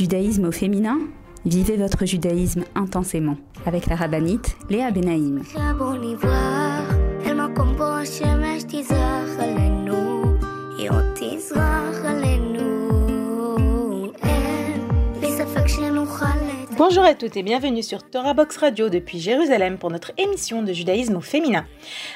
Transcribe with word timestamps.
Judaïsme 0.00 0.46
au 0.46 0.50
féminin 0.50 0.98
Vivez 1.44 1.76
votre 1.76 2.06
judaïsme 2.06 2.64
intensément 2.74 3.36
avec 3.66 3.84
la 3.84 3.96
rabbinite 3.96 4.56
Léa 4.70 4.90
Benaïm. 4.90 5.42
Bonjour 16.80 17.04
à 17.04 17.12
toutes 17.12 17.36
et 17.36 17.42
bienvenue 17.42 17.82
sur 17.82 18.02
Torah 18.02 18.32
Box 18.32 18.56
Radio 18.56 18.88
depuis 18.88 19.20
Jérusalem 19.20 19.76
pour 19.76 19.90
notre 19.90 20.12
émission 20.16 20.62
de 20.62 20.72
judaïsme 20.72 21.14
au 21.14 21.20
féminin. 21.20 21.66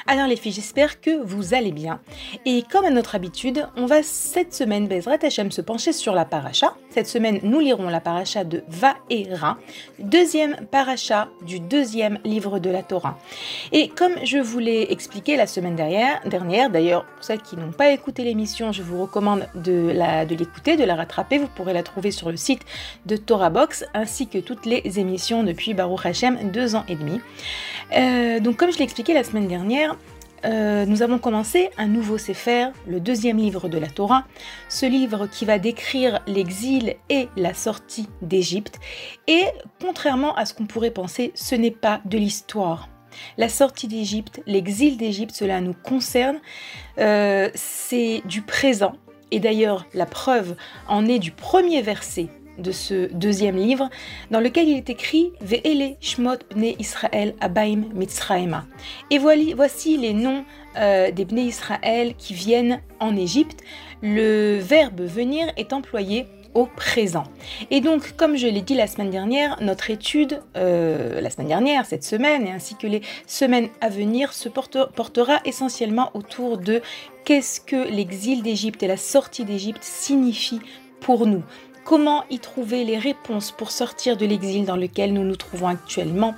Alors 0.06 0.26
les 0.26 0.36
filles, 0.36 0.52
j'espère 0.52 1.02
que 1.02 1.22
vous 1.22 1.52
allez 1.52 1.70
bien. 1.70 2.00
Et 2.46 2.64
comme 2.72 2.86
à 2.86 2.90
notre 2.90 3.14
habitude, 3.14 3.68
on 3.76 3.84
va 3.84 4.02
cette 4.02 4.54
semaine, 4.54 4.88
Bezrat 4.88 5.18
Hashem, 5.22 5.50
se 5.50 5.60
pencher 5.60 5.92
sur 5.92 6.14
la 6.14 6.24
paracha. 6.24 6.78
Cette 6.88 7.08
semaine, 7.08 7.40
nous 7.42 7.60
lirons 7.60 7.90
la 7.90 8.00
paracha 8.00 8.42
de 8.44 8.64
Vaera, 8.66 9.58
deuxième 9.98 10.56
paracha 10.70 11.28
du 11.44 11.60
deuxième 11.60 12.18
livre 12.24 12.58
de 12.58 12.70
la 12.70 12.82
Torah. 12.82 13.18
Et 13.70 13.88
comme 13.88 14.14
je 14.24 14.38
vous 14.38 14.60
l'ai 14.60 14.86
expliqué 14.88 15.36
la 15.36 15.46
semaine 15.46 15.76
dernière, 15.76 16.22
d'ailleurs, 16.70 17.04
pour 17.04 17.24
celles 17.24 17.42
qui 17.42 17.58
n'ont 17.58 17.72
pas 17.72 17.90
écouté 17.90 18.24
l'émission, 18.24 18.72
je 18.72 18.82
vous 18.82 19.02
recommande 19.02 19.46
de 19.56 19.90
l'écouter, 20.30 20.76
de, 20.76 20.82
de 20.82 20.86
la 20.86 20.94
rattraper. 20.94 21.36
Vous 21.36 21.48
pourrez 21.48 21.74
la 21.74 21.82
trouver 21.82 22.12
sur 22.12 22.30
le 22.30 22.38
site 22.38 22.62
de 23.04 23.18
Torah 23.18 23.50
Box 23.50 23.84
ainsi 23.92 24.26
que 24.26 24.38
tout 24.38 24.53
les 24.64 24.98
émissions 24.98 25.42
depuis 25.42 25.74
Baruch 25.74 26.06
Hashem, 26.06 26.50
deux 26.50 26.74
ans 26.74 26.84
et 26.88 26.96
demi. 26.96 27.20
Euh, 27.96 28.40
donc 28.40 28.56
comme 28.56 28.72
je 28.72 28.78
l'ai 28.78 28.84
expliqué 28.84 29.14
la 29.14 29.24
semaine 29.24 29.46
dernière, 29.46 29.96
euh, 30.44 30.84
nous 30.84 31.02
avons 31.02 31.18
commencé 31.18 31.70
un 31.78 31.86
nouveau 31.86 32.18
Sefer, 32.18 32.68
le 32.86 33.00
deuxième 33.00 33.38
livre 33.38 33.68
de 33.68 33.78
la 33.78 33.86
Torah, 33.86 34.24
ce 34.68 34.84
livre 34.84 35.26
qui 35.26 35.44
va 35.44 35.58
décrire 35.58 36.20
l'exil 36.26 36.96
et 37.08 37.28
la 37.36 37.54
sortie 37.54 38.08
d'Égypte. 38.20 38.78
Et 39.26 39.44
contrairement 39.80 40.34
à 40.34 40.44
ce 40.44 40.52
qu'on 40.52 40.66
pourrait 40.66 40.90
penser, 40.90 41.32
ce 41.34 41.54
n'est 41.54 41.70
pas 41.70 42.00
de 42.04 42.18
l'histoire. 42.18 42.88
La 43.38 43.48
sortie 43.48 43.88
d'Égypte, 43.88 44.42
l'exil 44.46 44.96
d'Égypte, 44.96 45.34
cela 45.34 45.60
nous 45.60 45.74
concerne, 45.74 46.40
euh, 46.98 47.48
c'est 47.54 48.22
du 48.26 48.42
présent. 48.42 48.94
Et 49.30 49.40
d'ailleurs, 49.40 49.86
la 49.94 50.06
preuve 50.06 50.56
en 50.88 51.06
est 51.06 51.18
du 51.18 51.30
premier 51.30 51.80
verset 51.80 52.28
de 52.58 52.72
ce 52.72 53.12
deuxième 53.12 53.56
livre, 53.56 53.88
dans 54.30 54.40
lequel 54.40 54.68
il 54.68 54.76
est 54.76 54.90
écrit 54.90 55.32
Ve'ele 55.40 55.96
Shmot 56.00 56.38
Bnei 56.54 56.76
Israël 56.78 57.34
Abaim 57.40 57.84
Mitzraema. 57.94 58.64
Et 59.10 59.18
voici 59.18 59.96
les 59.96 60.12
noms 60.12 60.44
euh, 60.76 61.10
des 61.10 61.24
Bnei 61.24 61.44
Israël 61.44 62.14
qui 62.16 62.34
viennent 62.34 62.80
en 63.00 63.16
Égypte. 63.16 63.60
Le 64.02 64.58
verbe 64.58 65.00
venir 65.00 65.46
est 65.56 65.72
employé 65.72 66.26
au 66.54 66.66
présent. 66.66 67.24
Et 67.70 67.80
donc, 67.80 68.16
comme 68.16 68.36
je 68.36 68.46
l'ai 68.46 68.62
dit 68.62 68.74
la 68.74 68.86
semaine 68.86 69.10
dernière, 69.10 69.58
notre 69.60 69.90
étude, 69.90 70.40
euh, 70.56 71.20
la 71.20 71.28
semaine 71.30 71.48
dernière, 71.48 71.84
cette 71.84 72.04
semaine, 72.04 72.46
et 72.46 72.50
ainsi 72.50 72.76
que 72.76 72.86
les 72.86 73.02
semaines 73.26 73.68
à 73.80 73.88
venir, 73.88 74.32
se 74.32 74.48
portera 74.48 75.40
essentiellement 75.44 76.10
autour 76.14 76.58
de 76.58 76.80
qu'est-ce 77.24 77.60
que 77.60 77.88
l'exil 77.88 78.42
d'Égypte 78.42 78.82
et 78.82 78.86
la 78.86 78.96
sortie 78.96 79.44
d'Égypte 79.44 79.82
signifient 79.82 80.60
pour 81.00 81.26
nous. 81.26 81.42
Comment 81.84 82.24
y 82.30 82.38
trouver 82.38 82.84
les 82.84 82.98
réponses 82.98 83.50
pour 83.52 83.70
sortir 83.70 84.16
de 84.16 84.24
l'exil 84.24 84.64
dans 84.64 84.76
lequel 84.76 85.12
nous 85.12 85.22
nous 85.22 85.36
trouvons 85.36 85.68
actuellement 85.68 86.34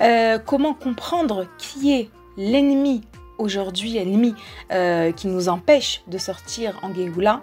euh, 0.00 0.38
Comment 0.38 0.74
comprendre 0.74 1.46
qui 1.58 1.92
est 1.92 2.10
l'ennemi 2.36 3.02
aujourd'hui, 3.38 3.96
ennemi 3.96 4.34
euh, 4.72 5.12
qui 5.12 5.28
nous 5.28 5.48
empêche 5.48 6.02
de 6.08 6.18
sortir 6.18 6.78
en 6.82 6.92
Géoula, 6.92 7.42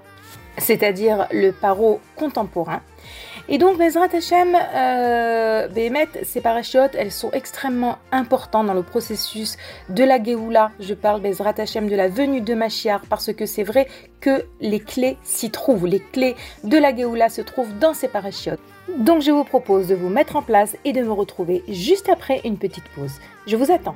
c'est-à-dire 0.57 1.27
le 1.31 1.51
paro 1.51 2.01
contemporain 2.15 2.81
et 3.49 3.57
donc, 3.57 3.77
Bezrat 3.77 4.09
Hashem, 4.13 4.55
euh, 4.75 5.67
ces 6.23 6.41
parachutes, 6.41 6.95
elles 6.97 7.11
sont 7.11 7.31
extrêmement 7.31 7.97
importantes 8.11 8.67
dans 8.67 8.73
le 8.73 8.83
processus 8.83 9.57
de 9.89 10.03
la 10.03 10.21
Géoula. 10.21 10.71
Je 10.79 10.93
parle, 10.93 11.21
Bezrat 11.21 11.53
Hashem, 11.57 11.87
de 11.87 11.95
la 11.95 12.09
venue 12.09 12.41
de 12.41 12.53
Machiar, 12.53 13.01
parce 13.09 13.31
que 13.33 13.45
c'est 13.45 13.63
vrai 13.63 13.87
que 14.19 14.43
les 14.59 14.79
clés 14.79 15.17
s'y 15.23 15.49
trouvent. 15.49 15.87
Les 15.87 15.99
clés 15.99 16.35
de 16.63 16.77
la 16.77 16.95
Géoula 16.95 17.29
se 17.29 17.41
trouvent 17.41 17.77
dans 17.79 17.93
ces 17.93 18.09
parachutes. 18.09 18.59
Donc, 18.97 19.21
je 19.21 19.31
vous 19.31 19.43
propose 19.43 19.87
de 19.87 19.95
vous 19.95 20.09
mettre 20.09 20.35
en 20.35 20.41
place 20.41 20.75
et 20.83 20.91
de 20.91 21.01
me 21.01 21.11
retrouver 21.11 21.63
juste 21.69 22.09
après 22.09 22.41
une 22.43 22.57
petite 22.57 22.87
pause. 22.95 23.13
Je 23.45 23.55
vous 23.55 23.71
attends. 23.71 23.95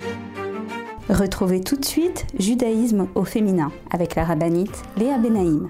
Retrouvez 1.09 1.59
tout 1.59 1.75
de 1.75 1.83
suite 1.83 2.25
Judaïsme 2.39 3.07
au 3.15 3.25
féminin 3.25 3.71
avec 3.89 4.15
la 4.15 4.23
rabbinite 4.23 4.83
Léa 4.95 5.17
Benaïm. 5.17 5.69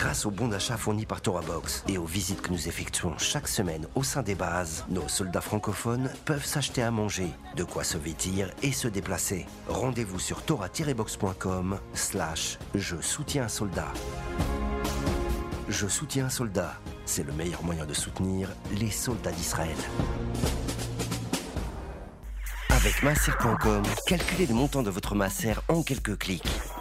Grâce 0.00 0.24
aux 0.24 0.30
bons 0.30 0.48
d'achat 0.48 0.78
fournis 0.78 1.04
par 1.04 1.20
ToraBox 1.20 1.84
et 1.86 1.98
aux 1.98 2.06
visites 2.06 2.40
que 2.40 2.50
nous 2.50 2.68
effectuons 2.68 3.18
chaque 3.18 3.46
semaine 3.46 3.86
au 3.94 4.02
sein 4.02 4.22
des 4.22 4.34
bases, 4.34 4.86
nos 4.88 5.06
soldats 5.08 5.42
francophones 5.42 6.10
peuvent 6.24 6.46
s'acheter 6.46 6.82
à 6.82 6.90
manger, 6.90 7.26
de 7.54 7.64
quoi 7.64 7.84
se 7.84 7.98
vêtir 7.98 8.50
et 8.62 8.72
se 8.72 8.88
déplacer. 8.88 9.44
Rendez-vous 9.68 10.18
sur 10.18 10.42
tora-box.com 10.42 11.78
slash 11.92 12.58
je 12.74 12.96
soutiens 13.02 13.44
un 13.44 13.48
soldat. 13.48 13.92
Je 15.68 15.86
soutiens 15.86 16.24
un 16.24 16.30
soldat, 16.30 16.80
c'est 17.04 17.22
le 17.22 17.34
meilleur 17.34 17.62
moyen 17.62 17.84
de 17.84 17.92
soutenir 17.92 18.48
les 18.74 18.90
soldats 18.90 19.32
d'Israël. 19.32 19.76
Avec 22.70 23.02
masser.com, 23.02 23.82
calculez 24.06 24.46
le 24.46 24.54
montant 24.54 24.82
de 24.82 24.88
votre 24.88 25.14
masser 25.14 25.52
en 25.68 25.82
quelques 25.82 26.16
clics. 26.16 26.48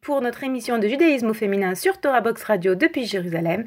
Pour 0.00 0.20
notre 0.20 0.44
émission 0.44 0.78
de 0.78 0.86
judaïsme 0.86 1.30
au 1.30 1.34
féminin 1.34 1.74
sur 1.74 1.98
Torah 1.98 2.20
Box 2.20 2.42
Radio 2.44 2.74
depuis 2.74 3.06
Jérusalem. 3.06 3.64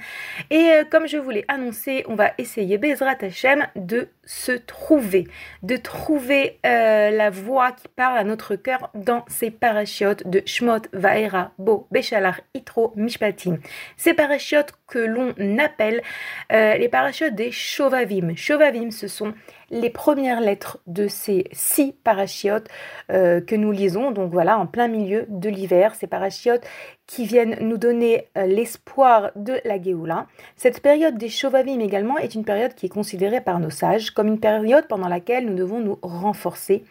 Et 0.49 0.71
euh, 0.71 0.83
comme 0.89 1.07
je 1.07 1.17
vous 1.17 1.29
l'ai 1.29 1.45
annoncé, 1.47 2.03
on 2.07 2.15
va 2.15 2.31
essayer 2.37 2.77
Bezrat 2.77 3.17
Hashem 3.21 3.65
de 3.75 4.09
se 4.29 4.51
trouver, 4.51 5.27
de 5.63 5.75
trouver 5.75 6.59
euh, 6.63 7.09
la 7.09 7.31
voix 7.31 7.71
qui 7.71 7.87
parle 7.87 8.15
à 8.15 8.23
notre 8.23 8.55
cœur 8.55 8.91
dans 8.93 9.25
ces 9.27 9.49
parachutes 9.49 10.27
de 10.27 10.43
Shmot, 10.45 10.81
Vaera, 10.93 11.51
Bo, 11.57 11.87
Beshalach, 11.89 12.43
Itro, 12.53 12.93
Mishpatim. 12.95 13.57
Ces 13.97 14.13
parachutes 14.13 14.73
que 14.87 14.99
l'on 14.99 15.33
appelle 15.57 16.03
euh, 16.51 16.75
les 16.75 16.89
parachutes 16.89 17.33
des 17.33 17.51
Shovavim. 17.51 18.35
Shovavim, 18.35 18.91
ce 18.91 19.07
sont 19.07 19.33
les 19.71 19.89
premières 19.89 20.41
lettres 20.41 20.77
de 20.85 21.07
ces 21.07 21.45
six 21.51 21.93
parachiotes 22.03 22.67
euh, 23.11 23.41
que 23.41 23.55
nous 23.55 23.71
lisons, 23.71 24.11
donc 24.11 24.31
voilà, 24.31 24.59
en 24.59 24.67
plein 24.67 24.87
milieu 24.87 25.25
de 25.27 25.49
l'hiver, 25.49 25.95
ces 25.95 26.05
parachiotes 26.07 26.67
qui 27.09 27.25
viennent 27.25 27.57
nous 27.61 27.79
donner 27.79 28.27
euh, 28.37 28.45
l'espoir 28.45 29.31
de 29.35 29.59
la 29.65 29.81
Géoula. 29.81 30.27
Cette 30.55 30.79
période 30.79 31.17
des 31.17 31.27
Shovavim 31.27 31.79
également 31.79 32.19
est 32.19 32.35
une 32.35 32.45
période 32.45 32.75
qui 32.75 32.85
est 32.85 32.89
considérée 32.89 33.41
par 33.41 33.59
nos 33.59 33.71
sages 33.71 34.11
comme 34.11 34.27
une 34.27 34.39
période 34.39 34.87
pendant 34.87 35.07
laquelle 35.07 35.47
nous 35.47 35.55
devons 35.55 35.79
nous 35.79 35.97
renforcer 36.03 36.83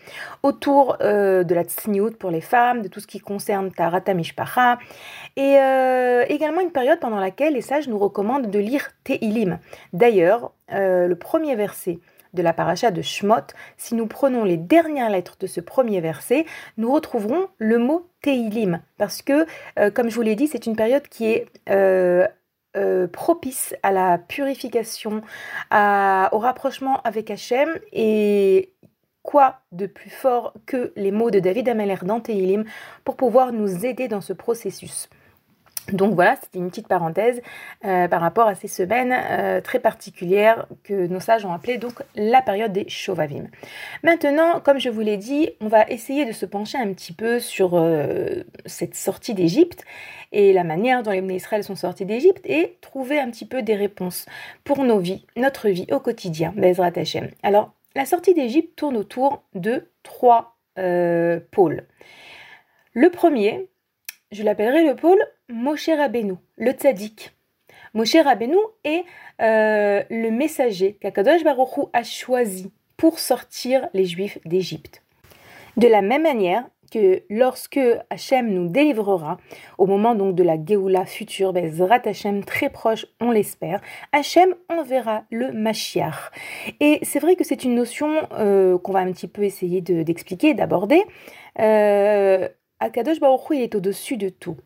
autour 0.43 0.97
euh, 1.03 1.45
de 1.45 1.55
la 1.55 1.63
tsniout 1.63 2.17
pour 2.19 2.33
les 2.33 2.41
femmes, 2.41 2.83
de 2.83 2.89
tout 2.89 2.99
ce 2.99 3.07
qui 3.07 3.21
concerne 3.21 3.71
Tarata 3.71 4.13
Mishpacha, 4.13 4.81
et 5.37 5.55
également 6.29 6.63
une 6.63 6.73
période 6.73 6.99
pendant 6.99 7.21
laquelle 7.21 7.55
les 7.55 7.61
sages 7.61 7.87
nous 7.87 7.99
recommandent 7.99 8.51
de 8.51 8.59
lire 8.59 8.89
Tehilim. 9.05 9.61
D'ailleurs, 9.93 10.51
le 10.69 11.15
premier 11.15 11.55
verset 11.55 12.01
de 12.35 12.43
la 12.43 12.53
paracha 12.53 12.91
de 12.91 13.03
Shmot, 13.03 13.55
si 13.77 13.95
nous 13.95 14.07
prenons 14.07 14.45
les 14.45 14.57
dernières 14.57 15.11
lettres 15.11 15.37
de 15.41 15.47
ce 15.47 15.61
premier 15.61 16.01
verset, 16.01 16.47
nous 16.77 16.93
retrouverons 16.93 17.49
le 17.59 17.79
mot 17.79 18.09
Teilim, 18.23 18.81
parce 18.97 19.23
que, 19.23 19.47
euh, 19.79 19.91
comme 19.91 20.11
je 20.11 20.15
vous 20.15 20.23
l'ai 20.23 20.37
dit, 20.37 20.49
c'est 20.49 20.67
une 20.67 20.77
période 20.77 21.07
qui 21.09 21.27
est 21.27 21.47
euh, 21.71 22.27
euh, 22.77 23.07
propice 23.07 23.75
à 23.83 23.93
la 23.93 24.19
purification, 24.19 25.23
au 25.71 26.39
rapprochement 26.39 27.01
avec 27.03 27.31
Hachem. 27.31 27.79
Et 27.93 28.73
quoi 29.23 29.61
de 29.73 29.87
plus 29.87 30.11
fort 30.11 30.55
que 30.67 30.93
les 30.97 31.11
mots 31.11 31.31
de 31.31 31.41
David 31.41 31.69
Ameller 31.69 31.99
dans 32.03 32.21
Tehilim 32.21 32.65
pour 33.05 33.17
pouvoir 33.17 33.53
nous 33.53 33.85
aider 33.85 34.09
dans 34.09 34.21
ce 34.21 34.33
processus? 34.33 35.09
Donc 35.93 36.15
voilà, 36.15 36.37
c'était 36.37 36.59
une 36.59 36.69
petite 36.69 36.89
parenthèse 36.89 37.41
euh, 37.85 38.09
par 38.09 38.21
rapport 38.21 38.47
à 38.47 38.55
ces 38.55 38.69
semaines 38.69 39.15
euh, 39.15 39.61
très 39.61 39.79
particulières 39.79 40.67
que 40.85 41.07
nos 41.07 41.21
sages 41.21 41.45
ont 41.45 41.53
appelées 41.53 41.79
donc 41.79 41.95
la 42.15 42.43
période 42.43 42.73
des 42.73 42.89
Shovavim. 42.89 43.47
Maintenant, 44.03 44.61
comme 44.61 44.79
je 44.79 44.91
vous 44.91 45.01
l'ai 45.01 45.17
dit, 45.17 45.51
on 45.61 45.69
va 45.69 45.85
essayer 45.89 46.25
de 46.25 46.33
se 46.33 46.47
pencher 46.47 46.79
un 46.79 46.93
petit 46.93 47.13
peu 47.13 47.41
sur 47.41 47.71
euh, 47.75 48.43
cette 48.67 48.95
sortie 48.95 49.35
d'Égypte 49.35 49.85
et 50.33 50.53
la 50.53 50.65
manière 50.65 51.03
dont 51.03 51.11
les 51.11 51.35
Israël 51.35 51.65
sont 51.65 51.77
sortis 51.77 52.05
d'Égypte 52.05 52.45
et 52.45 52.77
trouver 52.83 53.19
un 53.19 53.31
petit 53.31 53.47
peu 53.47 53.63
des 53.63 53.75
réponses 53.75 54.27
pour 54.65 54.85
nos 54.85 54.99
vies, 54.99 55.25
notre 55.37 55.69
vie 55.71 55.87
au 55.91 56.01
quotidien. 56.01 56.53
Alors, 57.43 57.73
la 57.97 58.05
sortie 58.05 58.35
d'Égypte 58.35 58.77
tourne 58.77 58.97
autour 58.97 59.43
de 59.55 59.89
trois 60.03 60.57
pôles. 61.51 61.87
Le 62.93 63.11
premier, 63.11 63.69
je 64.31 64.43
l'appellerai 64.43 64.85
le 64.85 64.95
pôle 64.95 65.19
Moshe 65.51 65.89
Rabbeinu, 65.89 66.35
le 66.59 66.73
tzaddik. 66.73 67.35
Moshe 67.95 68.17
Rabbeinu 68.23 68.59
est 68.85 69.05
euh, 69.41 70.03
le 70.11 70.31
messager 70.31 70.99
qu'Akadosh 71.01 71.43
Baruch 71.43 71.89
a 71.95 72.03
choisi 72.03 72.71
pour 72.99 73.19
sortir 73.19 73.89
les 73.95 74.05
Juifs 74.05 74.39
d'Égypte. 74.45 75.03
De 75.79 75.89
la 75.89 76.03
même 76.03 76.25
manière 76.25 76.69
que 76.93 77.23
lorsque 77.31 77.81
Hachem 78.11 78.49
nous 78.49 78.69
délivrera, 78.69 79.39
au 79.79 79.87
moment 79.87 80.15
donc 80.15 80.35
de 80.35 80.43
la 80.43 80.57
Géoula 80.63 81.07
future, 81.07 81.55
Bezrat 81.55 82.03
Hachem 82.05 82.45
très 82.45 82.69
proche, 82.69 83.07
on 83.19 83.31
l'espère, 83.31 83.81
Hachem 84.13 84.55
enverra 84.69 85.25
le 85.31 85.53
Mashiach. 85.53 86.31
Et 86.81 86.99
c'est 87.03 87.21
vrai 87.21 87.37
que 87.37 87.45
c'est 87.45 87.65
une 87.65 87.75
notion 87.75 88.17
euh, 88.33 88.77
qu'on 88.77 88.93
va 88.93 89.01
un 89.01 89.13
petit 89.13 89.29
peu 89.29 89.45
essayer 89.45 89.81
d'expliquer, 89.81 90.53
d'aborder. 90.53 91.03
Euh, 91.59 92.49
Akadosh 92.81 93.19
Baruch 93.19 93.41
il 93.53 93.63
est 93.63 93.75
au-dessus 93.75 94.19
de 94.19 94.29
tout. 94.29 94.57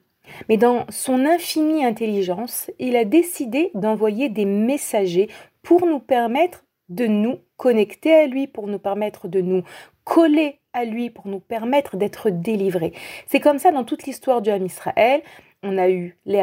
Mais 0.48 0.56
dans 0.56 0.86
son 0.88 1.24
infinie 1.24 1.84
intelligence, 1.84 2.70
il 2.78 2.96
a 2.96 3.04
décidé 3.04 3.70
d'envoyer 3.74 4.28
des 4.28 4.44
messagers 4.44 5.28
pour 5.62 5.86
nous 5.86 6.00
permettre 6.00 6.64
de 6.88 7.06
nous 7.06 7.38
connecter 7.56 8.14
à 8.14 8.26
lui, 8.26 8.46
pour 8.46 8.66
nous 8.66 8.78
permettre 8.78 9.28
de 9.28 9.40
nous 9.40 9.62
coller 10.04 10.58
à 10.72 10.84
lui, 10.84 11.10
pour 11.10 11.26
nous 11.26 11.40
permettre 11.40 11.96
d'être 11.96 12.30
délivrés. 12.30 12.92
C'est 13.26 13.40
comme 13.40 13.58
ça 13.58 13.70
dans 13.70 13.84
toute 13.84 14.04
l'histoire 14.04 14.42
du 14.42 14.50
Ham 14.50 14.64
Israël. 14.64 15.22
On 15.62 15.78
a 15.78 15.88
eu 15.88 16.16
les 16.26 16.42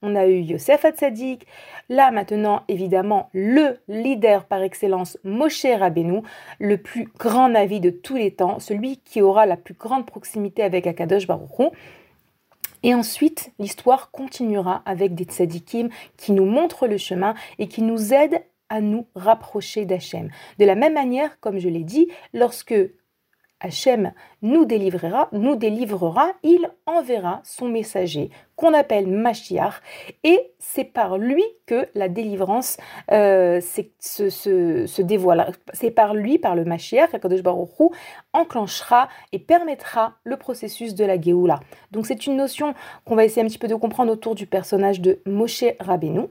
on 0.00 0.14
a 0.14 0.26
eu 0.26 0.38
Yosef 0.38 0.84
Hatzadik, 0.84 1.44
là 1.88 2.12
maintenant 2.12 2.62
évidemment 2.68 3.30
le 3.32 3.78
leader 3.88 4.44
par 4.44 4.62
excellence 4.62 5.18
Moshe 5.24 5.64
Rabbeinu, 5.64 6.22
le 6.60 6.76
plus 6.76 7.08
grand 7.18 7.48
navi 7.48 7.80
de 7.80 7.90
tous 7.90 8.14
les 8.14 8.30
temps, 8.30 8.60
celui 8.60 8.98
qui 8.98 9.22
aura 9.22 9.44
la 9.44 9.56
plus 9.56 9.74
grande 9.74 10.06
proximité 10.06 10.62
avec 10.62 10.86
Akadosh 10.86 11.26
Baruch 11.26 11.72
et 12.82 12.94
ensuite, 12.94 13.52
l'histoire 13.58 14.10
continuera 14.10 14.82
avec 14.86 15.14
des 15.14 15.24
tzadikim 15.24 15.88
qui 16.16 16.32
nous 16.32 16.44
montrent 16.44 16.86
le 16.86 16.98
chemin 16.98 17.34
et 17.58 17.68
qui 17.68 17.82
nous 17.82 18.12
aident 18.14 18.42
à 18.68 18.80
nous 18.80 19.06
rapprocher 19.14 19.84
d'Hachem. 19.84 20.30
De 20.58 20.64
la 20.64 20.74
même 20.74 20.94
manière, 20.94 21.40
comme 21.40 21.58
je 21.58 21.68
l'ai 21.68 21.84
dit, 21.84 22.08
lorsque 22.32 22.74
Hachem 23.60 24.12
nous 24.42 24.64
délivrera, 24.64 25.28
nous 25.32 25.56
délivrera, 25.56 26.32
il 26.42 26.70
enverra 26.86 27.40
son 27.44 27.68
messager 27.68 28.30
qu'on 28.56 28.72
appelle 28.72 29.06
Mashiach 29.06 29.74
et 30.24 30.52
c'est 30.58 30.84
par 30.84 31.18
lui 31.18 31.44
que 31.66 31.88
la 31.94 32.08
délivrance 32.08 32.76
euh, 33.10 33.60
se, 33.60 35.02
dévoile. 35.02 35.52
C'est 35.72 35.90
par 35.90 36.14
lui, 36.14 36.38
par 36.38 36.54
le 36.54 36.64
Mashiach, 36.64 37.10
Kadosh 37.20 37.42
Baruch 37.42 37.92
enclenchera 38.32 39.08
et 39.32 39.38
permettra 39.38 40.14
le 40.24 40.36
processus 40.36 40.94
de 40.94 41.04
la 41.04 41.20
Géoula. 41.20 41.60
Donc 41.90 42.06
c'est 42.06 42.26
une 42.26 42.36
notion 42.36 42.74
qu'on 43.04 43.16
va 43.16 43.24
essayer 43.24 43.42
un 43.42 43.48
petit 43.48 43.58
peu 43.58 43.68
de 43.68 43.74
comprendre 43.74 44.12
autour 44.12 44.34
du 44.34 44.46
personnage 44.46 45.00
de 45.00 45.20
Moshe 45.26 45.64
Rabbeinu. 45.80 46.26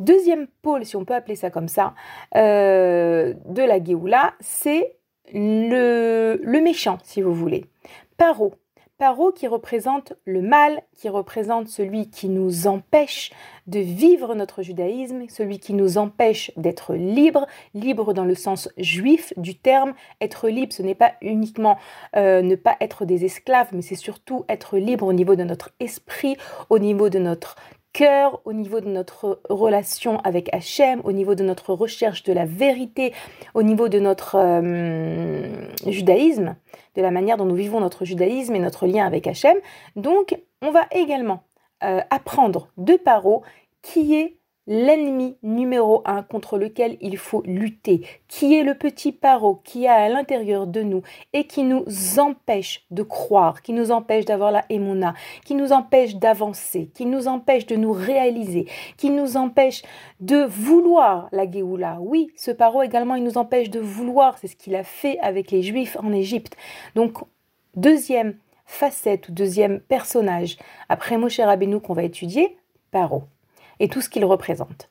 Deuxième 0.00 0.46
pôle, 0.62 0.86
si 0.86 0.96
on 0.96 1.04
peut 1.04 1.14
appeler 1.14 1.36
ça 1.36 1.50
comme 1.50 1.68
ça, 1.68 1.94
euh, 2.34 3.34
de 3.44 3.62
la 3.62 3.82
Géoula, 3.82 4.32
c'est 4.40 4.96
le, 5.32 6.60
méchant, 6.62 6.98
si 7.02 7.22
vous 7.22 7.34
voulez. 7.34 7.66
Paro. 8.16 8.54
Paro 8.98 9.32
qui 9.32 9.46
représente 9.46 10.12
le 10.26 10.42
mal, 10.42 10.82
qui 10.94 11.08
représente 11.08 11.68
celui 11.68 12.10
qui 12.10 12.28
nous 12.28 12.66
empêche 12.66 13.32
de 13.66 13.78
vivre 13.78 14.34
notre 14.34 14.62
judaïsme, 14.62 15.22
celui 15.30 15.58
qui 15.58 15.72
nous 15.72 15.96
empêche 15.96 16.52
d'être 16.58 16.94
libre, 16.94 17.46
libre 17.72 18.12
dans 18.12 18.26
le 18.26 18.34
sens 18.34 18.68
juif 18.76 19.32
du 19.38 19.56
terme. 19.56 19.94
Être 20.20 20.50
libre, 20.50 20.74
ce 20.74 20.82
n'est 20.82 20.94
pas 20.94 21.14
uniquement 21.22 21.78
euh, 22.14 22.42
ne 22.42 22.56
pas 22.56 22.76
être 22.82 23.06
des 23.06 23.24
esclaves, 23.24 23.68
mais 23.72 23.80
c'est 23.80 23.94
surtout 23.94 24.44
être 24.50 24.76
libre 24.76 25.06
au 25.06 25.14
niveau 25.14 25.34
de 25.34 25.44
notre 25.44 25.70
esprit, 25.80 26.36
au 26.68 26.78
niveau 26.78 27.08
de 27.08 27.18
notre 27.18 27.56
cœur, 27.92 28.40
au 28.44 28.52
niveau 28.52 28.80
de 28.80 28.88
notre 28.88 29.40
relation 29.48 30.18
avec 30.20 30.52
Hachem, 30.54 31.00
au 31.04 31.12
niveau 31.12 31.34
de 31.34 31.42
notre 31.42 31.72
recherche 31.74 32.22
de 32.22 32.32
la 32.32 32.44
vérité, 32.44 33.12
au 33.54 33.62
niveau 33.62 33.88
de 33.88 33.98
notre 33.98 34.36
euh, 34.36 35.66
judaïsme, 35.86 36.56
de 36.96 37.02
la 37.02 37.10
manière 37.10 37.36
dont 37.36 37.46
nous 37.46 37.54
vivons 37.54 37.80
notre 37.80 38.04
judaïsme 38.04 38.54
et 38.54 38.60
notre 38.60 38.86
lien 38.86 39.06
avec 39.06 39.26
Hachem. 39.26 39.56
Donc, 39.96 40.38
on 40.62 40.70
va 40.70 40.86
également 40.90 41.44
euh, 41.82 42.00
apprendre 42.10 42.68
de 42.76 42.96
Paro 42.96 43.42
qui 43.82 44.14
est 44.14 44.39
l'ennemi 44.70 45.36
numéro 45.42 46.00
un 46.04 46.22
contre 46.22 46.56
lequel 46.56 46.96
il 47.00 47.18
faut 47.18 47.42
lutter, 47.44 48.02
qui 48.28 48.54
est 48.54 48.62
le 48.62 48.74
petit 48.74 49.10
paro 49.10 49.60
qui 49.64 49.88
a 49.88 49.94
à 49.94 50.08
l'intérieur 50.08 50.68
de 50.68 50.82
nous 50.82 51.02
et 51.32 51.48
qui 51.48 51.64
nous 51.64 51.84
empêche 52.18 52.86
de 52.92 53.02
croire, 53.02 53.62
qui 53.62 53.72
nous 53.72 53.90
empêche 53.90 54.24
d'avoir 54.24 54.52
la 54.52 54.64
émouna, 54.70 55.14
qui 55.44 55.56
nous 55.56 55.72
empêche 55.72 56.14
d'avancer, 56.14 56.88
qui 56.94 57.04
nous 57.04 57.26
empêche 57.26 57.66
de 57.66 57.74
nous 57.74 57.90
réaliser, 57.90 58.66
qui 58.96 59.10
nous 59.10 59.36
empêche 59.36 59.82
de 60.20 60.44
vouloir 60.44 61.28
la 61.32 61.50
Géoula. 61.50 61.98
Oui, 62.00 62.30
ce 62.36 62.52
paro 62.52 62.82
également, 62.82 63.16
il 63.16 63.24
nous 63.24 63.38
empêche 63.38 63.70
de 63.70 63.80
vouloir, 63.80 64.38
c'est 64.38 64.46
ce 64.46 64.56
qu'il 64.56 64.76
a 64.76 64.84
fait 64.84 65.18
avec 65.18 65.50
les 65.50 65.62
Juifs 65.62 65.96
en 66.00 66.12
Égypte. 66.12 66.56
Donc, 66.94 67.18
deuxième 67.74 68.36
facette 68.66 69.28
ou 69.28 69.32
deuxième 69.32 69.80
personnage, 69.80 70.58
après 70.88 71.18
Moshe 71.18 71.40
Rabbeinu 71.40 71.80
qu'on 71.80 71.94
va 71.94 72.04
étudier, 72.04 72.56
paro 72.92 73.24
et 73.80 73.88
tout 73.88 74.00
ce 74.00 74.08
qu'il 74.08 74.24
représente. 74.24 74.88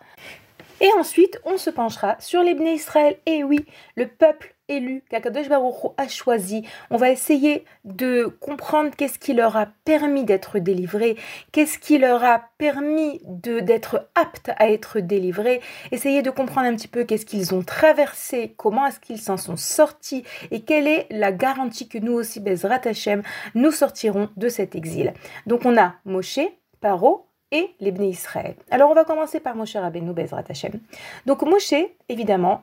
Et 0.82 0.90
ensuite, 0.98 1.40
on 1.46 1.58
se 1.58 1.70
penchera 1.70 2.16
sur 2.20 2.42
les 2.42 2.52
Israël. 2.52 3.18
Et 3.26 3.44
oui, 3.44 3.66
le 3.96 4.08
peuple 4.08 4.56
élu 4.70 5.04
qu'Akadosh 5.10 5.50
Baruch 5.50 5.92
a 5.98 6.08
choisi. 6.08 6.64
On 6.90 6.98
va 6.98 7.10
essayer 7.10 7.66
de 7.84 8.26
comprendre 8.40 8.92
qu'est-ce 8.96 9.20
qui 9.20 9.34
leur 9.34 9.58
a 9.58 9.68
permis 9.84 10.24
d'être 10.24 10.60
délivrés, 10.60 11.18
qu'est-ce 11.52 11.80
qui 11.80 11.98
leur 11.98 12.24
a 12.24 12.50
permis 12.58 13.20
d'être 13.26 14.08
aptes 14.16 14.52
à 14.58 14.70
être 14.70 15.00
délivrés, 15.00 15.62
essayer 15.92 16.22
de 16.22 16.30
comprendre 16.30 16.68
un 16.68 16.76
petit 16.76 16.88
peu 16.88 17.04
qu'est-ce 17.04 17.26
qu'ils 17.26 17.54
ont 17.54 17.64
traversé, 17.64 18.54
comment 18.58 18.86
est-ce 18.86 19.00
qu'ils 19.00 19.20
s'en 19.20 19.38
sont 19.38 19.58
sortis 19.58 20.24
et 20.52 20.62
quelle 20.62 20.88
est 20.88 21.08
la 21.10 21.32
garantie 21.32 21.90
que 21.90 21.98
nous 21.98 22.14
aussi, 22.14 22.40
Bezrat 22.40 22.82
Hashem, 22.86 23.24
nous 23.56 23.72
sortirons 23.72 24.30
de 24.38 24.50
cet 24.50 24.76
exil. 24.76 25.14
Donc 25.48 25.66
on 25.66 25.78
a 25.78 25.96
Moshe, 26.06 26.40
Paro, 26.80 27.29
et 27.52 27.70
les 27.80 27.92
Israël. 28.06 28.56
Alors 28.72 28.92
on 28.92 28.94
va 28.94 29.06
commencer 29.06 29.40
par 29.40 29.56
Moshe 29.56 29.76
Rabbeinu 29.76 30.14
Bezrat 30.14 30.44
Hashem. 30.50 30.74
Donc 31.26 31.42
Moshe, 31.44 31.74
évidemment, 32.08 32.62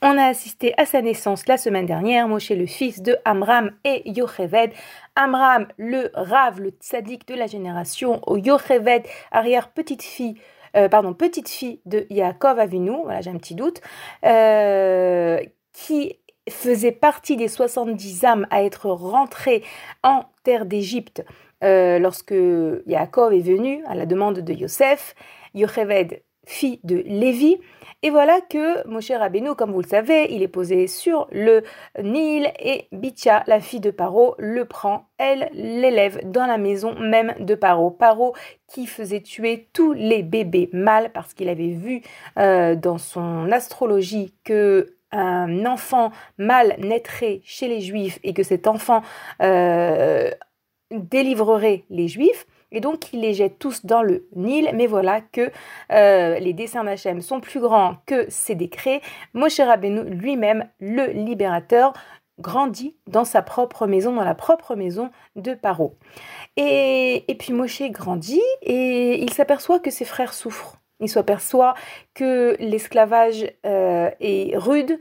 on 0.00 0.18
a 0.18 0.24
assisté 0.24 0.74
à 0.78 0.86
sa 0.86 1.00
naissance 1.00 1.46
la 1.46 1.56
semaine 1.56 1.86
dernière, 1.86 2.26
Moshe 2.28 2.50
le 2.50 2.66
fils 2.66 3.02
de 3.02 3.16
Amram 3.24 3.70
et 3.84 4.02
Yocheved. 4.10 4.72
Amram, 5.14 5.66
le 5.76 6.10
Rav, 6.14 6.60
le 6.60 6.70
tzaddik 6.70 7.28
de 7.28 7.34
la 7.34 7.46
génération, 7.46 8.20
Yocheved, 8.28 9.04
arrière 9.30 9.68
petite 9.68 10.02
fille 10.02 10.36
euh, 10.74 10.88
pardon, 10.88 11.12
petite 11.12 11.48
fille 11.48 11.80
de 11.84 12.06
Yaakov 12.08 12.58
Avinu, 12.58 13.02
voilà 13.04 13.20
j'ai 13.20 13.30
un 13.30 13.36
petit 13.36 13.54
doute, 13.54 13.80
euh, 14.24 15.38
qui 15.72 16.18
faisait 16.48 16.92
partie 16.92 17.36
des 17.36 17.48
70 17.48 18.24
âmes 18.24 18.46
à 18.50 18.62
être 18.62 18.88
rentrées 18.90 19.62
en 20.02 20.24
terre 20.42 20.66
d'Égypte 20.66 21.24
euh, 21.62 21.98
lorsque 21.98 22.34
Yaakov 22.86 23.32
est 23.32 23.40
venu 23.40 23.84
à 23.86 23.94
la 23.94 24.06
demande 24.06 24.40
de 24.40 24.52
Yosef, 24.52 25.14
Yocheved, 25.54 26.22
fille 26.44 26.80
de 26.84 27.02
Lévi, 27.06 27.58
et 28.04 28.10
voilà 28.10 28.40
que 28.40 28.86
Moshe 28.88 29.12
Rabbeinu, 29.12 29.54
comme 29.54 29.70
vous 29.70 29.80
le 29.80 29.86
savez, 29.86 30.26
il 30.32 30.42
est 30.42 30.48
posé 30.48 30.88
sur 30.88 31.28
le 31.30 31.62
Nil 32.02 32.50
et 32.58 32.88
Bitya, 32.90 33.44
la 33.46 33.60
fille 33.60 33.78
de 33.78 33.92
Paro, 33.92 34.34
le 34.38 34.64
prend, 34.64 35.06
elle 35.18 35.48
l'élève 35.52 36.20
dans 36.28 36.46
la 36.46 36.58
maison 36.58 36.98
même 36.98 37.32
de 37.38 37.54
Paro. 37.54 37.92
Paro 37.92 38.34
qui 38.66 38.86
faisait 38.86 39.20
tuer 39.20 39.68
tous 39.72 39.92
les 39.92 40.24
bébés 40.24 40.68
mâles 40.72 41.12
parce 41.12 41.32
qu'il 41.32 41.48
avait 41.48 41.74
vu 41.74 42.02
euh, 42.40 42.74
dans 42.74 42.98
son 42.98 43.52
astrologie 43.52 44.34
que 44.42 44.96
un 45.12 45.64
enfant 45.66 46.10
mâle 46.38 46.74
naîtrait 46.78 47.40
chez 47.44 47.68
les 47.68 47.82
juifs 47.82 48.18
et 48.24 48.32
que 48.32 48.42
cet 48.42 48.66
enfant 48.66 49.02
euh, 49.42 50.30
délivrerait 50.92 51.84
les 51.90 52.08
Juifs. 52.08 52.46
et 52.70 52.80
donc 52.80 53.12
il 53.12 53.20
les 53.20 53.34
jette 53.34 53.58
tous 53.58 53.84
dans 53.84 54.02
le 54.02 54.26
Nil. 54.34 54.70
Mais 54.74 54.86
voilà 54.86 55.20
que 55.20 55.50
euh, 55.92 56.38
les 56.38 56.52
dessins 56.52 56.84
d'Hachem 56.84 57.20
sont 57.20 57.40
plus 57.40 57.60
grands 57.60 57.96
que 58.06 58.26
ses 58.28 58.54
décrets. 58.54 59.00
Moshe 59.34 59.60
Rabbeinu 59.60 60.04
lui-même, 60.04 60.68
le 60.80 61.06
libérateur, 61.06 61.92
grandit 62.38 62.96
dans 63.06 63.24
sa 63.24 63.42
propre 63.42 63.86
maison, 63.86 64.14
dans 64.14 64.24
la 64.24 64.34
propre 64.34 64.74
maison 64.74 65.10
de 65.36 65.54
Paro. 65.54 65.96
Et, 66.56 67.24
puis 67.38 67.52
Moshe 67.52 67.82
grandit 67.90 68.42
et 68.60 69.22
il 69.22 69.32
s'aperçoit 69.32 69.80
que 69.80 69.90
ses 69.90 70.04
frères 70.04 70.34
souffrent. 70.34 70.78
Il 71.00 71.08
s'aperçoit 71.08 71.74
que 72.14 72.56
l'esclavage 72.60 73.50
euh, 73.66 74.10
est 74.20 74.56
rude, 74.56 75.00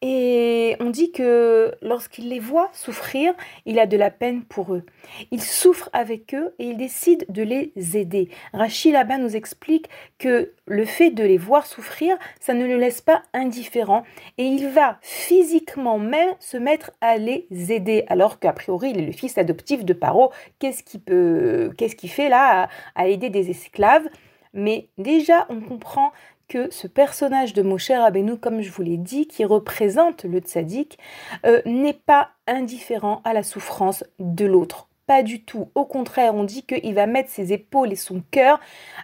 et 0.00 0.76
on 0.78 0.90
dit 0.90 1.10
que 1.10 1.74
lorsqu'il 1.82 2.28
les 2.28 2.38
voit 2.38 2.70
souffrir, 2.72 3.34
il 3.66 3.80
a 3.80 3.86
de 3.86 3.96
la 3.96 4.12
peine 4.12 4.44
pour 4.44 4.74
eux. 4.74 4.84
Il 5.32 5.42
souffre 5.42 5.90
avec 5.92 6.34
eux 6.34 6.54
et 6.60 6.66
il 6.66 6.76
décide 6.76 7.26
de 7.28 7.42
les 7.42 7.72
aider. 7.96 8.28
Rachid 8.52 8.92
là-bas 8.92 9.18
nous 9.18 9.34
explique 9.34 9.88
que 10.18 10.52
le 10.66 10.84
fait 10.84 11.10
de 11.10 11.24
les 11.24 11.36
voir 11.36 11.66
souffrir, 11.66 12.16
ça 12.38 12.54
ne 12.54 12.64
le 12.64 12.76
laisse 12.76 13.00
pas 13.00 13.22
indifférent 13.32 14.04
et 14.38 14.44
il 14.44 14.68
va 14.68 14.98
physiquement 15.02 15.98
même 15.98 16.30
se 16.38 16.56
mettre 16.56 16.92
à 17.00 17.16
les 17.16 17.48
aider. 17.50 18.04
Alors 18.06 18.38
qu'a 18.38 18.52
priori, 18.52 18.90
il 18.90 19.00
est 19.00 19.06
le 19.06 19.12
fils 19.12 19.36
adoptif 19.36 19.84
de 19.84 19.94
Paro. 19.94 20.30
Qu'est-ce 20.60 20.84
qu'il 20.84 21.00
peut, 21.00 21.72
qu'est-ce 21.76 21.96
qu'il 21.96 22.10
fait 22.10 22.28
là 22.28 22.68
à, 22.94 23.02
à 23.02 23.08
aider 23.08 23.30
des 23.30 23.50
esclaves? 23.50 24.08
Mais 24.54 24.88
déjà, 24.96 25.46
on 25.50 25.60
comprend 25.60 26.12
que 26.48 26.72
ce 26.72 26.86
personnage 26.86 27.52
de 27.52 27.62
Moshe 27.62 27.90
Rabbeinu, 27.90 28.38
comme 28.38 28.62
je 28.62 28.70
vous 28.70 28.82
l'ai 28.82 28.96
dit, 28.96 29.26
qui 29.26 29.44
représente 29.44 30.24
le 30.24 30.40
tzaddik, 30.40 30.98
euh, 31.46 31.60
n'est 31.66 31.92
pas 31.92 32.30
indifférent 32.46 33.20
à 33.24 33.32
la 33.32 33.42
souffrance 33.42 34.04
de 34.18 34.46
l'autre. 34.46 34.88
Pas 35.06 35.22
du 35.22 35.44
tout. 35.44 35.70
Au 35.74 35.84
contraire, 35.84 36.34
on 36.34 36.44
dit 36.44 36.64
qu'il 36.64 36.94
va 36.94 37.06
mettre 37.06 37.30
ses 37.30 37.52
épaules 37.52 37.92
et 37.92 37.96
son 37.96 38.22
cœur 38.30 38.60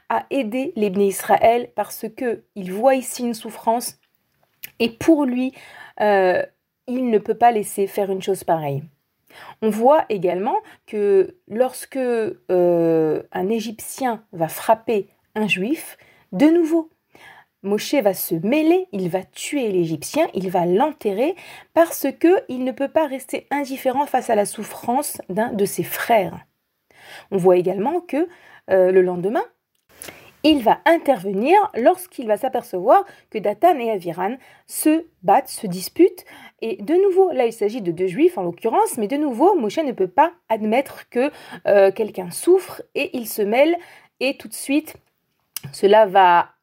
à 0.09 0.27
aider 0.31 0.73
les 0.77 0.91
Israël 1.07 1.71
parce 1.75 2.07
qu'il 2.17 2.73
voit 2.73 2.95
ici 2.95 3.23
une 3.23 3.35
souffrance 3.35 3.99
et 4.79 4.91
pour 4.91 5.25
lui, 5.25 5.53
euh, 6.01 6.43
il 6.87 7.09
ne 7.09 7.19
peut 7.19 7.37
pas 7.37 7.53
laisser 7.53 7.87
faire 7.87 8.11
une 8.11 8.23
chose 8.23 8.45
pareille. 8.45 8.83
On 9.63 9.71
voit 9.71 10.05
également 10.09 10.57
que 10.87 11.37
lorsque 11.49 11.97
euh, 11.97 13.23
un 13.33 13.49
Égyptien 13.49 14.25
va 14.33 14.49
frapper 14.49 15.09
un 15.35 15.49
Juif, 15.49 15.97
de 16.33 16.47
nouveau, 16.47 16.91
Moshe 17.65 17.95
va 17.95 18.15
se 18.15 18.35
mêler, 18.35 18.87
il 18.93 19.09
va 19.09 19.25
tuer 19.25 19.69
l'Égyptien, 19.73 20.29
il 20.35 20.51
va 20.51 20.67
l'enterrer 20.67 21.35
parce 21.73 22.07
que 22.21 22.43
il 22.49 22.63
ne 22.63 22.73
peut 22.73 22.89
pas 22.89 23.07
rester 23.07 23.47
indifférent 23.51 24.07
face 24.07 24.31
à 24.31 24.35
la 24.35 24.45
souffrance 24.45 25.21
d'un 25.29 25.53
de 25.53 25.65
ses 25.65 25.83
frères. 25.83 26.39
On 27.31 27.39
voit 27.39 27.57
également 27.57 28.01
que 28.01 28.29
euh, 28.71 28.93
le 28.93 29.03
lendemain, 29.03 29.45
il 30.43 30.63
va 30.63 30.81
intervenir 30.85 31.57
lorsqu'il 31.75 32.27
va 32.27 32.37
s'apercevoir 32.37 33.05
que 33.31 33.39
Datan 33.39 33.79
et 33.79 33.91
Aviran 33.91 34.37
se 34.67 35.07
battent, 35.23 35.49
se 35.49 35.67
disputent. 35.67 36.27
Et 36.61 36.77
de 36.83 36.95
nouveau, 36.95 37.33
là 37.33 37.47
il 37.47 37.53
s'agit 37.53 37.81
de 37.81 37.93
deux 37.93 38.09
juifs 38.09 38.37
en 38.37 38.43
l'occurrence, 38.43 38.99
mais 38.99 39.09
de 39.09 39.17
nouveau, 39.17 39.55
Moshe 39.55 39.79
ne 39.79 39.93
peut 39.93 40.07
pas 40.07 40.33
admettre 40.51 41.09
que 41.09 41.31
euh, 41.67 41.91
quelqu'un 41.91 42.31
souffre 42.31 42.83
et 42.95 43.17
il 43.17 43.27
se 43.27 43.41
mêle 43.41 43.75
et 44.21 44.37
tout 44.37 44.49
de 44.49 44.55
suite, 44.55 44.97
cela 45.73 46.05
va 46.05 46.54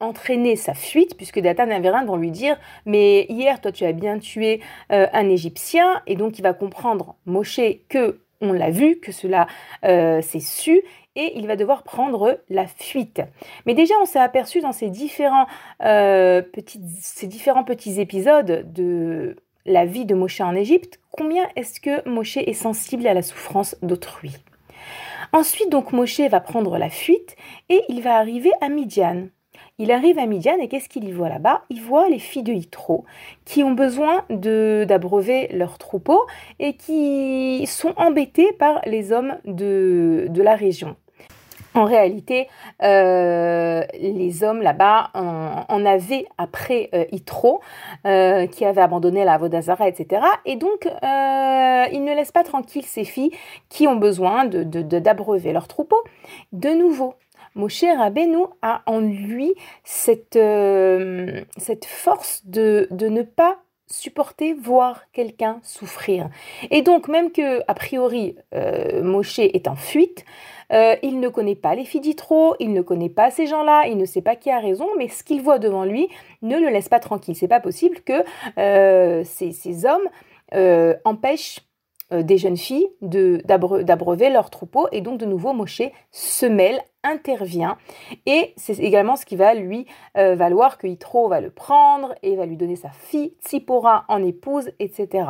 entraîner 0.00 0.56
sa 0.56 0.74
fuite, 0.74 1.16
puisque 1.16 1.40
Datan 1.40 1.68
et 1.68 1.74
Aviran 1.74 2.04
vont 2.04 2.16
lui 2.16 2.30
dire 2.30 2.56
Mais 2.86 3.26
hier, 3.28 3.60
toi, 3.60 3.72
tu 3.72 3.84
as 3.84 3.92
bien 3.92 4.18
tué 4.18 4.60
euh, 4.90 5.06
un 5.12 5.28
Égyptien, 5.28 6.02
et 6.06 6.16
donc 6.16 6.38
il 6.38 6.42
va 6.42 6.52
comprendre, 6.52 7.16
Moshe, 7.26 7.60
que 7.88 8.20
on 8.40 8.52
l'a 8.52 8.70
vu, 8.70 8.98
que 8.98 9.12
cela 9.12 9.46
euh, 9.84 10.20
s'est 10.20 10.40
su, 10.40 10.82
et 11.14 11.32
il 11.36 11.46
va 11.46 11.56
devoir 11.56 11.82
prendre 11.84 12.40
la 12.48 12.66
fuite. 12.66 13.22
Mais 13.66 13.74
déjà, 13.74 13.94
on 14.02 14.04
s'est 14.04 14.18
aperçu 14.18 14.60
dans 14.60 14.72
ces 14.72 14.88
différents, 14.88 15.46
euh, 15.84 16.42
petits, 16.42 16.80
différents 17.28 17.64
petits 17.64 18.00
épisodes 18.00 18.72
de 18.72 19.36
la 19.64 19.84
vie 19.84 20.04
de 20.04 20.14
Moshe 20.14 20.40
en 20.40 20.54
Égypte, 20.54 21.00
combien 21.12 21.48
est-ce 21.54 21.80
que 21.80 22.08
Moshe 22.08 22.38
est 22.38 22.52
sensible 22.52 23.06
à 23.06 23.14
la 23.14 23.22
souffrance 23.22 23.76
d'autrui? 23.82 24.32
Ensuite, 25.32 25.70
donc, 25.70 25.92
Moshe 25.92 26.20
va 26.20 26.40
prendre 26.40 26.76
la 26.78 26.90
fuite 26.90 27.36
et 27.68 27.82
il 27.88 28.02
va 28.02 28.16
arriver 28.16 28.50
à 28.60 28.68
Midian. 28.68 29.28
Il 29.78 29.90
arrive 29.90 30.18
à 30.18 30.26
Midian 30.26 30.58
et 30.60 30.68
qu'est-ce 30.68 30.88
qu'il 30.88 31.04
y 31.04 31.12
voit 31.12 31.30
là-bas? 31.30 31.62
Il 31.70 31.80
voit 31.80 32.08
les 32.08 32.18
filles 32.18 32.42
de 32.42 32.52
Yitro 32.52 33.04
qui 33.44 33.64
ont 33.64 33.72
besoin 33.72 34.24
d'abreuver 34.28 35.48
leur 35.48 35.78
troupeau 35.78 36.20
et 36.58 36.74
qui 36.74 37.66
sont 37.66 37.94
embêtées 37.96 38.52
par 38.52 38.82
les 38.84 39.12
hommes 39.12 39.38
de, 39.44 40.28
la 40.36 40.54
région. 40.56 40.96
En 41.74 41.84
réalité, 41.84 42.48
euh, 42.82 43.82
les 43.98 44.44
hommes 44.44 44.60
là-bas 44.60 45.08
en, 45.14 45.86
avaient 45.86 46.26
après 46.36 46.90
euh, 46.94 47.06
euh, 48.06 48.46
qui 48.46 48.66
avait 48.66 48.82
abandonné 48.82 49.24
la 49.24 49.38
Vodazara, 49.38 49.88
etc. 49.88 50.22
Et 50.44 50.56
donc, 50.56 50.84
ils 50.84 52.04
ne 52.04 52.14
laissent 52.14 52.30
pas 52.30 52.44
tranquilles 52.44 52.84
ces 52.84 53.04
filles 53.04 53.30
qui 53.70 53.88
ont 53.88 53.96
besoin 53.96 54.44
d'abreuver 54.44 55.48
de, 55.48 55.54
leur 55.54 55.66
troupeau. 55.66 55.96
De 56.52 56.68
nouveau, 56.68 57.14
Moshe 57.54 57.84
Rabbeinu 57.84 58.44
a 58.62 58.82
en 58.86 59.00
lui 59.00 59.54
cette, 59.84 60.36
euh, 60.36 61.42
force 61.86 62.42
de, 62.46 62.88
ne 62.90 63.22
pas 63.22 63.58
supporter 63.86 64.54
voir 64.54 65.02
quelqu'un 65.12 65.60
souffrir. 65.62 66.30
Et 66.70 66.80
donc, 66.80 67.08
même 67.08 67.30
que, 67.30 67.60
a 67.68 67.74
priori, 67.74 68.36
euh, 68.54 69.02
Moshe 69.02 69.38
est 69.38 69.68
en 69.68 69.76
fuite, 69.76 70.24
euh, 70.72 70.96
il 71.02 71.20
ne 71.20 71.28
connaît 71.28 71.56
pas 71.56 71.74
les 71.74 71.84
filles 71.84 72.00
d'Itro, 72.00 72.56
il 72.58 72.72
ne 72.72 72.80
connaît 72.80 73.10
pas 73.10 73.30
ces 73.30 73.46
gens-là, 73.46 73.86
il 73.88 73.98
ne 73.98 74.06
sait 74.06 74.22
pas 74.22 74.34
qui 74.34 74.50
a 74.50 74.58
raison, 74.58 74.88
mais 74.96 75.08
ce 75.08 75.22
qu'il 75.22 75.42
voit 75.42 75.58
devant 75.58 75.84
lui 75.84 76.08
ne 76.40 76.58
le 76.58 76.70
laisse 76.70 76.88
pas 76.88 77.00
tranquille. 77.00 77.36
C'est 77.36 77.48
pas 77.48 77.60
possible 77.60 78.00
que 78.00 78.24
ces, 79.24 79.52
ces, 79.52 79.84
hommes 79.84 80.08
empêchent 81.04 81.60
des 82.20 82.36
jeunes 82.36 82.56
filles 82.56 82.88
d'abreuver 83.00 84.28
leur 84.28 84.50
troupeau 84.50 84.88
et 84.92 85.00
donc 85.00 85.18
de 85.18 85.26
nouveau 85.26 85.52
Moshe 85.52 85.82
se 86.10 86.46
mêle 86.46 86.80
intervient 87.04 87.78
et 88.26 88.52
c'est 88.56 88.78
également 88.78 89.16
ce 89.16 89.24
qui 89.24 89.36
va 89.36 89.54
lui 89.54 89.86
euh, 90.16 90.34
valoir 90.34 90.78
que 90.78 90.86
Yitro 90.86 91.28
va 91.28 91.40
le 91.40 91.50
prendre 91.50 92.14
et 92.22 92.36
va 92.36 92.46
lui 92.46 92.56
donner 92.56 92.76
sa 92.76 92.90
fille 92.90 93.34
Tsipora 93.44 94.04
en 94.08 94.22
épouse, 94.22 94.70
etc. 94.78 95.24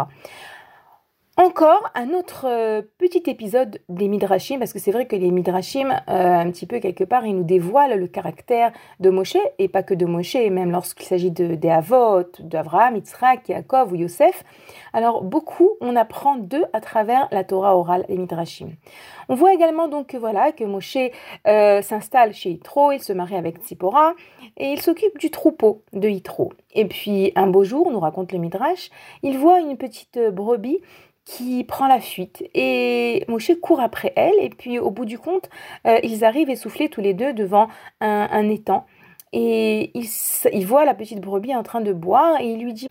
Encore 1.43 1.91
un 1.97 2.11
autre 2.11 2.47
euh, 2.47 2.83
petit 2.99 3.25
épisode 3.27 3.81
des 3.89 4.07
Midrashim, 4.07 4.61
parce 4.61 4.73
que 4.73 4.79
c'est 4.79 4.93
vrai 4.93 5.07
que 5.07 5.17
les 5.17 5.33
Midrashim, 5.33 5.91
euh, 5.91 6.37
un 6.37 6.49
petit 6.53 6.67
peu 6.67 6.79
quelque 6.79 7.03
part, 7.03 7.27
ils 7.27 7.35
nous 7.35 7.43
dévoilent 7.43 7.99
le 7.99 8.07
caractère 8.07 8.71
de 9.01 9.11
Moshe, 9.11 9.37
et 9.59 9.67
pas 9.67 9.83
que 9.83 9.93
de 9.93 10.07
Moshe, 10.07 10.37
même 10.37 10.71
lorsqu'il 10.71 11.05
s'agit 11.05 11.33
de, 11.33 11.57
des 11.57 11.77
d'Avraham, 12.39 12.95
Yitzhak, 12.95 13.49
Yaakov 13.49 13.91
ou 13.91 13.97
Yosef. 13.97 14.45
Alors 14.93 15.25
beaucoup, 15.25 15.71
on 15.81 15.97
apprend 15.97 16.37
d'eux 16.37 16.65
à 16.73 16.81
travers 16.81 17.27
la 17.33 17.43
Torah 17.43 17.77
orale, 17.77 18.05
les 18.09 18.19
Midrashim. 18.19 18.69
On 19.29 19.35
voit 19.35 19.53
également 19.53 19.89
donc 19.89 20.07
que 20.07 20.17
voilà 20.17 20.53
que 20.53 20.63
Moshe 20.63 20.97
euh, 21.49 21.83
s'installe 21.83 22.35
chez 22.35 22.51
Yitro, 22.51 22.93
il 22.93 23.03
se 23.03 23.13
marie 23.13 23.35
avec 23.35 23.59
Tzipora, 23.59 24.15
et 24.59 24.71
il 24.71 24.81
s'occupe 24.81 25.19
du 25.19 25.33
troupeau 25.33 25.83
de 25.93 26.09
Yitro. 26.09 26.53
Et 26.73 26.87
puis 26.87 27.33
un 27.35 27.49
beau 27.49 27.65
jour, 27.65 27.91
nous 27.91 27.99
raconte 28.01 28.31
le 28.31 28.39
Midrash, 28.39 28.91
il 29.25 29.39
voit 29.39 29.59
une 29.59 29.77
petite 29.77 30.21
brebis 30.31 30.79
qui 31.25 31.65
prend 31.65 31.87
la 31.87 32.01
fuite. 32.01 32.45
Et 32.55 33.25
Moshe 33.29 33.53
court 33.61 33.81
après 33.81 34.13
elle, 34.17 34.35
et 34.41 34.51
puis 34.51 34.79
au 34.79 34.91
bout 34.91 35.05
du 35.05 35.19
compte, 35.19 35.49
euh, 35.87 35.99
ils 36.03 36.25
arrivent 36.25 36.51
essoufflés 36.51 36.89
tous 36.89 37.01
les 37.01 37.15
deux 37.15 37.33
devant 37.33 37.69
un, 38.01 38.49
étang. 38.49 38.87
Et 39.33 39.93
il, 39.95 40.67
voit 40.67 40.85
la 40.85 40.95
petite 40.95 41.21
brebis 41.21 41.55
en 41.55 41.63
train 41.63 41.81
de 41.81 41.93
boire, 41.93 42.41
et 42.41 42.47
il 42.47 42.63
lui 42.63 42.75
dit 42.75 42.89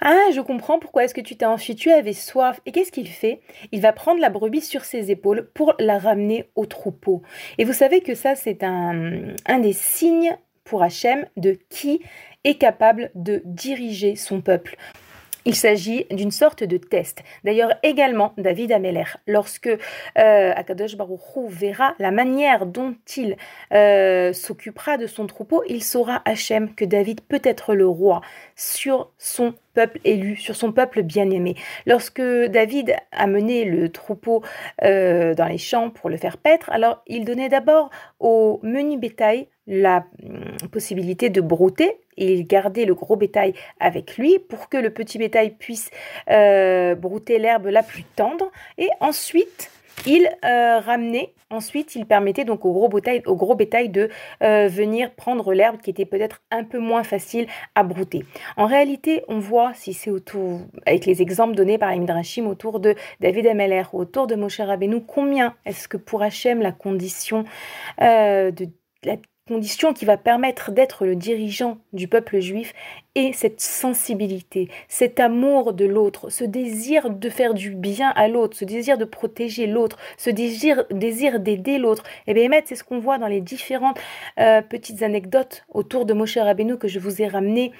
Ah, 0.00 0.26
je 0.32 0.40
comprends 0.40 0.78
pourquoi 0.78 1.04
est-ce 1.04 1.14
que 1.14 1.20
tu 1.20 1.36
t'es 1.36 1.46
enfui, 1.46 1.74
tu 1.74 1.90
avais 1.90 2.12
soif. 2.12 2.60
Et 2.66 2.72
qu'est-ce 2.72 2.92
qu'il 2.92 3.08
fait? 3.08 3.40
Il 3.72 3.80
va 3.80 3.92
prendre 3.92 4.20
la 4.20 4.30
brebis 4.30 4.60
sur 4.60 4.84
ses 4.84 5.10
épaules 5.10 5.50
pour 5.54 5.74
la 5.78 5.98
ramener 5.98 6.50
au 6.54 6.66
troupeau. 6.66 7.22
Et 7.56 7.64
vous 7.64 7.72
savez 7.72 8.02
que 8.02 8.14
ça, 8.14 8.36
c'est 8.36 8.62
un, 8.62 9.34
un 9.46 9.58
des 9.58 9.72
signes 9.72 10.36
pour 10.64 10.82
Hachem 10.82 11.26
de 11.36 11.58
qui 11.70 12.02
est 12.44 12.56
capable 12.56 13.10
de 13.14 13.42
diriger 13.44 14.14
son 14.14 14.40
peuple. 14.42 14.76
Il 15.44 15.54
s'agit 15.54 16.06
d'une 16.10 16.30
sorte 16.30 16.64
de 16.64 16.76
test. 16.76 17.22
D'ailleurs, 17.44 17.74
également, 17.82 18.34
David 18.38 18.72
Ameller, 18.72 19.04
lorsque 19.26 19.68
euh, 19.68 19.78
Akadosh 20.54 20.96
Baruch 20.96 21.20
verra 21.48 21.94
la 21.98 22.10
manière 22.10 22.66
dont 22.66 22.94
il 23.16 23.36
euh, 23.72 24.32
s'occupera 24.32 24.96
de 24.96 25.06
son 25.06 25.26
troupeau, 25.26 25.62
il 25.68 25.82
saura 25.82 26.22
Hachem 26.24 26.74
que 26.74 26.84
David 26.84 27.20
peut 27.22 27.40
être 27.44 27.74
le 27.74 27.86
roi 27.86 28.20
sur 28.56 29.10
son 29.18 29.54
peuple 29.74 29.98
élu, 30.04 30.36
sur 30.36 30.56
son 30.56 30.72
peuple 30.72 31.02
bien-aimé. 31.02 31.54
Lorsque 31.86 32.20
David 32.20 32.96
a 33.12 33.26
le 33.26 33.88
troupeau 33.88 34.42
euh, 34.82 35.34
dans 35.34 35.46
les 35.46 35.58
champs 35.58 35.90
pour 35.90 36.10
le 36.10 36.16
faire 36.16 36.38
paître, 36.38 36.70
alors 36.70 37.02
il 37.06 37.24
donnait 37.24 37.48
d'abord 37.48 37.90
au 38.18 38.60
menu 38.62 38.98
bétail 38.98 39.48
la 39.66 40.06
hum, 40.24 40.68
possibilité 40.70 41.30
de 41.30 41.40
brouter 41.40 42.00
et 42.16 42.34
il 42.34 42.46
gardait 42.46 42.84
le 42.84 42.94
gros 42.94 43.16
bétail 43.16 43.54
avec 43.78 44.16
lui 44.16 44.38
pour 44.38 44.68
que 44.68 44.76
le 44.76 44.90
petit 44.90 45.18
bétail 45.18 45.50
puisse 45.50 45.90
euh, 46.30 46.94
brouter 46.94 47.38
l'herbe 47.38 47.66
la 47.66 47.82
plus 47.82 48.02
tendre. 48.02 48.50
Et 48.76 48.88
ensuite, 49.00 49.70
il 50.06 50.28
euh, 50.44 50.78
ramenait, 50.80 51.34
ensuite, 51.50 51.94
il 51.94 52.06
permettait 52.06 52.44
donc 52.44 52.64
au 52.64 52.72
gros 52.72 52.88
bétail, 52.88 53.88
de 53.88 54.08
euh, 54.42 54.68
venir 54.68 55.12
prendre 55.14 55.52
l'herbe 55.52 55.78
qui 55.80 55.90
était 55.90 56.04
peut-être 56.04 56.40
un 56.50 56.64
peu 56.64 56.78
moins 56.78 57.04
facile 57.04 57.46
à 57.74 57.82
brouter. 57.82 58.24
En 58.56 58.66
réalité, 58.66 59.24
on 59.28 59.38
voit, 59.38 59.72
si 59.74 59.92
c'est 59.92 60.10
autour, 60.10 60.60
avec 60.86 61.06
les 61.06 61.22
exemples 61.22 61.54
donnés 61.54 61.78
par 61.78 61.90
les 61.90 61.98
Midrashim 61.98 62.46
autour 62.46 62.80
de 62.80 62.94
David 63.20 63.46
Ameller, 63.46 63.84
autour 63.92 64.26
de 64.26 64.34
Moshe 64.34 64.60
Rabbeinu, 64.60 65.02
combien 65.06 65.54
est-ce 65.64 65.88
que 65.88 65.96
pour 65.96 66.22
Hachem 66.22 66.60
la 66.60 66.72
condition 66.72 67.44
euh, 68.00 68.50
de 68.50 68.66
la 69.04 69.16
condition 69.48 69.92
qui 69.92 70.04
va 70.04 70.16
permettre 70.16 70.70
d'être 70.70 71.06
le 71.06 71.16
dirigeant 71.16 71.78
du 71.92 72.06
peuple 72.06 72.38
juif 72.38 72.74
et 73.14 73.32
cette 73.32 73.60
sensibilité, 73.60 74.68
cet 74.86 75.18
amour 75.18 75.72
de 75.72 75.86
l'autre, 75.86 76.30
ce 76.30 76.44
désir 76.44 77.10
de 77.10 77.28
faire 77.30 77.54
du 77.54 77.70
bien 77.70 78.10
à 78.10 78.28
l'autre, 78.28 78.56
ce 78.56 78.64
désir 78.64 78.98
de 78.98 79.04
protéger 79.04 79.66
l'autre, 79.66 79.98
ce 80.18 80.30
désir, 80.30 80.84
désir 80.90 81.40
d'aider 81.40 81.78
l'autre. 81.78 82.04
Et 82.26 82.32
eh 82.32 82.34
bien, 82.34 82.60
c'est 82.64 82.76
ce 82.76 82.84
qu'on 82.84 83.00
voit 83.00 83.18
dans 83.18 83.26
les 83.26 83.40
différentes 83.40 83.98
euh, 84.38 84.62
petites 84.62 85.02
anecdotes 85.02 85.64
autour 85.72 86.04
de 86.04 86.12
Moshe 86.12 86.36
Rabbeinu 86.36 86.76
que 86.76 86.86
je 86.86 86.98
vous 86.98 87.22
ai 87.22 87.26
ramené. 87.26 87.72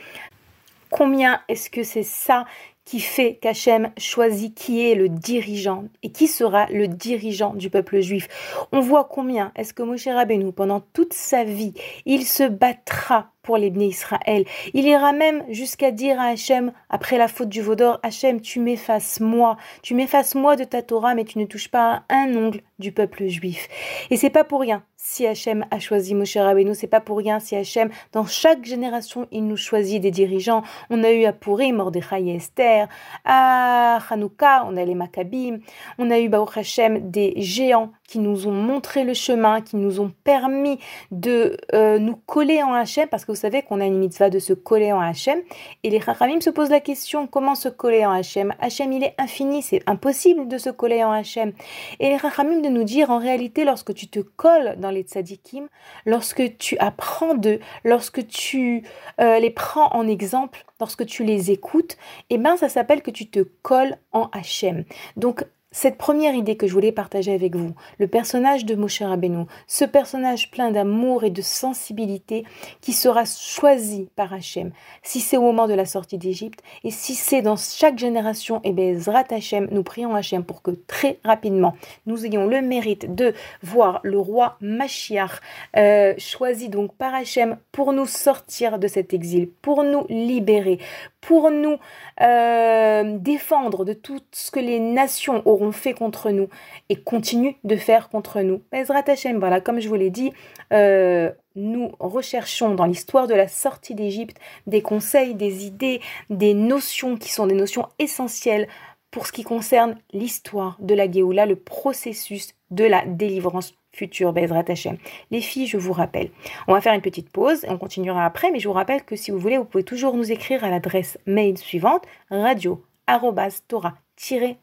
Combien 0.90 1.42
est-ce 1.48 1.68
que 1.68 1.82
c'est 1.82 2.02
ça 2.02 2.46
qui 2.88 3.00
fait 3.00 3.34
qu'Hachem 3.34 3.90
choisit 3.98 4.54
qui 4.54 4.80
est 4.80 4.94
le 4.94 5.10
dirigeant 5.10 5.84
et 6.02 6.10
qui 6.10 6.26
sera 6.26 6.64
le 6.70 6.88
dirigeant 6.88 7.52
du 7.52 7.68
peuple 7.68 8.00
juif. 8.00 8.28
On 8.72 8.80
voit 8.80 9.04
combien 9.04 9.52
est-ce 9.56 9.74
que 9.74 9.82
Moshe 9.82 10.06
Rabbeinu, 10.06 10.52
pendant 10.52 10.80
toute 10.80 11.12
sa 11.12 11.44
vie, 11.44 11.74
il 12.06 12.24
se 12.24 12.44
battra 12.44 13.32
pour 13.48 13.56
les 13.56 13.68
Israël. 13.68 14.44
Il 14.74 14.86
ira 14.86 15.12
même 15.14 15.42
jusqu'à 15.48 15.90
dire 15.90 16.20
à 16.20 16.26
Hachem, 16.26 16.70
après 16.90 17.16
la 17.16 17.28
faute 17.28 17.48
du 17.48 17.62
Vaudor, 17.62 17.98
Hachem, 18.02 18.42
tu 18.42 18.60
m'effaces 18.60 19.20
moi, 19.20 19.56
tu 19.80 19.94
m'effaces 19.94 20.34
moi 20.34 20.54
de 20.54 20.64
ta 20.64 20.82
Torah, 20.82 21.14
mais 21.14 21.24
tu 21.24 21.38
ne 21.38 21.46
touches 21.46 21.70
pas 21.70 22.02
un 22.10 22.36
ongle 22.36 22.60
du 22.78 22.92
peuple 22.92 23.26
juif. 23.28 23.66
Et 24.10 24.18
c'est 24.18 24.28
pas 24.28 24.44
pour 24.44 24.60
rien 24.60 24.82
si 24.98 25.26
Hachem 25.26 25.64
a 25.70 25.78
choisi 25.78 26.14
Moshe 26.14 26.36
Rabbeinu, 26.36 26.74
c'est 26.74 26.88
pas 26.88 27.00
pour 27.00 27.16
rien 27.16 27.38
si 27.40 27.56
Hachem, 27.56 27.88
dans 28.12 28.26
chaque 28.26 28.64
génération, 28.64 29.26
il 29.30 29.46
nous 29.46 29.56
choisit 29.56 30.02
des 30.02 30.10
dirigeants. 30.10 30.62
On 30.90 31.02
a 31.02 31.12
eu 31.12 31.24
à 31.24 31.32
Purim, 31.32 31.76
Mordechai 31.76 32.20
et 32.26 32.34
Esther, 32.34 32.88
à 33.24 33.98
Hanouka, 34.10 34.66
on 34.66 34.76
a 34.76 34.84
les 34.84 34.94
Maccabim, 34.94 35.60
on 35.98 36.10
a 36.10 36.18
eu 36.18 36.28
Baruch 36.28 36.58
Hachem 36.58 37.10
des 37.10 37.32
géants 37.36 37.92
qui 38.08 38.18
nous 38.18 38.48
ont 38.48 38.52
montré 38.52 39.04
le 39.04 39.14
chemin, 39.14 39.60
qui 39.60 39.76
nous 39.76 40.00
ont 40.00 40.10
permis 40.24 40.80
de 41.12 41.56
euh, 41.74 41.98
nous 41.98 42.16
coller 42.16 42.62
en 42.62 42.72
Hachem, 42.72 43.06
parce 43.06 43.24
que 43.24 43.32
vous 43.32 43.36
savez 43.36 43.62
qu'on 43.62 43.80
a 43.80 43.84
une 43.84 43.98
mitzvah 43.98 44.30
de 44.30 44.38
se 44.38 44.54
coller 44.54 44.92
en 44.92 45.00
Hachem. 45.00 45.38
Et 45.84 45.90
les 45.90 46.00
Chachamim 46.00 46.40
se 46.40 46.50
posent 46.50 46.70
la 46.70 46.80
question 46.80 47.26
comment 47.26 47.54
se 47.54 47.68
coller 47.68 48.06
en 48.06 48.10
Hachem? 48.10 48.54
Hachem, 48.60 48.92
il 48.92 49.04
est 49.04 49.14
infini, 49.18 49.62
c'est 49.62 49.82
impossible 49.86 50.48
de 50.48 50.56
se 50.56 50.70
coller 50.70 51.04
en 51.04 51.12
Hachem. 51.12 51.52
Et 52.00 52.08
les 52.08 52.18
Chachamim 52.18 52.62
de 52.62 52.70
nous 52.70 52.84
dire 52.84 53.10
en 53.10 53.18
réalité, 53.18 53.64
lorsque 53.64 53.92
tu 53.94 54.08
te 54.08 54.20
colles 54.20 54.76
dans 54.78 54.90
les 54.90 55.02
tzadikim, 55.02 55.68
lorsque 56.06 56.56
tu 56.56 56.78
apprends 56.78 57.34
d'eux, 57.34 57.60
lorsque 57.84 58.26
tu 58.26 58.84
euh, 59.20 59.38
les 59.38 59.50
prends 59.50 59.94
en 59.94 60.08
exemple, 60.08 60.64
lorsque 60.80 61.04
tu 61.04 61.24
les 61.24 61.50
écoutes, 61.50 61.98
eh 62.30 62.38
ben 62.38 62.56
ça 62.56 62.70
s'appelle 62.70 63.02
que 63.02 63.10
tu 63.10 63.28
te 63.28 63.40
colles 63.40 63.98
en 64.12 64.30
Hachem. 64.32 64.84
Donc 65.16 65.44
cette 65.78 65.96
première 65.96 66.34
idée 66.34 66.56
que 66.56 66.66
je 66.66 66.72
voulais 66.72 66.90
partager 66.90 67.32
avec 67.32 67.54
vous, 67.54 67.72
le 67.98 68.08
personnage 68.08 68.64
de 68.64 68.74
Moshe 68.74 69.00
Rabbeinu, 69.00 69.44
ce 69.68 69.84
personnage 69.84 70.50
plein 70.50 70.72
d'amour 70.72 71.22
et 71.22 71.30
de 71.30 71.40
sensibilité 71.40 72.42
qui 72.80 72.92
sera 72.92 73.22
choisi 73.24 74.08
par 74.16 74.32
Hachem, 74.32 74.72
si 75.04 75.20
c'est 75.20 75.36
au 75.36 75.42
moment 75.42 75.68
de 75.68 75.74
la 75.74 75.84
sortie 75.84 76.18
d'Égypte 76.18 76.64
et 76.82 76.90
si 76.90 77.14
c'est 77.14 77.42
dans 77.42 77.54
chaque 77.54 77.96
génération, 77.96 78.56
et 78.64 78.70
eh 78.70 78.72
bien 78.72 78.98
Zrat 78.98 79.26
Hachem, 79.30 79.68
nous 79.70 79.84
prions 79.84 80.16
Hachem 80.16 80.42
pour 80.42 80.62
que 80.62 80.72
très 80.72 81.20
rapidement 81.22 81.76
nous 82.06 82.26
ayons 82.26 82.48
le 82.48 82.60
mérite 82.60 83.14
de 83.14 83.32
voir 83.62 84.00
le 84.02 84.18
roi 84.18 84.56
Mashiach 84.60 85.40
euh, 85.76 86.12
choisi 86.18 86.70
donc 86.70 86.92
par 86.96 87.14
Hachem 87.14 87.56
pour 87.70 87.92
nous 87.92 88.06
sortir 88.06 88.80
de 88.80 88.88
cet 88.88 89.14
exil, 89.14 89.48
pour 89.62 89.84
nous 89.84 90.06
libérer, 90.08 90.80
pour 91.20 91.52
nous 91.52 91.76
euh, 92.20 93.18
défendre 93.18 93.84
de 93.84 93.92
tout 93.92 94.20
ce 94.32 94.50
que 94.50 94.58
les 94.58 94.80
nations 94.80 95.42
auront 95.44 95.67
fait 95.72 95.94
contre 95.94 96.30
nous 96.30 96.48
et 96.88 96.96
continuent 96.96 97.54
de 97.64 97.76
faire 97.76 98.08
contre 98.08 98.40
nous. 98.40 98.62
Ezra 98.72 99.02
Hashem, 99.06 99.38
voilà, 99.38 99.60
comme 99.60 99.80
je 99.80 99.88
vous 99.88 99.94
l'ai 99.94 100.10
dit, 100.10 100.32
euh, 100.72 101.30
nous 101.54 101.92
recherchons 101.98 102.74
dans 102.74 102.84
l'histoire 102.84 103.26
de 103.26 103.34
la 103.34 103.48
sortie 103.48 103.94
d'Égypte 103.94 104.38
des 104.66 104.82
conseils, 104.82 105.34
des 105.34 105.66
idées, 105.66 106.00
des 106.30 106.54
notions 106.54 107.16
qui 107.16 107.32
sont 107.32 107.46
des 107.46 107.54
notions 107.54 107.88
essentielles 107.98 108.68
pour 109.10 109.26
ce 109.26 109.32
qui 109.32 109.42
concerne 109.42 109.96
l'histoire 110.12 110.76
de 110.80 110.94
la 110.94 111.10
Géoula, 111.10 111.46
le 111.46 111.56
processus 111.56 112.54
de 112.70 112.84
la 112.84 113.04
délivrance 113.06 113.74
futur 113.92 114.32
Bezrat 114.32 114.64
Hashem. 114.68 114.96
Les 115.30 115.40
filles, 115.40 115.66
je 115.66 115.78
vous 115.78 115.92
rappelle, 115.92 116.30
on 116.66 116.72
va 116.72 116.80
faire 116.80 116.94
une 116.94 117.00
petite 117.00 117.30
pause, 117.30 117.64
on 117.68 117.78
continuera 117.78 118.24
après, 118.24 118.50
mais 118.50 118.60
je 118.60 118.68
vous 118.68 118.74
rappelle 118.74 119.04
que 119.04 119.16
si 119.16 119.30
vous 119.30 119.38
voulez, 119.38 119.58
vous 119.58 119.64
pouvez 119.64 119.84
toujours 119.84 120.14
nous 120.14 120.30
écrire 120.30 120.64
à 120.64 120.70
l'adresse 120.70 121.18
mail 121.26 121.56
suivante 121.58 122.04
radio 122.30 122.82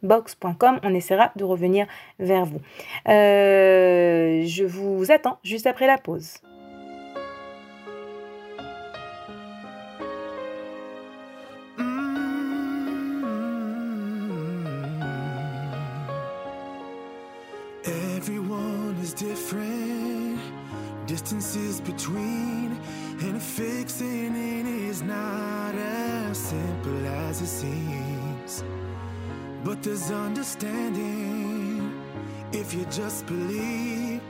box.com 0.04 0.80
on 0.84 0.94
essaiera 0.94 1.32
de 1.36 1.44
revenir 1.44 1.88
vers 2.20 2.46
vous. 2.46 2.62
Euh, 3.08 4.44
je 4.46 4.64
vous 4.64 5.12
attends 5.12 5.40
juste 5.44 5.68
après 5.68 5.88
la 5.88 5.98
pause. 5.98 6.40
distances 21.26 21.80
between, 21.82 22.78
and 23.22 23.42
fixing 23.42 24.36
it 24.36 24.66
is 24.68 25.02
not 25.02 25.76
as 25.76 26.38
simple 26.38 27.06
as 27.06 27.42
it 27.42 27.48
seems. 27.48 28.64
But 29.66 29.82
there's 29.82 30.12
understanding 30.12 32.00
if 32.54 32.72
you 32.72 32.86
just 32.92 33.26
believe. 33.26 34.22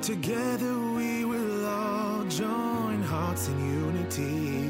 Together 0.00 0.78
we 0.96 1.26
will 1.26 1.66
all 1.66 2.24
join 2.24 3.02
hearts 3.02 3.48
in 3.48 3.58
unity. 3.82 4.64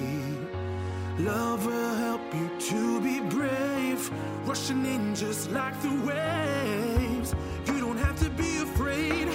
Love 1.22 1.64
will 1.64 1.94
help 1.94 2.34
you 2.34 2.50
to 2.58 3.00
be 3.00 3.20
brave, 3.20 4.10
rushing 4.44 4.84
in 4.86 5.14
just 5.14 5.52
like 5.52 5.80
the 5.82 5.94
waves. 6.10 7.32
You 7.66 7.78
don't 7.78 7.98
have 7.98 8.18
to 8.18 8.30
be 8.30 8.58
afraid 8.58 9.28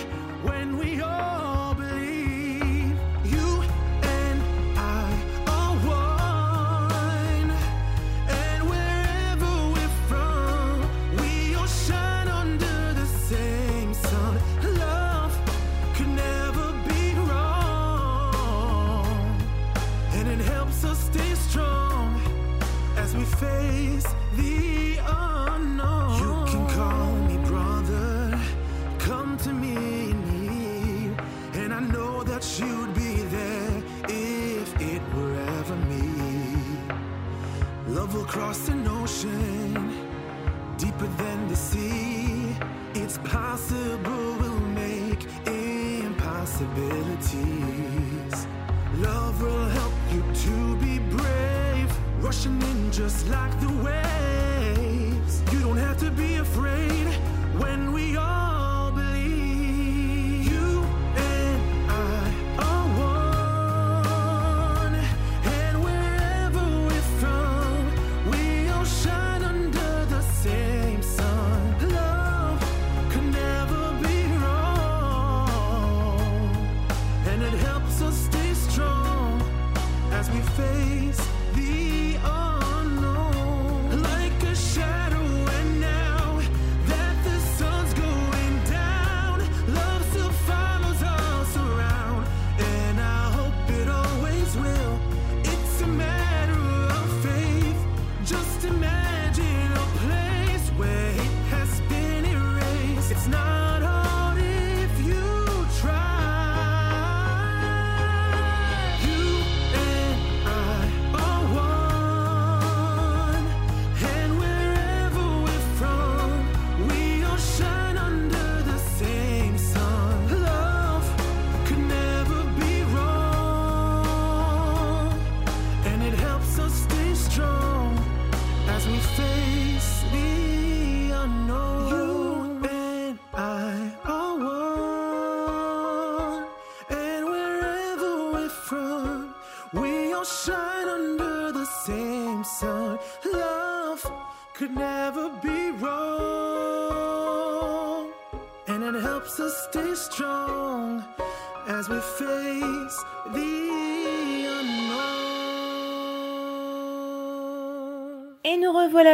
rushing 52.45 52.61
in 52.69 52.91
just 52.91 53.27
like 53.29 53.59
the 53.61 53.69
waves. 53.83 55.41
You 55.51 55.59
don't 55.61 55.77
have 55.77 55.97
to 55.99 56.11
be 56.11 56.35
afraid 56.35 56.72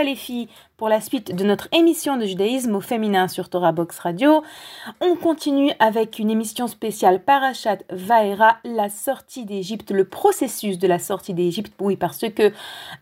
les 0.09 0.15
filles 0.15 0.49
pour 0.79 0.87
la 0.87 1.01
suite 1.01 1.35
de 1.35 1.43
notre 1.43 1.67
émission 1.73 2.15
de 2.15 2.25
judaïsme 2.25 2.73
au 2.73 2.79
féminin 2.79 3.27
sur 3.27 3.49
Torah 3.49 3.73
Box 3.73 3.99
Radio. 3.99 4.43
On 5.01 5.17
continue 5.17 5.73
avec 5.79 6.19
une 6.19 6.29
émission 6.29 6.67
spéciale 6.67 7.21
Parashat 7.21 7.79
Vaera, 7.91 8.55
la 8.63 8.87
sortie 8.87 9.43
d'Égypte, 9.43 9.91
le 9.91 10.05
processus 10.05 10.79
de 10.79 10.87
la 10.87 10.97
sortie 10.97 11.33
d'Égypte. 11.33 11.73
Oui, 11.81 11.97
parce 11.97 12.29
que 12.29 12.53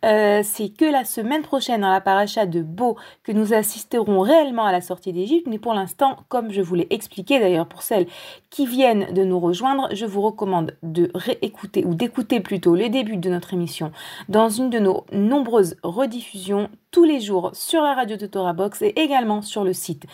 euh, 0.04 0.42
c'est 0.44 0.70
que 0.70 0.86
la 0.86 1.06
semaine 1.06 1.44
prochaine 1.44 1.82
dans 1.82 1.92
la 1.92 2.02
Parashat 2.02 2.48
de 2.48 2.64
Beau 2.64 2.98
que 3.22 3.32
nous 3.32 3.54
assisterons 3.54 4.22
réellement 4.22 4.66
à 4.66 4.72
la 4.72 4.82
sortie 4.82 5.14
d'Égypte. 5.14 5.46
Mais 5.48 5.60
pour 5.60 5.76
l'instant, 5.76 6.18
comme 6.30 6.52
je 6.52 6.64
vous 6.64 6.74
l'ai 6.74 6.88
expliqué 6.90 7.40
d'ailleurs 7.40 7.68
pour 7.68 7.84
celles 7.84 8.08
qui 8.50 8.66
viennent 8.66 9.14
de 9.14 9.24
nous 9.24 9.40
rejoindre, 9.40 9.88
je 9.94 10.08
vous 10.08 10.22
recommande 10.22 10.76
de 10.82 11.12
réécouter 11.14 11.86
ou 11.86 11.94
d'écouter 11.94 12.40
plutôt 12.40 12.76
le 12.76 12.90
début 12.90 13.18
de 13.18 13.30
notre 13.30 13.54
émission 13.54 13.92
dans 14.30 14.50
une 14.50 14.72
de 14.72 14.80
nos 14.80 15.06
nombreuses 15.12 15.76
rediffusions 15.84 16.72
tous 16.92 17.04
les 17.04 17.20
jours 17.20 17.52
la 17.76 17.94
radio 17.94 18.16
de 18.16 18.26
Torah 18.26 18.54
Box 18.54 18.82
et 18.82 18.94
également 18.96 19.42
sur 19.42 19.64
le 19.64 19.74
site. 19.74 20.06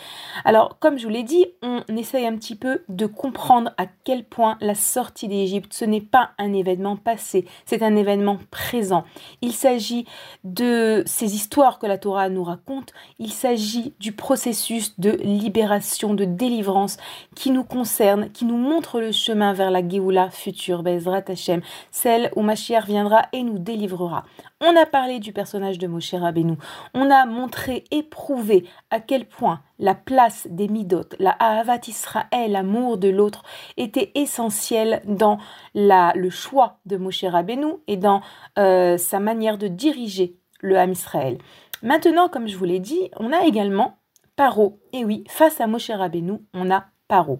Alors, 0.44 0.78
comme 0.78 0.98
je 0.98 1.04
vous 1.04 1.12
l'ai 1.12 1.22
dit, 1.22 1.46
on 1.62 1.82
essaye 1.96 2.26
un 2.26 2.36
petit 2.36 2.56
peu 2.56 2.82
de 2.88 3.06
comprendre 3.06 3.72
à 3.78 3.86
quel 4.04 4.24
point 4.24 4.56
la 4.60 4.74
sortie 4.74 5.28
d'Égypte, 5.28 5.72
ce 5.72 5.84
n'est 5.84 6.00
pas 6.00 6.30
un 6.38 6.52
événement 6.52 6.96
passé, 6.96 7.46
c'est 7.64 7.82
un 7.82 7.96
événement 7.96 8.38
présent. 8.50 9.04
Il 9.40 9.52
s'agit 9.52 10.04
de 10.42 11.02
ces 11.06 11.34
histoires 11.34 11.78
que 11.78 11.86
la 11.86 11.98
Torah 11.98 12.28
nous 12.28 12.44
raconte, 12.44 12.92
il 13.18 13.32
s'agit 13.32 13.94
du 14.00 14.12
processus 14.12 14.98
de 14.98 15.10
libération, 15.10 16.14
de 16.14 16.24
délivrance 16.24 16.96
qui 17.36 17.50
nous 17.50 17.64
concerne, 17.64 18.30
qui 18.32 18.44
nous 18.44 18.58
montre 18.58 19.00
le 19.00 19.12
chemin 19.12 19.52
vers 19.52 19.70
la 19.70 19.86
Géoula 19.86 20.30
future, 20.30 20.82
Bezrat 20.82 21.24
Hashem, 21.28 21.62
celle 21.90 22.30
où 22.36 22.42
Mashiach 22.42 22.86
viendra 22.86 23.22
et 23.32 23.42
nous 23.42 23.58
délivrera. 23.58 24.24
On 24.66 24.76
a 24.76 24.86
parlé 24.86 25.18
du 25.18 25.34
personnage 25.34 25.76
de 25.76 25.86
Moshe 25.86 26.14
Rabbeinu. 26.14 26.54
On 26.94 27.10
a 27.10 27.26
montré 27.26 27.84
et 27.90 28.02
prouvé 28.02 28.64
à 28.88 28.98
quel 28.98 29.28
point 29.28 29.60
la 29.78 29.94
place 29.94 30.48
des 30.50 30.68
Midot, 30.68 31.04
la 31.18 31.32
Ahavat 31.32 31.80
Israël, 31.86 32.52
l'amour 32.52 32.96
de 32.96 33.08
l'autre, 33.08 33.42
était 33.76 34.10
essentiel 34.14 35.02
dans 35.04 35.36
le 35.74 36.30
choix 36.30 36.78
de 36.86 36.96
Moshe 36.96 37.24
Rabbeinu 37.24 37.74
et 37.88 37.98
dans 37.98 38.22
euh, 38.58 38.96
sa 38.96 39.20
manière 39.20 39.58
de 39.58 39.68
diriger 39.68 40.38
le 40.62 40.78
Ham 40.78 40.92
Israël. 40.92 41.36
Maintenant, 41.82 42.30
comme 42.30 42.48
je 42.48 42.56
vous 42.56 42.64
l'ai 42.64 42.80
dit, 42.80 43.10
on 43.18 43.32
a 43.32 43.44
également 43.44 43.98
Paro. 44.34 44.80
Et 44.94 45.04
oui, 45.04 45.24
face 45.28 45.60
à 45.60 45.66
Moshe 45.66 45.90
Rabbeinu, 45.90 46.38
on 46.54 46.70
a 46.70 46.86
Paro. 47.06 47.38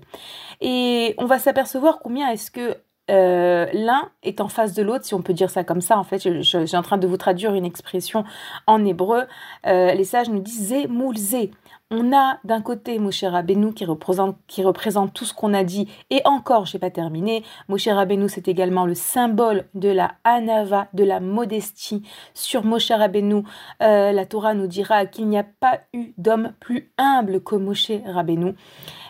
Et 0.61 1.15
on 1.17 1.25
va 1.25 1.39
s'apercevoir 1.39 2.01
combien 2.01 2.29
est-ce 2.29 2.51
que 2.51 2.77
euh, 3.11 3.67
l'un 3.73 4.11
est 4.23 4.41
en 4.41 4.49
face 4.49 4.73
de 4.73 4.83
l'autre, 4.83 5.05
si 5.05 5.15
on 5.15 5.23
peut 5.23 5.35
dire 5.35 5.51
ça 5.51 5.65
comme 5.65 5.81
ça. 5.81 5.99
En 5.99 6.05
fait, 6.05 6.19
je, 6.23 6.41
suis 6.41 6.77
en 6.77 6.83
train 6.83 6.99
de 6.99 7.07
vous 7.07 7.17
traduire 7.17 7.55
une 7.55 7.65
expression 7.65 8.25
en 8.67 8.85
hébreu. 8.85 9.25
Euh, 9.67 9.93
les 9.93 10.05
sages 10.05 10.31
nous 10.31 10.41
disent 10.41 10.69
zé. 10.69 11.51
On 11.91 12.17
a 12.17 12.39
d'un 12.45 12.63
côté 12.63 12.99
Moshe 12.99 13.25
Rabbeinu 13.25 13.75
qui 13.75 13.85
représente, 13.85 14.37
qui 14.47 14.65
représente 14.65 15.13
tout 15.13 15.27
ce 15.27 15.35
qu'on 15.35 15.53
a 15.53 15.65
dit, 15.65 15.87
et 16.11 16.23
encore, 16.25 16.65
je 16.65 16.75
n'ai 16.75 16.81
pas 16.81 16.91
terminé. 16.91 17.45
Moshe 17.69 17.87
Rabbeinu, 17.87 18.29
c'est 18.29 18.49
également 18.49 18.87
le 18.87 18.95
symbole 18.95 19.67
de 19.75 19.91
la 19.91 20.13
anava, 20.25 20.89
de 20.95 21.05
la 21.05 21.21
modestie. 21.21 22.03
Sur 22.33 22.65
Moshe 22.65 22.91
Rabbeinu, 22.91 23.43
euh, 23.83 24.13
la 24.13 24.25
Torah 24.25 24.55
nous 24.55 24.67
dira 24.67 25.05
qu'il 25.05 25.29
n'y 25.29 25.39
a 25.39 25.45
pas 25.45 25.81
eu 25.93 26.15
d'homme 26.17 26.55
plus 26.59 26.91
humble 26.97 27.43
que 27.43 27.55
Moshe 27.55 27.93
Rabbeinu. 28.07 28.55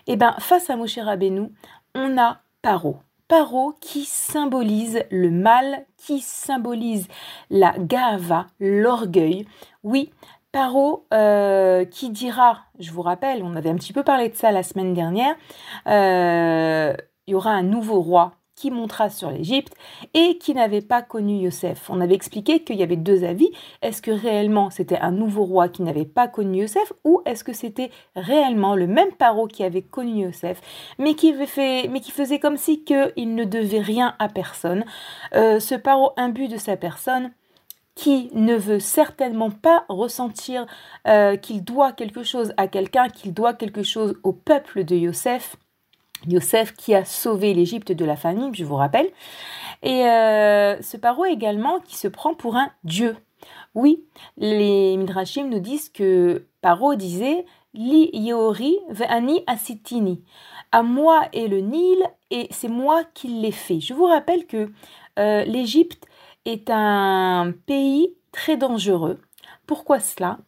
Et 0.09 0.17
bien, 0.17 0.35
face 0.41 0.69
à 0.69 0.77
Moshe 0.77 0.99
Rabbeinu, 0.99 1.53
on 1.95 2.19
a 2.19 2.41
Paro. 2.61 2.99
Paro 3.29 3.75
qui 3.81 4.05
symbolise 4.05 5.03
le 5.11 5.31
mal, 5.31 5.87
qui 5.97 6.21
symbolise 6.21 7.09
la 7.51 7.75
gava, 7.79 8.47
l'orgueil. 8.61 9.47
Oui, 9.83 10.11
Paro 10.53 11.07
euh, 11.13 11.85
qui 11.85 12.11
dira, 12.11 12.67
je 12.79 12.93
vous 12.93 13.03
rappelle, 13.03 13.43
on 13.43 13.57
avait 13.57 13.71
un 13.71 13.77
petit 13.77 13.93
peu 13.93 14.03
parlé 14.05 14.29
de 14.29 14.37
ça 14.37 14.53
la 14.53 14.63
semaine 14.63 14.95
dernière, 14.95 15.35
euh, 15.89 16.95
il 17.27 17.33
y 17.33 17.35
aura 17.35 17.51
un 17.51 17.63
nouveau 17.63 18.01
roi 18.01 18.35
qui 18.71 19.11
sur 19.11 19.31
l'Égypte 19.31 19.75
et 20.15 20.39
qui 20.39 20.55
n'avait 20.55 20.81
pas 20.81 21.03
connu 21.03 21.37
Yosef. 21.37 21.91
On 21.91 22.01
avait 22.01 22.15
expliqué 22.15 22.61
qu'il 22.61 22.77
y 22.77 22.83
avait 22.83 22.97
deux 22.97 23.25
avis. 23.25 23.51
Est-ce 23.83 24.01
que 24.01 24.11
réellement 24.11 24.71
c'était 24.71 24.99
un 24.99 25.11
nouveau 25.11 25.45
roi 25.45 25.69
qui 25.69 25.83
n'avait 25.83 26.07
pas 26.07 26.29
connu 26.29 26.63
Yosef 26.63 26.93
ou 27.05 27.21
est-ce 27.27 27.45
que 27.45 27.53
c'était 27.53 27.91
réellement 28.17 28.75
le 28.75 28.87
même 28.87 29.13
paro 29.13 29.47
qui 29.47 29.65
avait 29.65 29.83
connu 29.83 30.25
Yosef 30.25 30.61
mais 30.99 31.15
qui, 31.15 31.35
fait, 31.47 31.89
mais 31.89 32.01
qui 32.01 32.11
faisait 32.11 32.39
comme 32.39 32.57
si 32.57 32.85
qu'il 32.85 33.35
ne 33.35 33.45
devait 33.45 33.81
rien 33.81 34.15
à 34.19 34.29
personne 34.29 34.85
euh, 35.35 35.61
Ce 35.61 35.75
paro 35.75 36.13
imbu 36.17 36.49
de 36.49 36.57
sa 36.57 36.77
personne 36.77 37.33
qui 37.95 38.31
ne 38.33 38.57
veut 38.57 38.81
certainement 38.81 39.51
pas 39.51 39.85
ressentir 39.89 40.67
euh, 41.07 41.37
qu'il 41.37 41.63
doit 41.63 41.93
quelque 41.93 42.23
chose 42.23 42.53
à 42.57 42.67
quelqu'un, 42.67 43.09
qu'il 43.09 43.33
doit 43.33 43.55
quelque 43.55 43.83
chose 43.83 44.17
au 44.25 44.33
peuple 44.33 44.85
de 44.85 44.97
Yosef, 44.97 45.57
Yosef 46.27 46.75
qui 46.75 46.95
a 46.95 47.05
sauvé 47.05 47.55
l'Égypte 47.55 47.93
de 47.93 48.05
la 48.05 48.17
famine, 48.17 48.55
je 48.55 48.65
vous 48.65 48.77
rappelle. 48.77 49.09
Et 49.83 50.07
euh, 50.07 50.81
ce 50.83 50.97
paro 50.97 51.25
également 51.25 51.81
qui 51.81 51.97
se 51.97 52.09
prend 52.09 52.35
pour 52.35 52.57
un 52.57 52.71
dieu. 52.85 53.17
Oui, 53.75 54.05
les 54.37 54.97
Midrashim 54.97 55.49
nous 55.49 55.61
disent 55.61 55.89
que 55.89 56.47
Paro 56.61 56.95
disait 56.95 57.45
Li 57.75 58.09
Yori 58.13 58.79
Ve'ani 58.89 59.43
Asitini. 59.47 60.23
À 60.73 60.83
moi 60.83 61.29
est 61.33 61.49
le 61.49 61.59
Nil 61.61 61.99
et 62.31 62.49
c'est 62.51 62.69
moi 62.69 63.03
qui 63.15 63.29
l'ai 63.29 63.53
fait. 63.53 63.81
Je 63.81 63.93
vous 63.93 64.07
rappelle 64.07 64.47
que 64.47 64.71
euh, 65.19 65.45
l'Égypte 65.45 66.07
est 66.45 66.71
un 66.71 67.53
pays 67.67 68.15
très 68.33 68.57
dangereux. 68.57 69.21
Pourquoi 69.67 70.01
cela? 70.01 70.39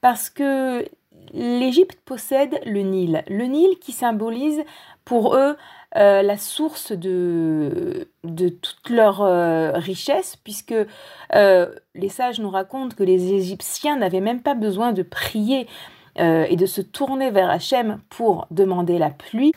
Parce 0.00 0.30
que 0.30 0.86
l'Égypte 1.32 1.98
possède 2.04 2.60
le 2.64 2.80
Nil. 2.80 3.24
Le 3.28 3.44
Nil 3.44 3.78
qui 3.80 3.92
symbolise 3.92 4.62
pour 5.06 5.36
eux 5.36 5.56
euh, 5.96 6.20
la 6.20 6.36
source 6.36 6.92
de, 6.92 8.08
de 8.24 8.48
toute 8.50 8.90
leur 8.90 9.22
euh, 9.22 9.70
richesse, 9.72 10.36
puisque 10.36 10.74
euh, 11.34 11.66
les 11.94 12.10
sages 12.10 12.38
nous 12.38 12.50
racontent 12.50 12.94
que 12.94 13.04
les 13.04 13.32
Égyptiens 13.32 13.96
n'avaient 13.96 14.20
même 14.20 14.42
pas 14.42 14.54
besoin 14.54 14.92
de 14.92 15.02
prier 15.02 15.66
et 16.18 16.56
de 16.56 16.64
se 16.64 16.80
tourner 16.80 17.30
vers 17.30 17.50
Hachem 17.50 17.98
pour 18.08 18.46
demander 18.50 18.98
la 18.98 19.10
pluie 19.10 19.52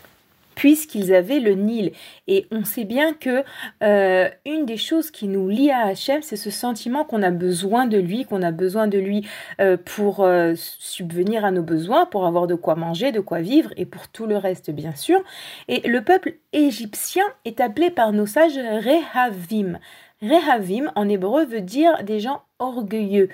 puisqu'ils 0.59 1.13
avaient 1.13 1.39
le 1.39 1.53
Nil. 1.53 1.93
Et 2.27 2.45
on 2.51 2.65
sait 2.65 2.83
bien 2.83 3.13
que 3.13 3.45
euh, 3.81 4.27
une 4.45 4.65
des 4.65 4.75
choses 4.75 5.09
qui 5.09 5.29
nous 5.29 5.47
lie 5.47 5.71
à 5.71 5.85
Hachem, 5.85 6.21
c'est 6.21 6.35
ce 6.35 6.49
sentiment 6.49 7.05
qu'on 7.05 7.23
a 7.23 7.31
besoin 7.31 7.85
de 7.85 7.97
lui, 7.97 8.25
qu'on 8.25 8.41
a 8.41 8.51
besoin 8.51 8.87
de 8.87 8.97
lui 8.97 9.25
euh, 9.61 9.77
pour 9.77 10.19
euh, 10.19 10.55
subvenir 10.57 11.45
à 11.45 11.51
nos 11.51 11.63
besoins, 11.63 12.05
pour 12.05 12.25
avoir 12.25 12.45
de 12.45 12.55
quoi 12.55 12.75
manger, 12.75 13.13
de 13.13 13.21
quoi 13.21 13.39
vivre, 13.39 13.69
et 13.77 13.85
pour 13.85 14.09
tout 14.09 14.25
le 14.25 14.35
reste, 14.35 14.69
bien 14.69 14.93
sûr. 14.95 15.23
Et 15.69 15.87
le 15.87 16.03
peuple 16.03 16.33
égyptien 16.51 17.23
est 17.45 17.61
appelé 17.61 17.89
par 17.89 18.11
nos 18.11 18.25
sages 18.25 18.57
Rehavim. 18.57 19.79
Rehavim, 20.21 20.91
en 20.97 21.07
hébreu, 21.07 21.45
veut 21.45 21.61
dire 21.61 22.03
des 22.03 22.19
gens 22.19 22.41
orgueilleux. 22.59 23.29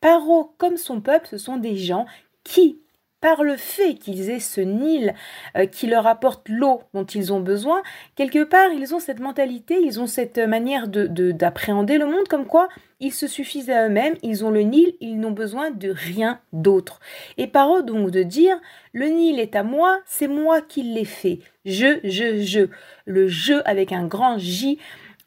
Paro, 0.00 0.54
comme 0.56 0.78
son 0.78 1.02
peuple, 1.02 1.26
ce 1.28 1.36
sont 1.36 1.58
des 1.58 1.76
gens 1.76 2.06
qui 2.42 2.78
par 3.20 3.42
le 3.42 3.56
fait 3.56 3.94
qu'ils 3.94 4.30
aient 4.30 4.40
ce 4.40 4.60
Nil 4.60 5.14
euh, 5.56 5.66
qui 5.66 5.86
leur 5.86 6.06
apporte 6.06 6.48
l'eau 6.48 6.82
dont 6.94 7.04
ils 7.04 7.32
ont 7.32 7.40
besoin, 7.40 7.82
quelque 8.16 8.44
part, 8.44 8.72
ils 8.72 8.94
ont 8.94 9.00
cette 9.00 9.20
mentalité, 9.20 9.78
ils 9.82 10.00
ont 10.00 10.06
cette 10.06 10.38
manière 10.38 10.88
d'appréhender 10.88 11.94
de, 11.94 12.04
le 12.04 12.10
monde 12.10 12.28
comme 12.28 12.46
quoi 12.46 12.68
ils 13.00 13.12
se 13.12 13.26
suffisent 13.26 13.70
à 13.70 13.86
eux-mêmes, 13.86 14.14
ils 14.22 14.44
ont 14.44 14.50
le 14.50 14.60
Nil, 14.60 14.94
ils 15.00 15.18
n'ont 15.18 15.30
besoin 15.30 15.70
de 15.70 15.90
rien 15.90 16.40
d'autre. 16.52 17.00
Et 17.38 17.46
par 17.46 17.74
eux, 17.74 17.82
donc, 17.82 18.10
de 18.10 18.22
dire, 18.22 18.58
le 18.92 19.06
Nil 19.06 19.40
est 19.40 19.56
à 19.56 19.62
moi, 19.62 20.00
c'est 20.04 20.28
moi 20.28 20.60
qui 20.60 20.82
l'ai 20.82 21.06
fait. 21.06 21.40
Je, 21.64 21.98
je, 22.04 22.42
je. 22.42 22.68
Le 23.06 23.26
je 23.26 23.54
avec 23.64 23.92
un 23.92 24.06
grand 24.06 24.38
J 24.38 24.78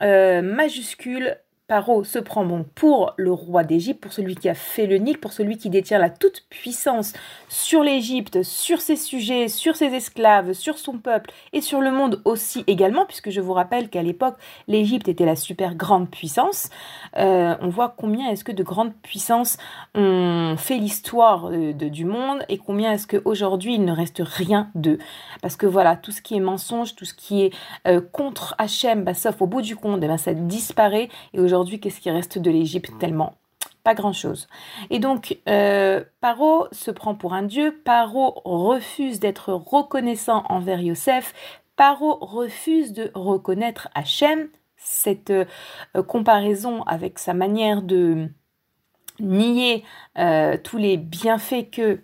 euh, 0.02 0.42
majuscule 0.42 1.38
Se 2.04 2.20
prend 2.20 2.46
bon 2.46 2.66
pour 2.76 3.14
le 3.18 3.32
roi 3.32 3.64
d'Égypte, 3.64 4.00
pour 4.02 4.14
celui 4.14 4.36
qui 4.36 4.48
a 4.48 4.54
fait 4.54 4.86
le 4.86 4.98
Nil, 4.98 5.18
pour 5.18 5.34
celui 5.34 5.58
qui 5.58 5.70
détient 5.70 5.98
la 5.98 6.10
toute 6.10 6.46
puissance 6.50 7.14
sur 7.50 7.82
l'Égypte, 7.82 8.44
sur 8.44 8.80
ses 8.80 8.96
sujets, 8.96 9.48
sur 9.48 9.76
ses 9.76 9.88
esclaves, 9.88 10.54
sur 10.54 10.78
son 10.78 11.00
peuple 11.00 11.32
et 11.52 11.62
sur 11.62 11.82
le 11.82 11.92
monde 11.92 12.22
aussi 12.26 12.64
également, 12.68 13.06
puisque 13.06 13.32
je 13.32 13.42
vous 13.42 13.54
rappelle 13.54 13.90
qu'à 13.90 14.04
l'époque, 14.04 14.36
l'Égypte 14.68 15.08
était 15.08 15.26
la 15.26 15.36
super 15.36 15.74
grande 15.74 16.10
puissance. 16.10 16.70
Euh, 17.18 17.56
on 17.62 17.70
voit 17.70 17.96
combien 17.98 18.30
est-ce 18.30 18.44
que 18.44 18.52
de 18.52 18.64
grandes 18.64 18.94
puissances 19.02 19.58
ont 19.96 20.56
fait 20.58 20.78
l'histoire 20.78 21.50
euh, 21.52 21.74
du 21.74 22.06
monde 22.06 22.44
et 22.50 22.58
combien 22.58 22.92
est-ce 22.92 23.08
qu'aujourd'hui 23.08 23.76
il 23.76 23.86
ne 23.86 23.92
reste 23.92 24.22
rien 24.24 24.70
d'eux. 24.76 25.00
Parce 25.42 25.56
que 25.56 25.66
voilà, 25.66 25.96
tout 25.96 26.12
ce 26.12 26.22
qui 26.22 26.36
est 26.36 26.40
mensonge, 26.40 26.96
tout 26.96 27.06
ce 27.06 27.14
qui 27.14 27.44
est 27.44 27.54
euh, 27.88 28.02
contre 28.12 28.56
Hachem, 28.58 29.04
bah, 29.04 29.14
sauf 29.14 29.42
au 29.42 29.48
bout 29.48 29.62
du 29.62 29.76
compte, 29.76 30.00
eh 30.04 30.08
ben, 30.08 30.18
ça 30.18 30.34
disparaît 30.34 31.10
et 31.34 31.40
aujourd'hui 31.40 31.63
qu'est-ce 31.80 32.02
qui 32.02 32.12
reste 32.12 32.38
de 32.40 32.52
l'Égypte 32.52 32.92
tellement 33.00 33.36
pas 33.84 33.96
grand-chose. 33.96 34.48
Et 34.90 35.00
donc, 35.00 35.38
euh, 35.50 36.04
Paro 36.22 36.68
se 36.72 36.90
prend 36.90 37.16
pour 37.16 37.34
un 37.34 37.44
dieu, 37.44 37.82
Paro 37.84 38.42
refuse 38.46 39.20
d'être 39.20 39.52
reconnaissant 39.52 40.46
envers 40.48 40.80
Yosef, 40.80 41.34
Paro 41.76 42.18
refuse 42.22 42.94
de 42.94 43.12
reconnaître 43.14 43.90
Hachem, 43.94 44.48
cette 44.78 45.32
euh, 45.32 45.46
comparaison 46.08 46.84
avec 46.84 47.20
sa 47.20 47.34
manière 47.34 47.82
de 47.82 48.30
nier 49.20 49.84
euh, 50.18 50.58
tous 50.62 50.78
les 50.78 50.98
bienfaits 50.98 51.70
que 51.72 52.02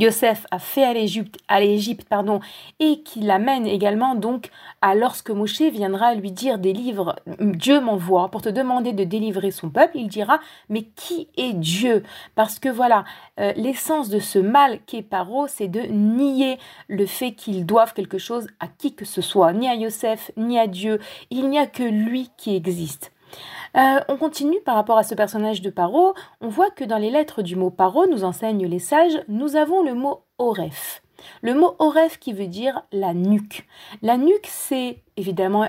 Yosef 0.00 0.46
a 0.50 0.58
fait 0.58 0.82
à 0.82 0.94
l'Égypte, 0.94 1.36
à 1.46 1.60
l'Égypte 1.60 2.08
pardon, 2.08 2.40
et 2.78 3.02
qui 3.02 3.20
l'amène 3.20 3.66
également 3.66 4.14
donc 4.14 4.50
à 4.80 4.94
lorsque 4.94 5.30
Moshe 5.30 5.60
viendra 5.60 6.14
lui 6.14 6.32
dire 6.32 6.58
des 6.58 6.72
livres, 6.72 7.16
Dieu 7.38 7.80
m'envoie 7.80 8.30
pour 8.30 8.40
te 8.40 8.48
demander 8.48 8.94
de 8.94 9.04
délivrer 9.04 9.50
son 9.50 9.68
peuple, 9.68 9.98
il 9.98 10.08
dira 10.08 10.40
mais 10.70 10.84
qui 10.96 11.28
est 11.36 11.52
Dieu? 11.52 12.02
Parce 12.34 12.58
que 12.58 12.70
voilà, 12.70 13.04
euh, 13.38 13.52
l'essence 13.56 14.08
de 14.08 14.20
ce 14.20 14.38
mal 14.38 14.80
qu'est 14.86 15.02
Paro, 15.02 15.46
c'est 15.48 15.68
de 15.68 15.80
nier 15.80 16.58
le 16.88 17.04
fait 17.04 17.32
qu'ils 17.32 17.66
doivent 17.66 17.92
quelque 17.92 18.18
chose 18.18 18.46
à 18.58 18.68
qui 18.68 18.94
que 18.94 19.04
ce 19.04 19.20
soit, 19.20 19.52
ni 19.52 19.68
à 19.68 19.74
Yosef, 19.74 20.30
ni 20.38 20.58
à 20.58 20.66
Dieu. 20.66 20.98
Il 21.30 21.50
n'y 21.50 21.58
a 21.58 21.66
que 21.66 21.82
lui 21.82 22.30
qui 22.38 22.56
existe. 22.56 23.12
Euh, 23.76 24.00
on 24.08 24.16
continue 24.16 24.60
par 24.64 24.74
rapport 24.74 24.98
à 24.98 25.02
ce 25.02 25.14
personnage 25.14 25.62
de 25.62 25.70
Paro. 25.70 26.14
On 26.40 26.48
voit 26.48 26.70
que 26.70 26.84
dans 26.84 26.98
les 26.98 27.10
lettres 27.10 27.42
du 27.42 27.56
mot 27.56 27.70
Paro, 27.70 28.06
nous 28.06 28.24
enseignent 28.24 28.66
les 28.66 28.78
sages, 28.78 29.22
nous 29.28 29.56
avons 29.56 29.82
le 29.82 29.94
mot 29.94 30.24
Oref. 30.38 31.02
Le 31.42 31.54
mot 31.54 31.74
Oref 31.78 32.18
qui 32.18 32.32
veut 32.32 32.46
dire 32.46 32.82
la 32.92 33.14
nuque. 33.14 33.66
La 34.02 34.16
nuque, 34.16 34.48
c'est 34.48 35.02
évidemment 35.16 35.68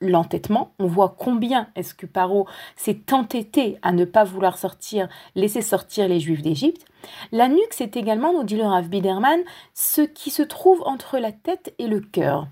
l'entêtement. 0.00 0.72
On 0.78 0.86
voit 0.86 1.14
combien 1.16 1.68
est-ce 1.76 1.94
que 1.94 2.06
Paro 2.06 2.46
s'est 2.76 3.00
entêté 3.12 3.78
à 3.82 3.92
ne 3.92 4.04
pas 4.04 4.24
vouloir 4.24 4.58
sortir, 4.58 5.08
laisser 5.34 5.62
sortir 5.62 6.08
les 6.08 6.20
Juifs 6.20 6.42
d'Égypte. 6.42 6.84
La 7.30 7.48
nuque, 7.48 7.72
c'est 7.72 7.96
également, 7.96 8.32
nous 8.32 8.44
dit 8.44 8.56
le 8.56 8.64
Rav 8.64 8.88
Biderman, 8.88 9.40
ce 9.74 10.02
qui 10.02 10.30
se 10.30 10.42
trouve 10.42 10.82
entre 10.84 11.18
la 11.18 11.32
tête 11.32 11.74
et 11.78 11.86
le 11.86 12.00
cœur. 12.00 12.46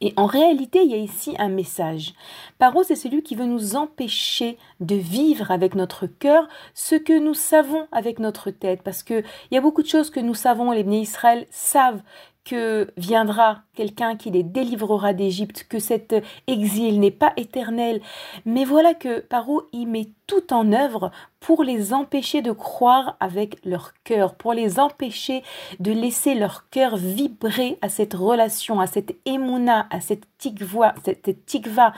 Et 0.00 0.14
en 0.16 0.26
réalité, 0.26 0.82
il 0.82 0.90
y 0.90 0.94
a 0.94 0.98
ici 0.98 1.34
un 1.38 1.48
message. 1.50 2.14
Paro, 2.58 2.82
c'est 2.82 2.96
celui 2.96 3.22
qui 3.22 3.34
veut 3.34 3.44
nous 3.44 3.76
empêcher 3.76 4.56
de 4.80 4.94
vivre 4.94 5.50
avec 5.50 5.74
notre 5.74 6.06
cœur 6.06 6.48
ce 6.74 6.94
que 6.94 7.18
nous 7.18 7.34
savons 7.34 7.86
avec 7.92 8.18
notre 8.18 8.50
tête. 8.50 8.82
Parce 8.82 9.02
qu'il 9.02 9.24
y 9.50 9.58
a 9.58 9.60
beaucoup 9.60 9.82
de 9.82 9.88
choses 9.88 10.10
que 10.10 10.20
nous 10.20 10.34
savons, 10.34 10.72
les 10.72 10.84
bénis 10.84 11.02
Israël 11.02 11.46
savent 11.50 12.00
que 12.44 12.90
viendra 12.96 13.62
quelqu'un 13.74 14.16
qui 14.16 14.30
les 14.30 14.42
délivrera 14.42 15.12
d'Égypte, 15.12 15.66
que 15.68 15.78
cet 15.78 16.14
exil 16.46 16.98
n'est 16.98 17.10
pas 17.10 17.32
éternel. 17.36 18.00
Mais 18.46 18.64
voilà 18.64 18.94
que 18.94 19.20
Paro 19.20 19.68
y 19.72 19.84
met 19.84 20.08
en 20.50 20.72
œuvre 20.72 21.10
pour 21.40 21.64
les 21.64 21.92
empêcher 21.92 22.42
de 22.42 22.52
croire 22.52 23.16
avec 23.20 23.64
leur 23.64 23.92
cœur, 24.04 24.34
pour 24.34 24.52
les 24.52 24.78
empêcher 24.78 25.42
de 25.78 25.90
laisser 25.90 26.34
leur 26.34 26.68
cœur 26.68 26.96
vibrer 26.96 27.78
à 27.80 27.88
cette 27.88 28.14
relation, 28.14 28.80
à 28.80 28.86
cette 28.86 29.16
émouna, 29.24 29.86
à 29.90 30.00
cette 30.00 30.24
tikva, 30.38 30.94
cette 31.04 31.46
tikva, 31.46 31.92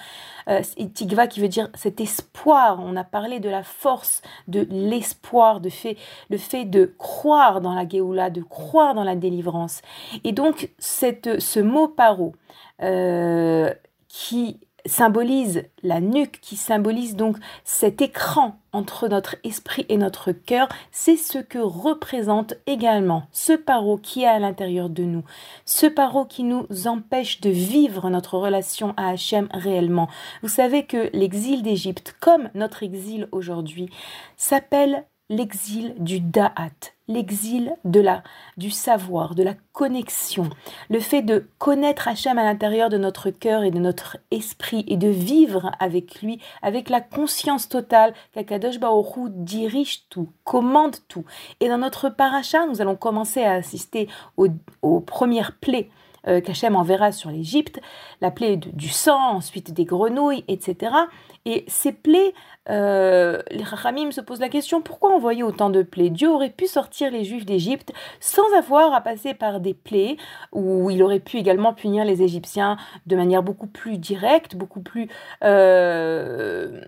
euh, 0.48 0.62
tikva 0.94 1.26
qui 1.26 1.40
veut 1.40 1.48
dire 1.48 1.70
cet 1.74 2.00
espoir. 2.00 2.78
On 2.80 2.96
a 2.96 3.04
parlé 3.04 3.40
de 3.40 3.48
la 3.48 3.62
force 3.64 4.22
de 4.46 4.66
l'espoir, 4.70 5.60
de 5.60 5.68
fait, 5.68 5.96
le 6.30 6.38
fait 6.38 6.64
de 6.64 6.94
croire 6.98 7.60
dans 7.60 7.74
la 7.74 7.88
Géoula, 7.88 8.30
de 8.30 8.42
croire 8.42 8.94
dans 8.94 9.04
la 9.04 9.16
délivrance. 9.16 9.82
Et 10.24 10.32
donc, 10.32 10.70
cette, 10.78 11.40
ce 11.40 11.60
mot 11.60 11.88
paro, 11.88 12.34
euh, 12.82 13.72
qui 14.08 14.60
symbolise 14.86 15.64
la 15.82 16.00
nuque, 16.00 16.38
qui 16.40 16.56
symbolise 16.56 17.16
donc 17.16 17.36
cet 17.64 18.00
écran 18.02 18.56
entre 18.72 19.08
notre 19.08 19.36
esprit 19.44 19.84
et 19.88 19.96
notre 19.96 20.32
cœur, 20.32 20.68
c'est 20.90 21.16
ce 21.16 21.38
que 21.38 21.58
représente 21.58 22.54
également 22.66 23.24
ce 23.30 23.52
paro 23.52 23.98
qui 23.98 24.22
est 24.22 24.28
à 24.28 24.38
l'intérieur 24.38 24.88
de 24.88 25.02
nous, 25.02 25.24
ce 25.66 25.86
paro 25.86 26.24
qui 26.24 26.42
nous 26.42 26.66
empêche 26.86 27.40
de 27.40 27.50
vivre 27.50 28.08
notre 28.08 28.38
relation 28.38 28.94
à 28.96 29.10
Hachem 29.10 29.48
réellement. 29.52 30.08
Vous 30.42 30.48
savez 30.48 30.84
que 30.84 31.10
l'exil 31.12 31.62
d'Égypte, 31.62 32.16
comme 32.20 32.48
notre 32.54 32.82
exil 32.82 33.28
aujourd'hui, 33.30 33.90
s'appelle 34.36 35.04
l'exil 35.32 35.94
du 35.98 36.20
da'at, 36.20 36.92
l'exil 37.08 37.74
de 37.84 38.00
la 38.00 38.22
du 38.58 38.70
savoir, 38.70 39.34
de 39.34 39.42
la 39.42 39.54
connexion, 39.72 40.50
le 40.90 41.00
fait 41.00 41.22
de 41.22 41.48
connaître 41.58 42.06
Hachem 42.06 42.36
à 42.38 42.44
l'intérieur 42.44 42.90
de 42.90 42.98
notre 42.98 43.30
cœur 43.30 43.64
et 43.64 43.70
de 43.70 43.78
notre 43.78 44.18
esprit 44.30 44.84
et 44.88 44.98
de 44.98 45.08
vivre 45.08 45.72
avec 45.80 46.20
lui 46.20 46.38
avec 46.60 46.90
la 46.90 47.00
conscience 47.00 47.68
totale 47.68 48.12
qu'Akadosh 48.32 48.78
Baoru 48.78 49.30
dirige 49.30 50.06
tout, 50.10 50.28
commande 50.44 50.96
tout. 51.08 51.24
Et 51.60 51.68
dans 51.68 51.78
notre 51.78 52.10
paracha, 52.10 52.66
nous 52.66 52.82
allons 52.82 52.96
commencer 52.96 53.42
à 53.42 53.52
assister 53.52 54.08
aux, 54.36 55.00
premières 55.00 55.56
plaies 55.56 55.88
euh, 56.28 56.40
qu'Hachem 56.42 56.76
enverra 56.76 57.10
sur 57.10 57.30
l'Égypte, 57.30 57.80
la 58.20 58.30
plaie 58.30 58.56
du 58.56 58.88
sang, 58.90 59.36
ensuite 59.36 59.72
des 59.72 59.84
grenouilles, 59.84 60.44
etc. 60.46 60.92
Et 61.44 61.64
ces 61.66 61.92
plaies, 61.92 62.34
euh, 62.70 63.42
les 63.50 63.64
Rachamim 63.64 64.12
se 64.12 64.20
posent 64.20 64.40
la 64.40 64.48
question 64.48 64.80
pourquoi 64.80 65.14
envoyer 65.14 65.42
autant 65.42 65.70
de 65.70 65.82
plaies? 65.82 66.10
Dieu 66.10 66.30
aurait 66.30 66.50
pu 66.50 66.66
sortir 66.66 67.10
les 67.10 67.24
Juifs 67.24 67.44
d'Égypte 67.44 67.92
sans 68.20 68.54
avoir 68.56 68.94
à 68.94 69.00
passer 69.00 69.34
par 69.34 69.60
des 69.60 69.74
plaies, 69.74 70.16
ou 70.52 70.90
il 70.90 71.02
aurait 71.02 71.18
pu 71.18 71.38
également 71.38 71.74
punir 71.74 72.04
les 72.04 72.22
Égyptiens 72.22 72.76
de 73.06 73.16
manière 73.16 73.42
beaucoup 73.42 73.66
plus 73.66 73.98
directe, 73.98 74.54
beaucoup 74.54 74.82
plus. 74.82 75.08
Euh, 75.42 76.80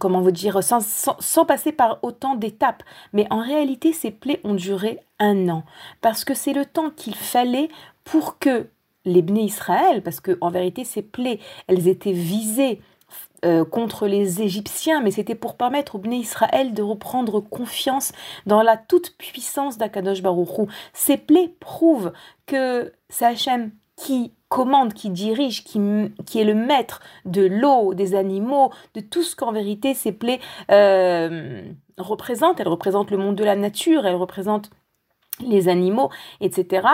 comment 0.00 0.20
vous 0.20 0.32
dire, 0.32 0.64
sans, 0.64 0.84
sans, 1.20 1.44
passer 1.44 1.70
par 1.70 2.00
autant 2.02 2.34
d'étapes. 2.34 2.82
Mais 3.12 3.26
en 3.30 3.40
réalité, 3.40 3.92
ces 3.92 4.10
plaies 4.10 4.40
ont 4.42 4.54
duré 4.54 4.98
un 5.20 5.48
an, 5.48 5.62
parce 6.00 6.24
que 6.24 6.34
c'est 6.34 6.52
le 6.52 6.66
temps 6.66 6.90
qu'il 6.90 7.14
fallait 7.14 7.68
pour 8.02 8.38
que 8.40 8.66
les 9.04 9.22
Bné 9.22 9.42
Israël, 9.42 10.02
parce 10.02 10.20
que 10.20 10.36
en 10.40 10.50
vérité, 10.50 10.84
ces 10.84 11.02
plaies, 11.02 11.38
elles 11.68 11.86
étaient 11.86 12.12
visées 12.12 12.80
euh, 13.46 13.64
contre 13.64 14.06
les 14.06 14.42
Égyptiens, 14.42 15.00
mais 15.00 15.12
c'était 15.12 15.34
pour 15.34 15.56
permettre 15.56 15.94
au 15.94 15.98
Bné 15.98 16.16
Israël 16.16 16.74
de 16.74 16.82
reprendre 16.82 17.40
confiance 17.40 18.12
dans 18.44 18.62
la 18.62 18.76
toute-puissance 18.76 19.78
d'Akadosh 19.78 20.20
Baruchou. 20.20 20.66
Ces 20.92 21.16
plaies 21.16 21.54
prouvent 21.60 22.12
que 22.46 22.92
c'est 23.08 23.24
Hachem 23.24 23.70
qui 23.94 24.32
commande, 24.48 24.94
qui 24.94 25.10
dirige, 25.10 25.64
qui, 25.64 25.80
qui 26.26 26.40
est 26.40 26.44
le 26.44 26.54
maître 26.54 27.00
de 27.24 27.46
l'eau, 27.46 27.94
des 27.94 28.14
animaux, 28.14 28.72
de 28.94 29.00
tout 29.00 29.22
ce 29.22 29.34
qu'en 29.36 29.52
vérité 29.52 29.94
ces 29.94 30.12
plaies 30.12 30.40
euh, 30.70 31.62
représentent. 31.98 32.60
Elles 32.60 32.68
représentent 32.68 33.10
le 33.10 33.18
monde 33.18 33.36
de 33.36 33.44
la 33.44 33.56
nature, 33.56 34.06
elles 34.06 34.16
représentent 34.16 34.70
les 35.40 35.68
animaux, 35.68 36.10
etc. 36.40 36.88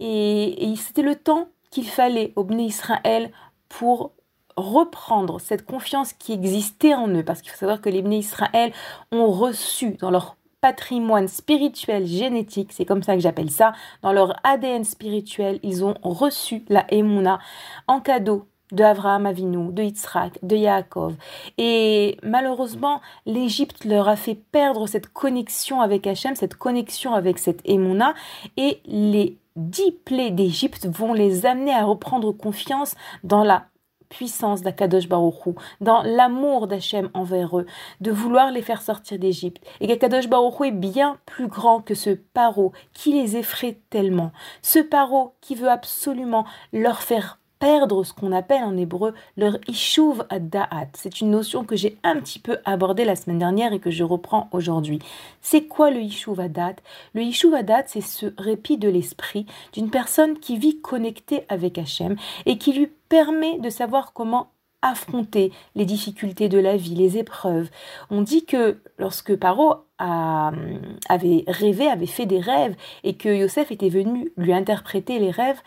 Et, 0.00 0.74
c'était 0.76 1.02
le 1.02 1.16
temps 1.16 1.48
qu'il 1.70 1.88
fallait 1.88 2.32
au 2.36 2.44
Bné 2.44 2.64
Israël 2.64 3.30
pour 3.68 4.12
reprendre 4.56 5.40
cette 5.40 5.64
confiance 5.66 6.12
qui 6.12 6.32
existait 6.32 6.94
en 6.94 7.08
eux, 7.08 7.24
parce 7.24 7.42
qu'il 7.42 7.50
faut 7.50 7.58
savoir 7.58 7.80
que 7.80 7.90
les 7.90 8.02
Bnei 8.02 8.18
Israël 8.18 8.72
ont 9.12 9.30
reçu 9.30 9.92
dans 10.00 10.10
leur 10.10 10.36
patrimoine 10.60 11.28
spirituel 11.28 12.06
génétique, 12.06 12.72
c'est 12.72 12.84
comme 12.84 13.02
ça 13.02 13.14
que 13.14 13.20
j'appelle 13.20 13.50
ça, 13.50 13.72
dans 14.02 14.12
leur 14.12 14.34
ADN 14.44 14.84
spirituel, 14.84 15.60
ils 15.62 15.84
ont 15.84 15.94
reçu 16.02 16.64
la 16.68 16.86
Emouna 16.92 17.38
en 17.86 18.00
cadeau 18.00 18.48
de 18.72 18.82
Avraham 18.82 19.26
Avinu, 19.26 19.72
de 19.72 19.82
Yitzhak, 19.82 20.38
de 20.42 20.56
Yaakov. 20.56 21.14
Et 21.56 22.18
malheureusement, 22.22 23.00
l'Égypte 23.24 23.84
leur 23.84 24.08
a 24.08 24.16
fait 24.16 24.34
perdre 24.34 24.88
cette 24.88 25.12
connexion 25.12 25.80
avec 25.80 26.06
Hachem, 26.06 26.34
cette 26.34 26.56
connexion 26.56 27.14
avec 27.14 27.38
cette 27.38 27.60
Emouna, 27.64 28.14
et 28.56 28.80
les 28.86 29.38
dix 29.54 29.92
plaies 29.92 30.32
d'Égypte 30.32 30.86
vont 30.86 31.12
les 31.12 31.46
amener 31.46 31.72
à 31.72 31.84
reprendre 31.84 32.32
confiance 32.32 32.96
dans 33.22 33.44
la 33.44 33.66
puissance 34.08 34.62
d'Akadosh 34.62 35.08
Baruchou, 35.08 35.54
dans 35.80 36.02
l'amour 36.02 36.66
d'Hachem 36.66 37.10
envers 37.14 37.58
eux, 37.58 37.66
de 38.00 38.10
vouloir 38.10 38.50
les 38.50 38.62
faire 38.62 38.82
sortir 38.82 39.18
d'Égypte. 39.18 39.64
Et 39.80 39.86
qu'Akadosh 39.86 40.28
Baruchou 40.28 40.64
est 40.64 40.72
bien 40.72 41.18
plus 41.26 41.48
grand 41.48 41.80
que 41.80 41.94
ce 41.94 42.10
paro 42.10 42.72
qui 42.92 43.12
les 43.12 43.36
effraie 43.36 43.78
tellement. 43.90 44.32
Ce 44.62 44.78
paro 44.78 45.34
qui 45.40 45.54
veut 45.54 45.70
absolument 45.70 46.44
leur 46.72 47.02
faire 47.02 47.38
perdre 47.58 48.04
ce 48.04 48.12
qu'on 48.12 48.32
appelle 48.32 48.64
en 48.64 48.76
hébreu 48.76 49.14
leur 49.36 49.58
ishuv 49.68 50.24
da'at. 50.30 50.88
C'est 50.94 51.20
une 51.20 51.30
notion 51.30 51.64
que 51.64 51.76
j'ai 51.76 51.98
un 52.02 52.16
petit 52.16 52.38
peu 52.38 52.58
abordée 52.64 53.04
la 53.04 53.16
semaine 53.16 53.38
dernière 53.38 53.72
et 53.72 53.80
que 53.80 53.90
je 53.90 54.04
reprends 54.04 54.48
aujourd'hui. 54.52 54.98
C'est 55.40 55.66
quoi 55.66 55.90
le 55.90 56.00
ishuv 56.00 56.48
da'at 56.48 56.76
Le 57.14 57.22
ishuv 57.22 57.62
da'at, 57.62 57.84
c'est 57.86 58.00
ce 58.00 58.26
répit 58.38 58.78
de 58.78 58.88
l'esprit 58.88 59.46
d'une 59.72 59.90
personne 59.90 60.38
qui 60.38 60.56
vit 60.56 60.80
connectée 60.80 61.44
avec 61.48 61.78
Hachem 61.78 62.16
et 62.44 62.58
qui 62.58 62.72
lui 62.72 62.88
permet 63.08 63.58
de 63.58 63.70
savoir 63.70 64.12
comment 64.12 64.50
affronter 64.82 65.52
les 65.74 65.84
difficultés 65.84 66.48
de 66.48 66.58
la 66.58 66.76
vie, 66.76 66.94
les 66.94 67.18
épreuves. 67.18 67.70
On 68.10 68.22
dit 68.22 68.44
que 68.44 68.78
lorsque 68.98 69.34
Paro 69.34 69.85
avait 69.98 71.44
rêvé, 71.48 71.88
avait 71.88 72.06
fait 72.06 72.26
des 72.26 72.40
rêves 72.40 72.76
et 73.04 73.14
que 73.16 73.28
Yosef 73.28 73.70
était 73.70 73.88
venu 73.88 74.30
lui 74.36 74.52
interpréter 74.52 75.18
les 75.18 75.30
rêves, 75.30 75.60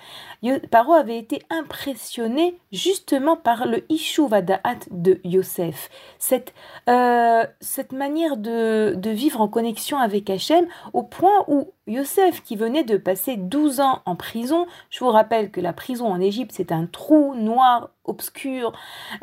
Paro 0.72 0.94
avait 0.94 1.18
été 1.18 1.42
impressionné 1.50 2.58
justement 2.72 3.36
par 3.36 3.66
le 3.66 3.84
Ishuvadaat 3.92 4.80
de 4.92 5.20
Yosef. 5.24 5.90
Cette, 6.18 6.54
euh, 6.90 7.44
cette 7.60 7.92
manière 7.92 8.38
de, 8.38 8.94
de, 8.96 9.10
vivre 9.10 9.42
en 9.42 9.48
connexion 9.48 9.98
avec 9.98 10.30
Hachem 10.30 10.66
au 10.94 11.04
point 11.04 11.44
où 11.48 11.72
Yosef, 11.88 12.44
qui 12.44 12.56
venait 12.56 12.84
de 12.84 12.98
passer 12.98 13.36
12 13.36 13.80
ans 13.80 14.02
en 14.06 14.16
prison, 14.16 14.68
je 14.90 15.00
vous 15.00 15.10
rappelle 15.10 15.52
que 15.52 15.60
la 15.60 15.74
prison 15.74 16.08
en 16.08 16.22
Égypte, 16.22 16.52
c'est 16.54 16.72
un 16.72 16.86
trou 16.86 17.34
noir, 17.36 17.90
obscur, 18.06 18.72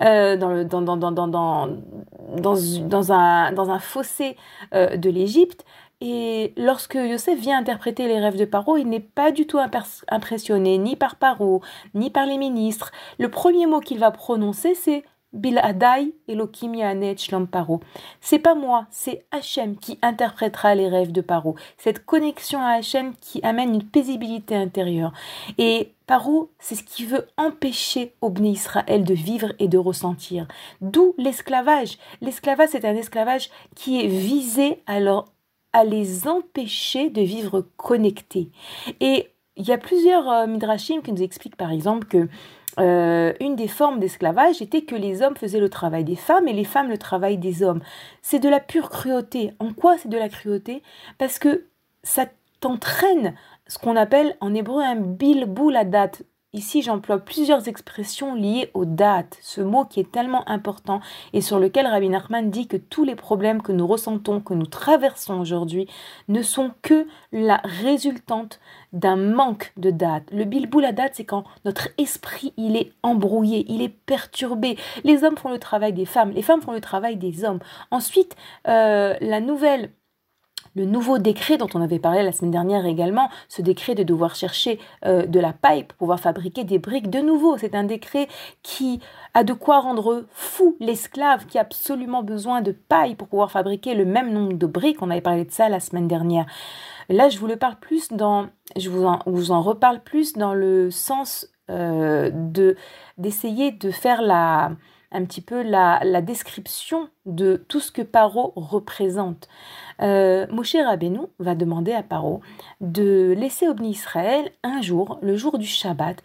euh, 0.01 0.37
dans, 0.37 0.65
dans, 0.65 0.83
dans, 0.83 0.97
dans, 0.97 1.29
dans, 1.29 1.69
dans, 2.37 3.13
un, 3.13 3.53
dans 3.53 3.71
un 3.71 3.79
fossé 3.79 4.37
euh, 4.75 4.96
de 4.97 5.11
l'Égypte, 5.11 5.65
et 6.01 6.53
lorsque 6.57 6.95
Yosef 6.95 7.39
vient 7.39 7.59
interpréter 7.59 8.07
les 8.07 8.21
rêves 8.21 8.37
de 8.37 8.45
Paro, 8.45 8.77
il 8.77 8.89
n'est 8.89 9.01
pas 9.01 9.33
du 9.33 9.47
tout 9.47 9.59
impressionné 10.09 10.77
ni 10.77 10.95
par 10.95 11.17
Paro, 11.17 11.63
ni 11.95 12.11
par 12.11 12.27
les 12.27 12.37
ministres. 12.37 12.93
Le 13.19 13.31
premier 13.31 13.67
mot 13.67 13.81
qu'il 13.81 13.99
va 13.99 14.11
prononcer, 14.11 14.75
c'est 14.75 15.05
Biladai 15.33 16.15
Elohim 16.29 16.75
Yahanet 16.75 17.17
Paro. 17.51 17.81
C'est 18.21 18.39
pas 18.39 18.55
moi, 18.55 18.87
c'est 18.91 19.25
Hachem 19.31 19.77
qui 19.77 19.99
interprétera 20.03 20.75
les 20.75 20.89
rêves 20.89 21.13
de 21.13 21.23
Paro. 21.23 21.57
Cette 21.79 22.05
connexion 22.05 22.61
à 22.61 22.73
Hachem 22.73 23.15
qui 23.21 23.41
amène 23.43 23.75
une 23.75 23.85
paisibilité 23.85 24.55
intérieure. 24.55 25.13
Et 25.57 25.95
Paro, 26.07 26.51
c'est 26.59 26.77
ce 26.77 26.85
qui 26.85 27.05
veut 27.05 27.27
empêcher 27.37 28.15
au 28.21 28.33
Israël 28.43 29.05
de 29.05 29.15
vivre 29.15 29.53
et 29.59 29.69
de 29.69 29.79
ressentir. 29.79 30.47
D'où 30.81 31.15
l'esclavage. 31.19 31.99
L'esclavage, 32.21 32.69
c'est 32.73 32.85
un 32.85 32.95
esclavage 32.95 33.51
qui 33.75 34.01
est 34.01 34.09
visé 34.09 34.83
leur 35.01 35.27
à 35.73 35.85
les 35.85 36.27
empêcher 36.27 37.11
de 37.11 37.21
vivre 37.21 37.67
connectés. 37.77 38.49
Et 39.01 39.29
il 39.57 39.69
y 39.69 39.73
a 39.73 39.79
plusieurs 39.79 40.31
euh, 40.31 40.47
midrashim 40.47 41.03
qui 41.03 41.13
nous 41.13 41.23
expliquent 41.23 41.57
par 41.57 41.71
exemple 41.71 42.07
que 42.07 42.29
euh, 42.79 43.33
une 43.41 43.57
des 43.57 43.69
formes 43.69 44.01
d'esclavage 44.01 44.63
était 44.63 44.83
que 44.83 44.95
les 44.95 45.23
hommes 45.23 45.37
faisaient 45.37 45.61
le 45.61 45.69
travail 45.69 46.05
des 46.05 46.17
femmes 46.17 46.49
et 46.49 46.53
les 46.53 46.65
femmes 46.65 46.89
le 46.89 46.99
travail 46.99 47.37
des 47.37 47.63
hommes. 47.63 47.83
C'est 48.23 48.39
de 48.39 48.49
la 48.49 48.61
pure 48.61 48.89
cruauté. 48.89 49.53
En 49.59 49.73
quoi 49.73 49.99
c'est 49.99 50.09
de 50.09 50.17
la 50.17 50.29
cruauté? 50.29 50.83
Parce 51.19 51.39
que 51.39 51.67
ça 52.03 52.27
t'entraîne 52.61 53.35
ce 53.69 53.79
qu'on 53.79 53.97
appelle 53.97 54.37
en 54.41 54.55
hébreu 54.55 54.83
un 54.83 54.97
bilbouladat. 54.97 56.13
Ici, 56.53 56.81
j'emploie 56.81 57.19
plusieurs 57.19 57.69
expressions 57.69 58.35
liées 58.35 58.71
aux 58.73 58.87
dates, 58.87 59.37
ce 59.43 59.61
mot 59.61 59.85
qui 59.85 60.01
est 60.01 60.11
tellement 60.11 60.49
important 60.49 61.01
et 61.35 61.43
sur 61.43 61.59
lequel 61.59 61.87
Rabbi 61.87 62.09
Nachman 62.09 62.49
dit 62.49 62.67
que 62.67 62.79
tous 62.79 63.05
les 63.05 63.15
problèmes 63.15 63.61
que 63.61 63.73
nous 63.73 63.87
ressentons, 63.87 64.41
que 64.41 64.55
nous 64.55 64.65
traversons 64.65 65.39
aujourd'hui, 65.39 65.87
ne 66.29 66.41
sont 66.41 66.71
que 66.81 67.07
la 67.31 67.61
résultante 67.65 68.59
d'un 68.95 69.17
manque 69.17 69.75
de 69.77 69.91
date. 69.91 70.31
Le 70.33 70.45
bilbou, 70.45 70.81
la 70.81 70.93
date, 70.93 71.17
c'est 71.17 71.27
quand 71.27 71.45
notre 71.67 71.89
esprit, 71.99 72.55
il 72.57 72.75
est 72.77 72.93
embrouillé, 73.03 73.67
il 73.69 73.83
est 73.83 73.91
perturbé. 73.91 74.79
Les 75.05 75.25
hommes 75.25 75.37
font 75.37 75.51
le 75.51 75.59
travail 75.59 75.93
des 75.93 76.07
femmes, 76.07 76.31
les 76.31 76.43
femmes 76.43 76.63
font 76.63 76.73
le 76.73 76.81
travail 76.81 77.17
des 77.17 77.45
hommes. 77.45 77.61
Ensuite, 77.91 78.35
euh, 78.67 79.15
la 79.21 79.41
nouvelle 79.41 79.91
le 80.77 80.85
nouveau 80.85 81.19
décret 81.19 81.57
dont 81.57 81.69
on 81.75 81.81
avait 81.81 81.99
parlé 81.99 82.23
la 82.23 82.33
semaine 82.33 82.53
dernière 82.53 82.87
également, 82.87 83.29
ce 83.49 83.63
décret 83.63 83.95
de 83.95 84.03
devoir 84.03 84.37
chercher 84.37 84.79
euh, 85.07 85.27
de 85.27 85.41
la 85.41 85.53
paille 85.53 85.85
pour 85.85 85.97
pouvoir 85.97 86.21
fabriquer 86.21 86.65
des 86.65 86.79
briques 86.79 87.11
de 87.11 87.21
nouveau, 87.21 87.57
c'est 87.57 87.75
un 87.75 87.85
décret 87.85 88.29
qui 88.63 89.01
a 89.35 89.43
de 89.43 89.55
quoi 89.55 89.81
rendre 89.81 90.27
fou 90.31 90.77
l'esclave 90.79 91.47
qui 91.47 91.59
a 91.59 91.63
absolument 91.63 92.23
besoin 92.23 92.61
de 92.61 92.73
paille 92.73 93.15
pour 93.15 93.29
pouvoir 93.29 93.51
fabriquer 93.51 93.95
le 93.95 94.05
même 94.05 94.33
nombre 94.33 94.53
de 94.53 94.67
briques. 94.67 95.01
On 95.01 95.11
avait 95.11 95.21
parlé 95.23 95.45
de 95.45 95.51
ça 95.51 95.69
la 95.69 95.81
semaine 95.81 96.09
dernière. 96.09 96.47
Là, 97.09 97.29
je 97.29 97.39
vous 97.39 97.47
le 97.47 97.57
parle 97.57 97.77
plus 97.77 98.13
dans, 98.13 98.49
je 98.77 98.91
vous 98.91 99.07
en, 99.07 99.21
vous 99.27 99.53
en 99.53 99.63
reparle 99.63 100.01
plus 100.01 100.35
dans 100.35 100.55
le 100.55 100.91
sens 100.91 101.49
euh, 101.71 102.31
de 102.33 102.77
d'essayer 103.19 103.73
de 103.73 103.91
faire 103.91 104.23
la 104.23 104.73
un 105.13 105.25
petit 105.25 105.41
peu 105.41 105.63
la, 105.63 106.01
la, 106.05 106.21
description 106.21 107.09
de 107.25 107.65
tout 107.69 107.81
ce 107.81 107.93
que 107.93 108.03
Paro 108.03 108.53
représente. 108.57 109.49
Euh, 110.03 110.47
Moshe 110.51 110.77
Rabbeinu 110.77 111.21
va 111.39 111.55
demander 111.55 111.93
à 111.93 112.03
Paro 112.03 112.41
de 112.81 113.35
laisser 113.37 113.69
Obni 113.69 113.91
Israël 113.91 114.51
un 114.63 114.83
jour, 114.83 115.19
le 115.23 115.37
jour 115.37 115.59
du 115.59 115.67
Shabbat, 115.67 116.23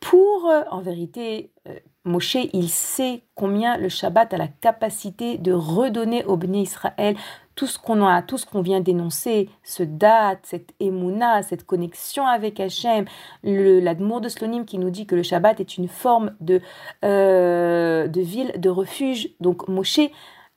pour, 0.00 0.46
euh, 0.48 0.62
en 0.70 0.80
vérité, 0.80 1.50
euh, 1.68 1.78
Moshe, 2.04 2.36
il 2.52 2.68
sait 2.68 3.22
combien 3.34 3.76
le 3.76 3.88
Shabbat 3.88 4.32
a 4.34 4.36
la 4.36 4.48
capacité 4.48 5.38
de 5.38 5.52
redonner 5.52 6.24
au 6.24 6.36
Béni 6.36 6.62
Israël 6.62 7.16
tout 7.56 7.66
ce 7.66 7.78
qu'on 7.78 8.06
a, 8.06 8.22
tout 8.22 8.38
ce 8.38 8.46
qu'on 8.46 8.60
vient 8.60 8.80
d'énoncer, 8.80 9.48
ce 9.64 9.82
date, 9.82 10.40
cette 10.42 10.70
émouna, 10.78 11.42
cette 11.42 11.64
connexion 11.64 12.26
avec 12.26 12.60
Hachem, 12.60 13.06
l'admour 13.42 14.20
de 14.20 14.28
Slonim 14.28 14.64
qui 14.64 14.78
nous 14.78 14.90
dit 14.90 15.06
que 15.06 15.16
le 15.16 15.22
Shabbat 15.22 15.58
est 15.58 15.78
une 15.78 15.88
forme 15.88 16.36
de, 16.40 16.60
euh, 17.04 18.06
ville, 18.14 18.52
de 18.58 18.68
refuge. 18.68 19.30
Donc 19.40 19.68
Moshe 19.68 20.00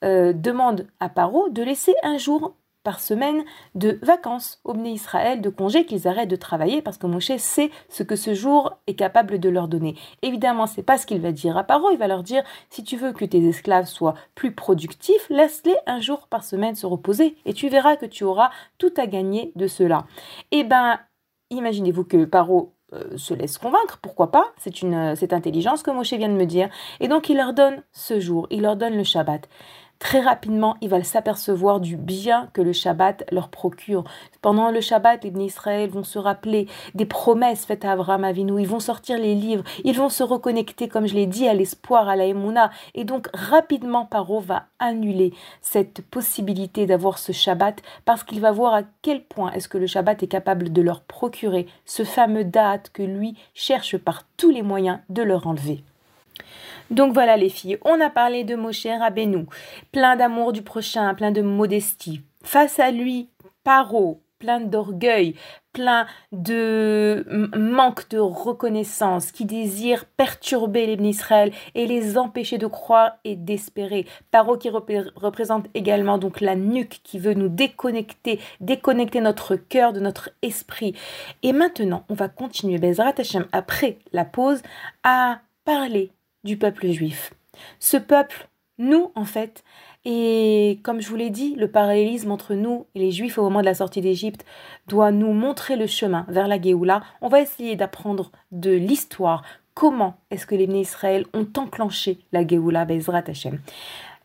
euh, 0.04 0.34
demande 0.34 0.88
à 1.00 1.10
Paro 1.10 1.50
de 1.50 1.64
laisser 1.64 1.96
un 2.04 2.18
jour 2.18 2.56
par 2.84 3.00
semaine 3.00 3.44
de 3.76 4.00
vacances 4.02 4.60
au 4.64 4.74
Bné 4.74 4.92
Israël, 4.92 5.42
de 5.42 5.50
congés, 5.50 5.86
qu'ils 5.86 6.08
arrêtent 6.08 6.30
de 6.30 6.36
travailler 6.36 6.82
parce 6.82 6.98
que 6.98 7.08
Moshe 7.08 7.36
sait 7.38 7.72
ce 7.90 8.04
que 8.04 8.16
ce 8.16 8.34
jour 8.34 8.78
est 8.88 8.96
capable 8.96 9.40
de 9.40 9.50
leur 9.50 9.68
donner. 9.68 9.96
Évidemment, 10.22 10.68
c'est 10.68 10.84
pas 10.84 10.98
ce 10.98 11.06
qu'il 11.06 11.22
va 11.22 11.32
dire 11.32 11.58
à 11.58 11.64
Paro, 11.64 11.92
il 11.92 11.98
va 11.98 12.08
leur 12.08 12.24
dire 12.24 12.44
si 12.70 12.84
tu 12.84 12.98
veux 12.98 13.12
que 13.12 13.26
tes 13.26 13.46
esclaves 13.48 13.86
soient 13.86 14.16
plus 14.36 14.54
productifs, 14.54 15.28
laisse-les 15.30 15.76
un 15.86 16.00
jour 16.00 16.28
par 16.28 16.44
semaine 16.44 16.76
se 16.76 16.86
reposer 16.86 17.36
et 17.46 17.54
tu 17.54 17.70
verras 17.70 17.96
que 17.96 18.06
tu 18.06 18.24
auras 18.24 18.52
tout 18.78 18.94
à 18.98 19.08
gagner 19.08 19.52
de 19.56 19.68
cela. 19.68 20.06
Eh 20.52 20.64
ben, 20.64 21.00
imaginez-vous 21.50 22.06
que 22.06 22.26
Paro 22.26 22.74
euh, 22.94 23.18
se 23.18 23.34
laisse 23.34 23.58
convaincre, 23.58 24.00
pourquoi 24.02 24.32
pas? 24.32 24.52
C'est 24.58 24.82
une 24.82 25.16
cette 25.16 25.34
intelligence 25.34 25.84
que 25.84 25.92
Moshe 25.92 26.14
vient 26.14 26.30
de 26.30 26.34
me 26.34 26.46
dire. 26.46 26.70
Et 27.00 27.08
donc 27.08 27.30
il 27.30 27.38
leur 27.38 27.54
donne 27.54 27.84
ce 27.92 28.20
jour, 28.20 28.48
il 28.50 28.62
leur 28.62 28.76
donne 28.76 28.96
le 28.96 29.04
Shabbat. 29.04 29.48
Très 30.00 30.22
rapidement, 30.22 30.78
ils 30.80 30.90
vont 30.90 31.04
s'apercevoir 31.04 31.82
du 31.82 31.98
bien 31.98 32.50
que 32.54 32.62
le 32.62 32.72
Shabbat 32.72 33.26
leur 33.32 33.50
procure. 33.50 34.06
Pendant 34.42 34.72
le 34.72 34.80
Shabbat, 34.80 35.26
les 35.26 35.44
Israël 35.44 35.90
vont 35.90 36.06
se 36.06 36.18
rappeler 36.18 36.68
des 36.96 37.06
promesses 37.06 37.66
faites 37.66 37.84
à 37.84 37.92
Abraham 37.92 38.24
Avinu. 38.24 38.62
Ils 38.62 38.68
vont 38.68 38.80
sortir 38.80 39.18
les 39.18 39.36
livres. 39.36 39.66
Ils 39.84 39.98
vont 39.98 40.08
se 40.08 40.24
reconnecter, 40.24 40.88
comme 40.88 41.06
je 41.06 41.16
l'ai 41.16 41.26
dit, 41.26 41.50
à 41.50 41.54
l'espoir, 41.54 42.08
à 42.08 42.16
la 42.16 42.26
Emouna. 42.26 42.72
Et 42.96 43.04
donc, 43.04 43.28
rapidement, 43.34 44.06
Paro 44.06 44.40
va 44.40 44.68
annuler 44.80 45.34
cette 45.62 46.02
possibilité 46.02 46.86
d'avoir 46.86 47.18
ce 47.18 47.34
Shabbat 47.34 47.82
parce 48.06 48.24
qu'il 48.24 48.40
va 48.40 48.54
voir 48.54 48.74
à 48.74 48.84
quel 49.02 49.26
point 49.26 49.52
est-ce 49.52 49.68
que 49.68 49.78
le 49.78 49.88
Shabbat 49.88 50.24
est 50.24 50.28
capable 50.28 50.72
de 50.72 50.82
leur 50.82 51.02
procurer 51.02 51.68
ce 51.86 52.06
fameux 52.06 52.46
date 52.46 52.90
que 52.94 53.04
lui 53.04 53.36
cherche 53.54 53.98
par 53.98 54.24
tous 54.38 54.50
les 54.50 54.62
moyens 54.62 55.00
de 55.10 55.24
leur 55.24 55.46
enlever. 55.46 55.84
Donc 56.92 57.14
voilà 57.14 57.38
les 57.38 57.50
filles, 57.50 57.78
on 57.86 58.02
a 58.02 58.10
parlé 58.10 58.44
de 58.44 58.56
Moshe 58.56 58.86
Rabbeinu, 58.86 59.46
plein 59.92 60.16
d'amour 60.16 60.54
du 60.54 60.62
prochain, 60.62 61.14
plein 61.14 61.32
de 61.32 61.42
modestie. 61.42 62.22
Face 62.44 62.80
à 62.80 62.92
lui, 62.92 63.30
Paro, 63.64 64.22
plein 64.40 64.62
d'orgueil, 64.62 65.36
plein 65.74 66.08
de 66.32 67.26
manque 67.56 68.10
de 68.10 68.18
reconnaissance, 68.18 69.32
qui 69.32 69.46
désire 69.46 70.06
perturber 70.06 70.96
les 70.96 71.10
Israël 71.10 71.52
et 71.76 71.86
les 71.86 72.18
empêcher 72.18 72.58
de 72.58 72.66
croire 72.66 73.18
et 73.24 73.36
d'espérer. 73.36 74.08
Paro 74.32 74.58
qui 74.58 74.70
représente 74.70 75.68
également 75.74 76.18
donc 76.18 76.42
la 76.42 76.56
nuque 76.56 77.02
qui 77.04 77.20
veut 77.20 77.34
nous 77.34 77.50
déconnecter, 77.50 78.40
déconnecter 78.62 79.22
notre 79.22 79.56
cœur 79.56 79.94
de 79.94 80.00
notre 80.00 80.32
esprit. 80.42 80.96
Et 81.44 81.54
maintenant, 81.54 82.04
on 82.10 82.14
va 82.14 82.30
continuer, 82.30 82.80
Bezrat 82.80 83.14
Hashem, 83.18 83.46
après 83.52 84.00
la 84.14 84.26
pause, 84.26 84.62
à 85.04 85.40
parler 85.66 86.12
du 86.44 86.58
peuple 86.58 86.88
juif. 86.88 87.34
Ce 87.80 87.98
peuple, 87.98 88.48
nous 88.78 89.12
en 89.16 89.26
fait, 89.26 89.64
et 90.06 90.80
comme 90.84 91.02
je 91.02 91.10
vous 91.10 91.18
l'ai 91.18 91.30
dit, 91.30 91.56
le 91.56 91.70
parallélisme 91.70 92.32
entre 92.32 92.54
nous 92.54 92.86
et 92.96 93.00
les 93.00 93.12
juifs 93.12 93.38
au 93.38 93.44
moment 93.44 93.60
de 93.60 93.66
la 93.66 93.76
sortie 93.76 94.00
d'Égypte 94.02 94.46
doit 94.88 95.12
nous 95.12 95.34
montrer 95.34 95.76
le 95.76 95.88
chemin 95.88 96.26
vers 96.30 96.48
la 96.48 96.60
Géoula. 96.60 97.04
On 97.22 97.28
va 97.28 97.42
essayer 97.42 97.76
d'apprendre 97.76 98.32
de 98.52 98.72
l'histoire 98.72 99.44
comment 99.74 100.16
est-ce 100.32 100.46
que 100.46 100.56
les 100.56 100.64
Israël 100.66 101.26
ont 101.34 101.48
enclenché 101.58 102.20
la 102.32 102.48
Géoula 102.48 102.86
Bezrat 102.86 103.24
Hashem? 103.28 103.60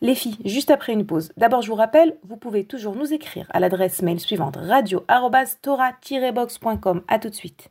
Les 0.00 0.14
filles, 0.14 0.38
juste 0.44 0.70
après 0.70 0.92
une 0.92 1.06
pause. 1.06 1.32
D'abord, 1.36 1.62
je 1.62 1.68
vous 1.68 1.76
rappelle, 1.76 2.16
vous 2.24 2.36
pouvez 2.36 2.64
toujours 2.64 2.94
nous 2.94 3.12
écrire 3.12 3.48
à 3.50 3.58
l'adresse 3.60 4.02
mail 4.02 4.20
suivante 4.20 4.56
radio-tora-box.com. 4.56 7.02
A 7.08 7.18
tout 7.18 7.30
de 7.30 7.34
suite. 7.34 7.70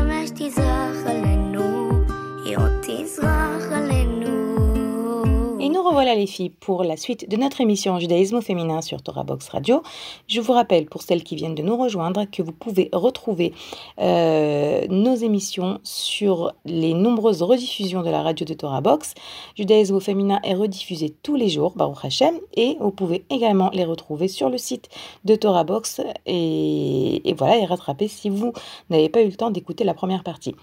Revoilà 6.01 6.19
les 6.19 6.25
filles 6.25 6.49
pour 6.49 6.83
la 6.83 6.97
suite 6.97 7.29
de 7.29 7.37
notre 7.37 7.61
émission 7.61 7.99
Judaïsme 7.99 8.37
au 8.37 8.41
féminin 8.41 8.81
sur 8.81 9.03
Torah 9.03 9.23
Box 9.23 9.49
Radio. 9.49 9.83
Je 10.27 10.41
vous 10.41 10.51
rappelle 10.51 10.87
pour 10.87 11.03
celles 11.03 11.23
qui 11.23 11.35
viennent 11.35 11.53
de 11.53 11.61
nous 11.61 11.77
rejoindre 11.77 12.25
que 12.25 12.41
vous 12.41 12.53
pouvez 12.53 12.89
retrouver 12.91 13.53
euh, 13.99 14.87
nos 14.89 15.13
émissions 15.13 15.79
sur 15.83 16.53
les 16.65 16.95
nombreuses 16.95 17.43
rediffusions 17.43 18.01
de 18.01 18.09
la 18.09 18.23
radio 18.23 18.47
de 18.47 18.55
Torah 18.55 18.81
Box. 18.81 19.13
Judaïsme 19.55 19.93
au 19.93 19.99
féminin 19.99 20.39
est 20.43 20.55
rediffusé 20.55 21.13
tous 21.21 21.35
les 21.35 21.49
jours, 21.49 21.73
Baruch 21.75 22.03
Hashem, 22.03 22.33
et 22.55 22.77
vous 22.79 22.89
pouvez 22.89 23.23
également 23.29 23.69
les 23.71 23.85
retrouver 23.85 24.27
sur 24.27 24.49
le 24.49 24.57
site 24.57 24.89
de 25.23 25.35
Torah 25.35 25.65
Box 25.65 26.01
et, 26.25 27.29
et 27.29 27.33
voilà, 27.35 27.59
et 27.59 27.65
rattraper 27.65 28.07
si 28.07 28.31
vous 28.31 28.53
n'avez 28.89 29.09
pas 29.09 29.21
eu 29.21 29.27
le 29.27 29.35
temps 29.35 29.51
d'écouter 29.51 29.83
la 29.83 29.93
première 29.93 30.23
partie. 30.23 30.55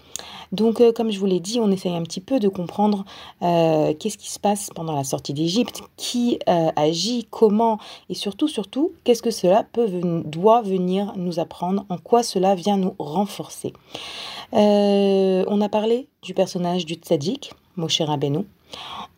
Donc, 0.51 0.81
euh, 0.81 0.91
comme 0.91 1.11
je 1.11 1.19
vous 1.19 1.25
l'ai 1.27 1.39
dit, 1.39 1.59
on 1.61 1.71
essaye 1.71 1.95
un 1.95 2.03
petit 2.03 2.21
peu 2.21 2.39
de 2.39 2.49
comprendre 2.49 3.05
euh, 3.41 3.93
qu'est-ce 3.93 4.17
qui 4.17 4.29
se 4.29 4.39
passe 4.39 4.69
pendant 4.75 4.95
la 4.95 5.05
sortie 5.05 5.28
d'Égypte, 5.33 5.81
qui 5.97 6.39
euh, 6.47 6.69
agit, 6.75 7.27
comment, 7.29 7.79
et 8.09 8.13
surtout, 8.13 8.47
surtout, 8.47 8.91
qu'est-ce 9.03 9.21
que 9.21 9.31
cela 9.31 9.65
doit 10.25 10.61
venir 10.61 11.13
nous 11.15 11.39
apprendre, 11.39 11.85
en 11.89 11.97
quoi 11.97 12.23
cela 12.23 12.55
vient 12.55 12.77
nous 12.77 12.95
renforcer. 12.99 13.73
Euh, 14.53 15.43
on 15.47 15.61
a 15.61 15.69
parlé 15.69 16.07
du 16.21 16.33
personnage 16.33 16.85
du 16.85 16.95
tzaddik, 16.95 17.51
Moshe 17.75 18.01
Rabbeinu. 18.01 18.45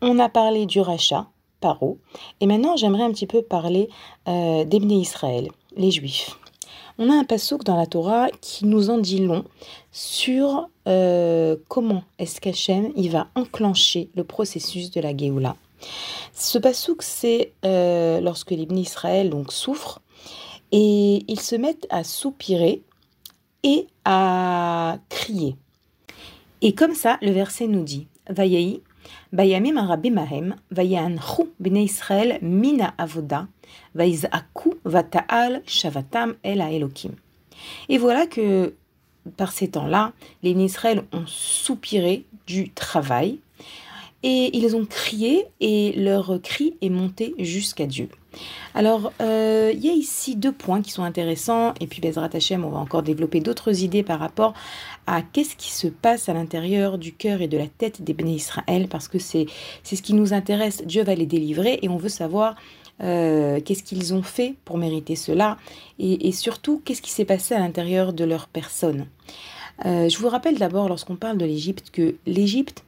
On 0.01 0.20
a 0.20 0.30
parlé 0.30 0.66
du 0.66 0.80
rachat, 0.80 1.28
Paro. 1.59 1.97
Et 2.39 2.47
maintenant, 2.47 2.76
j'aimerais 2.76 3.03
un 3.03 3.12
petit 3.12 3.28
peu 3.28 3.41
parler 3.41 3.89
euh, 4.28 4.66
d'Ebné 4.66 4.95
Israël, 4.95 5.49
les 5.78 5.91
Juifs. 5.91 6.38
On 6.97 7.09
a 7.09 7.14
un 7.14 7.24
passouk 7.24 7.64
dans 7.64 7.78
la 7.78 7.86
Torah 7.86 8.28
qui 8.41 8.66
nous 8.66 8.89
en 8.89 8.97
dit 8.97 9.20
long 9.20 9.45
sur 9.91 10.68
euh, 10.88 11.55
comment 11.68 12.03
est-ce 12.20 12.41
qu'Hachem 12.41 12.91
va 13.09 13.28
enclencher 13.36 14.09
le 14.16 14.24
processus 14.24 14.91
de 14.91 15.01
la 15.01 15.16
Géoula. 15.16 15.55
Ce 16.34 16.58
passouk, 16.58 17.02
c'est 17.02 17.54
euh, 17.66 18.22
lorsque 18.22 18.52
les 18.52 18.68
Israël 18.72 19.30
donc 19.30 19.52
souffrent 19.52 20.02
et 20.72 21.24
ils 21.28 21.40
se 21.40 21.56
mettent 21.56 21.88
à 21.90 22.04
soupirer 22.04 22.82
et 23.64 23.88
à 24.06 24.98
crier. 25.10 25.56
Et 26.62 26.74
comme 26.74 26.96
ça, 26.96 27.18
le 27.22 27.32
verset 27.32 27.68
nous 27.68 27.84
dit 27.84 28.08
Vayahi, 28.30 28.82
Bayamim 29.34 29.78
Arabi 29.78 30.12
Mahem, 30.12 30.56
Vayanchu 30.72 31.44
Bnei 31.60 31.84
Israël 31.84 32.40
Mina 32.42 32.94
Avoda, 32.98 33.48
Vaizaaku 33.96 34.76
Vata'al 34.86 35.62
Shavatam 35.66 36.36
El 36.44 36.62
Elokim. 36.62 37.12
Et 37.90 37.98
voilà 37.98 38.26
que 38.26 38.76
par 39.38 39.52
ces 39.52 39.70
temps-là, 39.70 40.14
les 40.44 40.52
Israël 40.52 41.04
ont 41.12 41.26
soupiré 41.28 42.26
du 42.48 42.72
travail 42.72 43.40
et 44.24 44.55
ils 44.57 44.76
ont 44.76 44.86
crié 44.86 45.45
et 45.59 45.93
leur 45.93 46.39
cri 46.41 46.76
est 46.82 46.89
monté 46.89 47.34
jusqu'à 47.39 47.86
Dieu. 47.86 48.09
Alors, 48.74 49.11
euh, 49.22 49.72
il 49.74 49.86
y 49.86 49.89
a 49.89 49.93
ici 49.93 50.36
deux 50.36 50.51
points 50.53 50.82
qui 50.82 50.91
sont 50.91 51.03
intéressants, 51.03 51.74
et 51.82 51.88
puis 51.88 52.01
Bezrat 52.01 52.30
Hashem, 52.34 52.63
on 52.63 52.69
va 52.69 52.78
encore 52.78 53.03
développer 53.03 53.41
d'autres 53.41 53.84
idées 53.84 54.03
par 54.03 54.19
rapport 54.19 54.53
à 55.05 55.22
qu'est-ce 55.22 55.55
qui 55.55 55.72
se 55.72 55.88
passe 55.88 56.30
à 56.30 56.34
l'intérieur 56.34 56.97
du 56.97 57.11
cœur 57.13 57.41
et 57.41 57.47
de 57.47 57.57
la 57.57 57.67
tête 57.67 58.01
des 58.01 58.13
béné 58.13 58.36
Israël, 58.36 58.88
parce 58.88 59.07
que 59.07 59.19
c'est 59.19 59.47
ce 59.84 60.01
qui 60.01 60.13
nous 60.13 60.34
intéresse. 60.34 60.84
Dieu 60.86 61.03
va 61.03 61.15
les 61.15 61.26
délivrer, 61.26 61.80
et 61.82 61.89
on 61.89 61.97
veut 61.97 62.09
savoir 62.09 62.55
euh, 63.03 63.59
qu'est-ce 63.59 63.84
qu'ils 63.84 64.13
ont 64.13 64.24
fait 64.24 64.55
pour 64.63 64.78
mériter 64.78 65.17
cela, 65.17 65.57
et, 65.99 66.28
et 66.28 66.32
surtout 66.32 66.82
qu'est-ce 66.86 67.01
qui 67.01 67.11
s'est 67.11 67.26
passé 67.26 67.53
à 67.53 67.59
l'intérieur 67.59 68.13
de 68.13 68.24
leur 68.24 68.47
personne. 68.47 69.07
Euh, 69.86 70.07
je 70.07 70.17
vous 70.17 70.30
rappelle 70.30 70.57
d'abord, 70.57 70.88
lorsqu'on 70.88 71.15
parle 71.17 71.38
de 71.38 71.45
l'Égypte, 71.45 71.89
que 71.91 72.15
l'Égypte, 72.26 72.86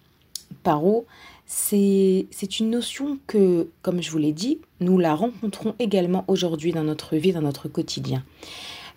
Paro, 0.54 1.06
c'est 1.46 2.60
une 2.60 2.70
notion 2.70 3.20
que, 3.28 3.68
comme 3.82 4.02
je 4.02 4.12
vous 4.12 4.18
l'ai 4.18 4.32
dit, 4.34 4.60
nous 4.80 4.98
la 4.98 5.16
rencontrons 5.16 5.76
également 5.80 6.24
aujourd'hui 6.28 6.72
dans 6.72 6.84
notre 6.84 7.16
vie, 7.16 7.34
dans 7.34 7.42
notre 7.42 7.68
quotidien. 7.68 8.24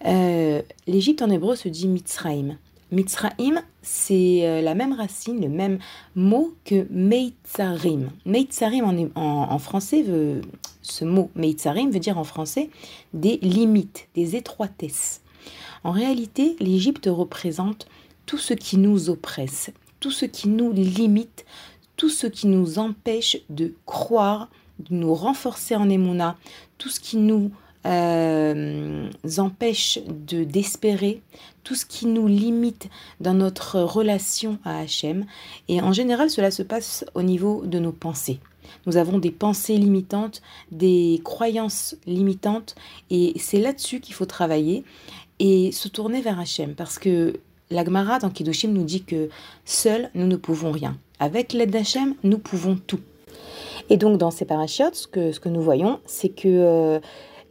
Euh, 0.04 0.62
L'Égypte 0.86 1.22
en 1.22 1.30
hébreu 1.30 1.56
se 1.56 1.68
dit 1.68 1.88
Mitzraïm. 1.88 2.58
Mitzraïm, 2.92 3.62
c'est 3.82 4.46
euh, 4.46 4.62
la 4.62 4.74
même 4.74 4.92
racine, 4.92 5.40
le 5.40 5.48
même 5.48 5.78
mot 6.14 6.54
que 6.64 6.86
Meitzarim. 6.90 8.10
Meitzarim 8.24 8.84
en, 8.84 9.20
en, 9.20 9.52
en 9.52 9.58
français, 9.58 10.02
veut, 10.02 10.40
ce 10.82 11.04
mot 11.04 11.30
Meitzarim 11.34 11.90
veut 11.90 11.98
dire 11.98 12.16
en 12.16 12.24
français 12.24 12.70
des 13.12 13.38
limites, 13.38 14.08
des 14.14 14.36
étroitesses. 14.36 15.20
En 15.82 15.90
réalité, 15.90 16.56
l'Égypte 16.60 17.08
représente 17.10 17.88
tout 18.24 18.38
ce 18.38 18.54
qui 18.54 18.76
nous 18.76 19.10
oppresse, 19.10 19.70
tout 20.06 20.12
ce 20.12 20.24
qui 20.24 20.48
nous 20.48 20.70
limite, 20.70 21.44
tout 21.96 22.10
ce 22.10 22.28
qui 22.28 22.46
nous 22.46 22.78
empêche 22.78 23.38
de 23.50 23.74
croire, 23.86 24.48
de 24.78 24.94
nous 24.94 25.12
renforcer 25.16 25.74
en 25.74 25.90
émouna, 25.90 26.36
tout 26.78 26.90
ce 26.90 27.00
qui 27.00 27.16
nous 27.16 27.50
euh, 27.86 29.10
empêche 29.38 29.98
de 30.06 30.44
d'espérer, 30.44 31.22
tout 31.64 31.74
ce 31.74 31.84
qui 31.84 32.06
nous 32.06 32.28
limite 32.28 32.88
dans 33.18 33.34
notre 33.34 33.80
relation 33.80 34.60
à 34.64 34.78
Hachem. 34.78 35.26
Et 35.66 35.80
en 35.80 35.92
général, 35.92 36.30
cela 36.30 36.52
se 36.52 36.62
passe 36.62 37.04
au 37.14 37.24
niveau 37.24 37.66
de 37.66 37.80
nos 37.80 37.90
pensées. 37.90 38.38
Nous 38.86 38.98
avons 38.98 39.18
des 39.18 39.32
pensées 39.32 39.76
limitantes, 39.76 40.40
des 40.70 41.20
croyances 41.24 41.96
limitantes, 42.06 42.76
et 43.10 43.32
c'est 43.40 43.58
là-dessus 43.58 43.98
qu'il 43.98 44.14
faut 44.14 44.24
travailler 44.24 44.84
et 45.40 45.72
se 45.72 45.88
tourner 45.88 46.20
vers 46.20 46.38
Hachem, 46.38 46.76
parce 46.76 47.00
que 47.00 47.40
la 47.70 47.84
Gemara 47.84 48.18
dans 48.18 48.30
Kiddushim 48.30 48.72
nous 48.72 48.84
dit 48.84 49.02
que 49.02 49.28
seuls 49.64 50.10
nous 50.14 50.26
ne 50.26 50.36
pouvons 50.36 50.70
rien. 50.70 50.96
Avec 51.18 51.52
l'aide 51.52 51.70
d'Hachem, 51.70 52.14
nous 52.22 52.38
pouvons 52.38 52.76
tout. 52.86 53.00
Et 53.88 53.96
donc 53.96 54.18
dans 54.18 54.30
ces 54.30 54.44
parachutes, 54.44 54.94
ce 54.94 55.06
que, 55.06 55.32
ce 55.32 55.40
que 55.40 55.48
nous 55.48 55.62
voyons, 55.62 56.00
c'est 56.06 56.28
que 56.28 56.48
euh, 56.48 57.00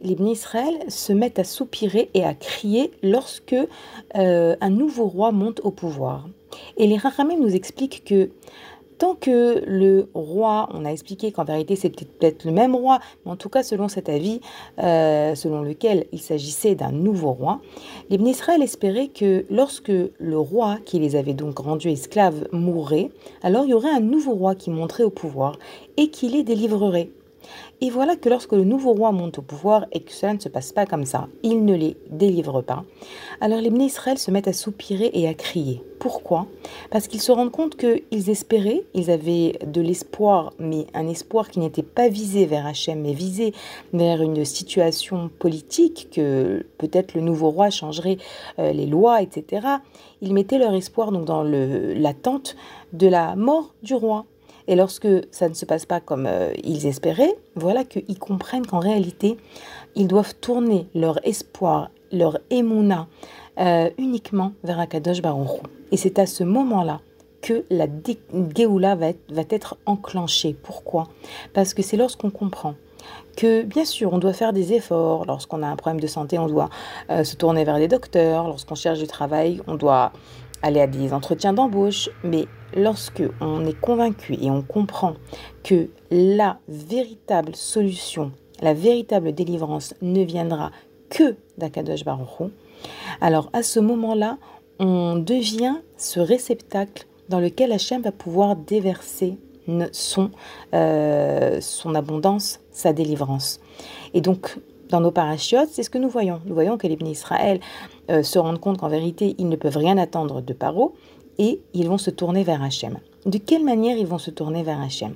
les 0.02 0.14
Israël 0.14 0.74
se 0.88 1.12
mettent 1.12 1.38
à 1.38 1.44
soupirer 1.44 2.10
et 2.14 2.24
à 2.24 2.34
crier 2.34 2.92
lorsque 3.02 3.56
euh, 4.16 4.56
un 4.60 4.70
nouveau 4.70 5.06
roi 5.06 5.32
monte 5.32 5.60
au 5.64 5.70
pouvoir. 5.70 6.28
Et 6.76 6.86
les 6.86 6.96
Rachamim 6.96 7.38
nous 7.38 7.54
expliquent 7.54 8.04
que 8.04 8.30
tant 8.98 9.14
que 9.14 9.62
le 9.66 10.08
roi, 10.14 10.68
on 10.72 10.84
a 10.84 10.90
expliqué 10.90 11.32
qu'en 11.32 11.44
vérité 11.44 11.76
c'est 11.76 11.90
peut-être 11.90 12.44
le 12.44 12.52
même 12.52 12.74
roi, 12.74 12.98
mais 13.24 13.32
en 13.32 13.36
tout 13.36 13.48
cas 13.48 13.62
selon 13.62 13.88
cet 13.88 14.08
avis, 14.08 14.40
euh, 14.82 15.34
selon 15.34 15.62
lequel 15.62 16.06
il 16.12 16.20
s'agissait 16.20 16.74
d'un 16.74 16.92
nouveau 16.92 17.32
roi, 17.32 17.60
les 18.10 18.16
Israël 18.26 18.62
espéraient 18.62 19.08
que 19.08 19.44
lorsque 19.50 19.88
le 19.90 20.38
roi 20.38 20.78
qui 20.84 20.98
les 20.98 21.16
avait 21.16 21.34
donc 21.34 21.58
rendus 21.58 21.90
esclaves 21.90 22.48
mourrait, 22.52 23.10
alors 23.42 23.64
il 23.64 23.70
y 23.70 23.74
aurait 23.74 23.90
un 23.90 24.00
nouveau 24.00 24.32
roi 24.32 24.54
qui 24.54 24.70
monterait 24.70 25.04
au 25.04 25.10
pouvoir 25.10 25.58
et 25.96 26.08
qui 26.08 26.28
les 26.28 26.42
délivrerait. 26.42 27.10
Et 27.80 27.90
voilà 27.90 28.16
que 28.16 28.28
lorsque 28.28 28.52
le 28.52 28.64
nouveau 28.64 28.92
roi 28.92 29.12
monte 29.12 29.38
au 29.38 29.42
pouvoir 29.42 29.86
et 29.92 30.00
que 30.00 30.12
cela 30.12 30.34
ne 30.34 30.38
se 30.38 30.48
passe 30.48 30.72
pas 30.72 30.86
comme 30.86 31.04
ça, 31.04 31.28
il 31.42 31.64
ne 31.64 31.74
les 31.74 31.96
délivre 32.10 32.62
pas. 32.62 32.84
Alors 33.40 33.60
les 33.60 33.70
Israël 33.84 34.18
se 34.18 34.30
mettent 34.30 34.48
à 34.48 34.52
soupirer 34.52 35.10
et 35.12 35.28
à 35.28 35.34
crier. 35.34 35.82
Pourquoi? 35.98 36.46
Parce 36.90 37.08
qu'ils 37.08 37.20
se 37.20 37.32
rendent 37.32 37.50
compte 37.50 37.76
qu'ils 37.76 38.30
espéraient, 38.30 38.84
ils 38.94 39.10
avaient 39.10 39.58
de 39.66 39.80
l'espoir, 39.80 40.52
mais 40.58 40.86
un 40.94 41.08
espoir 41.08 41.48
qui 41.48 41.58
n'était 41.58 41.82
pas 41.82 42.08
visé 42.08 42.46
vers 42.46 42.66
Hachem, 42.66 43.00
mais 43.00 43.12
visé 43.12 43.52
vers 43.92 44.22
une 44.22 44.44
situation 44.44 45.30
politique, 45.38 46.08
que 46.12 46.66
peut-être 46.78 47.14
le 47.14 47.20
nouveau 47.20 47.50
roi 47.50 47.70
changerait 47.70 48.18
euh, 48.58 48.72
les 48.72 48.86
lois, 48.86 49.22
etc. 49.22 49.66
Ils 50.20 50.34
mettaient 50.34 50.58
leur 50.58 50.74
espoir 50.74 51.12
donc 51.12 51.24
dans 51.24 51.42
l'attente 51.42 52.56
de 52.92 53.06
la 53.06 53.36
mort 53.36 53.74
du 53.82 53.94
roi. 53.94 54.26
Et 54.68 54.76
lorsque 54.76 55.08
ça 55.30 55.48
ne 55.48 55.54
se 55.54 55.64
passe 55.64 55.86
pas 55.86 56.00
comme 56.00 56.26
euh, 56.26 56.52
ils 56.64 56.86
espéraient, 56.86 57.36
voilà 57.54 57.84
qu'ils 57.84 58.18
comprennent 58.18 58.66
qu'en 58.66 58.80
réalité, 58.80 59.36
ils 59.94 60.08
doivent 60.08 60.34
tourner 60.34 60.86
leur 60.94 61.24
espoir, 61.26 61.90
leur 62.12 62.38
émouna, 62.50 63.06
euh, 63.58 63.88
uniquement 63.98 64.52
vers 64.64 64.80
Akadosh 64.80 65.22
Baruch 65.22 65.62
Et 65.92 65.96
c'est 65.96 66.18
à 66.18 66.26
ce 66.26 66.44
moment-là 66.44 67.00
que 67.42 67.64
la 67.70 67.86
Géoula 68.56 68.96
va 68.96 69.08
être, 69.08 69.32
va 69.32 69.42
être 69.48 69.76
enclenchée. 69.86 70.54
Pourquoi? 70.62 71.08
Parce 71.54 71.74
que 71.74 71.82
c'est 71.82 71.96
lorsqu'on 71.96 72.30
comprend 72.30 72.74
que 73.36 73.62
bien 73.62 73.84
sûr 73.84 74.12
on 74.12 74.18
doit 74.18 74.32
faire 74.32 74.52
des 74.52 74.72
efforts, 74.72 75.26
lorsqu'on 75.26 75.62
a 75.62 75.68
un 75.68 75.76
problème 75.76 76.00
de 76.00 76.06
santé 76.06 76.38
on 76.38 76.48
doit 76.48 76.70
euh, 77.10 77.22
se 77.22 77.36
tourner 77.36 77.64
vers 77.64 77.76
des 77.76 77.86
docteurs, 77.86 78.48
lorsqu'on 78.48 78.74
cherche 78.74 78.98
du 78.98 79.06
travail 79.06 79.60
on 79.66 79.74
doit 79.74 80.12
aller 80.62 80.80
à 80.80 80.86
des 80.86 81.12
entretiens 81.12 81.52
d'embauche, 81.52 82.08
mais 82.24 82.46
lorsque 82.74 83.22
on 83.40 83.64
est 83.64 83.78
convaincu 83.78 84.34
et 84.40 84.50
on 84.50 84.62
comprend 84.62 85.14
que 85.62 85.88
la 86.10 86.58
véritable 86.68 87.54
solution, 87.54 88.32
la 88.62 88.74
véritable 88.74 89.32
délivrance 89.32 89.94
ne 90.02 90.22
viendra 90.22 90.70
que 91.10 91.36
d'Akadosh 91.58 92.04
Baruch 92.04 92.50
alors 93.20 93.50
à 93.52 93.62
ce 93.62 93.80
moment-là, 93.80 94.38
on 94.78 95.16
devient 95.16 95.76
ce 95.96 96.20
réceptacle 96.20 97.06
dans 97.28 97.40
lequel 97.40 97.72
Hachem 97.72 98.02
va 98.02 98.12
pouvoir 98.12 98.56
déverser 98.56 99.38
son, 99.92 100.30
euh, 100.74 101.60
son 101.60 101.94
abondance, 101.94 102.60
sa 102.70 102.92
délivrance. 102.92 103.60
Et 104.14 104.20
donc, 104.20 104.58
dans 104.88 105.00
nos 105.00 105.10
parachutes, 105.10 105.68
c'est 105.70 105.82
ce 105.82 105.90
que 105.90 105.98
nous 105.98 106.08
voyons. 106.08 106.40
Nous 106.46 106.54
voyons 106.54 106.78
que 106.78 106.86
les 106.86 106.96
bénis 106.96 107.12
Israël 107.12 107.60
euh, 108.10 108.22
se 108.22 108.38
rendent 108.38 108.60
compte 108.60 108.78
qu'en 108.78 108.88
vérité, 108.88 109.34
ils 109.38 109.48
ne 109.48 109.56
peuvent 109.56 109.76
rien 109.76 109.98
attendre 109.98 110.40
de 110.40 110.52
Paro 110.52 110.94
et 111.38 111.60
ils 111.74 111.88
vont 111.88 111.98
se 111.98 112.10
tourner 112.10 112.44
vers 112.44 112.62
Hachem. 112.62 112.98
De 113.24 113.38
quelle 113.38 113.64
manière 113.64 113.96
ils 113.98 114.06
vont 114.06 114.18
se 114.18 114.30
tourner 114.30 114.62
vers 114.62 114.80
Hachem? 114.80 115.14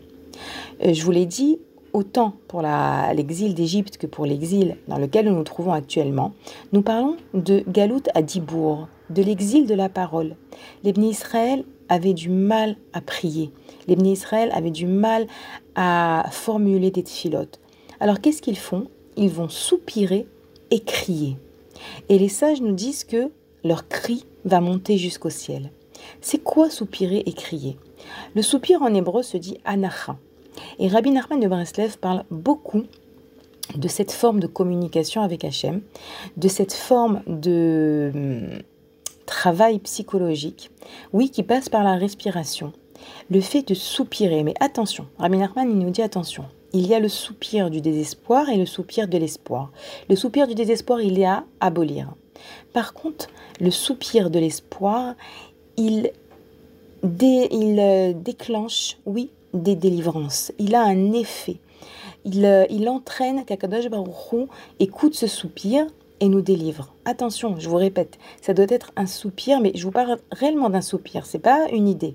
Euh, 0.84 0.92
Je 0.92 1.04
vous 1.04 1.10
l'ai 1.12 1.26
dit, 1.26 1.58
autant 1.92 2.34
pour 2.48 2.62
l'exil 2.62 3.54
d'Égypte 3.54 3.96
que 3.96 4.06
pour 4.06 4.26
l'exil 4.26 4.76
dans 4.88 4.98
lequel 4.98 5.26
nous 5.26 5.34
nous 5.34 5.44
trouvons 5.44 5.72
actuellement, 5.72 6.32
nous 6.72 6.82
parlons 6.82 7.16
de 7.34 7.64
Galout 7.68 8.02
à 8.14 8.22
Dibourg, 8.22 8.88
de 9.10 9.22
l'exil 9.22 9.66
de 9.66 9.74
la 9.74 9.88
parole. 9.88 10.36
Les 10.84 10.92
bénis 10.92 11.10
Israël 11.10 11.64
avaient 11.88 12.14
du 12.14 12.28
mal 12.28 12.76
à 12.92 13.00
prier. 13.00 13.50
Les 13.88 13.96
bénis 13.96 14.12
Israël 14.12 14.50
avaient 14.54 14.70
du 14.70 14.86
mal 14.86 15.26
à 15.74 16.26
formuler 16.30 16.90
des 16.90 17.02
tfilotes. 17.02 17.60
Alors 17.98 18.20
qu'est-ce 18.20 18.40
qu'ils 18.42 18.58
font? 18.58 18.86
Ils 19.20 19.28
vont 19.28 19.50
soupirer 19.50 20.26
et 20.70 20.80
crier. 20.80 21.36
Et 22.08 22.18
les 22.18 22.30
sages 22.30 22.62
nous 22.62 22.72
disent 22.72 23.04
que 23.04 23.30
leur 23.62 23.86
cri 23.86 24.24
va 24.46 24.62
monter 24.62 24.96
jusqu'au 24.96 25.28
ciel. 25.28 25.70
C'est 26.22 26.42
quoi 26.42 26.70
soupirer 26.70 27.22
et 27.26 27.34
crier? 27.34 27.76
Le 28.34 28.40
soupir 28.40 28.80
en 28.80 28.94
hébreu 28.94 29.22
se 29.22 29.36
dit 29.36 29.58
anacha. 29.66 30.16
Et 30.78 30.88
Rabbi 30.88 31.10
Nachman 31.10 31.38
de 31.38 31.48
Breslev 31.48 31.98
parle 31.98 32.24
beaucoup 32.30 32.84
de 33.76 33.88
cette 33.88 34.10
forme 34.10 34.40
de 34.40 34.46
communication 34.46 35.20
avec 35.20 35.44
Hachem, 35.44 35.82
de 36.38 36.48
cette 36.48 36.72
forme 36.72 37.20
de 37.26 38.10
hum, 38.14 38.62
travail 39.26 39.80
psychologique, 39.80 40.70
oui, 41.12 41.28
qui 41.28 41.42
passe 41.42 41.68
par 41.68 41.84
la 41.84 41.96
respiration. 41.96 42.72
Le 43.30 43.42
fait 43.42 43.68
de 43.68 43.74
soupirer, 43.74 44.44
mais 44.44 44.54
attention, 44.60 45.06
Rabbi 45.18 45.36
Nachman 45.36 45.68
nous 45.68 45.90
dit 45.90 46.02
attention, 46.02 46.46
il 46.72 46.86
y 46.86 46.94
a 46.94 47.00
le 47.00 47.08
soupir 47.08 47.70
du 47.70 47.80
désespoir 47.80 48.48
et 48.48 48.56
le 48.56 48.66
soupir 48.66 49.08
de 49.08 49.18
l'espoir. 49.18 49.72
Le 50.08 50.16
soupir 50.16 50.46
du 50.46 50.54
désespoir, 50.54 51.00
il 51.00 51.18
est 51.18 51.26
à 51.26 51.44
abolir. 51.60 52.14
Par 52.72 52.94
contre, 52.94 53.28
le 53.60 53.70
soupir 53.70 54.30
de 54.30 54.38
l'espoir, 54.38 55.14
il, 55.76 56.10
euh, 57.04 58.12
déclenche, 58.14 58.98
oui, 59.06 59.30
des 59.52 59.74
délivrances. 59.74 60.52
Il 60.58 60.74
a 60.74 60.82
un 60.82 61.12
effet. 61.12 61.56
Il, 62.24 62.44
euh, 62.44 62.66
entraîne 62.86 63.44
qu'Akadosh 63.44 63.88
Baruch 63.88 64.48
écoute 64.78 65.14
ce 65.14 65.26
soupir 65.26 65.86
et 66.20 66.28
nous 66.28 66.42
délivre. 66.42 66.94
Attention, 67.04 67.56
je 67.58 67.68
vous 67.68 67.76
répète, 67.76 68.18
ça 68.42 68.52
doit 68.52 68.66
être 68.68 68.92
un 68.96 69.06
soupir, 69.06 69.60
mais 69.60 69.72
je 69.74 69.84
vous 69.84 69.90
parle 69.90 70.18
réellement 70.30 70.68
d'un 70.68 70.82
soupir, 70.82 71.24
c'est 71.24 71.38
pas 71.38 71.68
une 71.72 71.88
idée. 71.88 72.14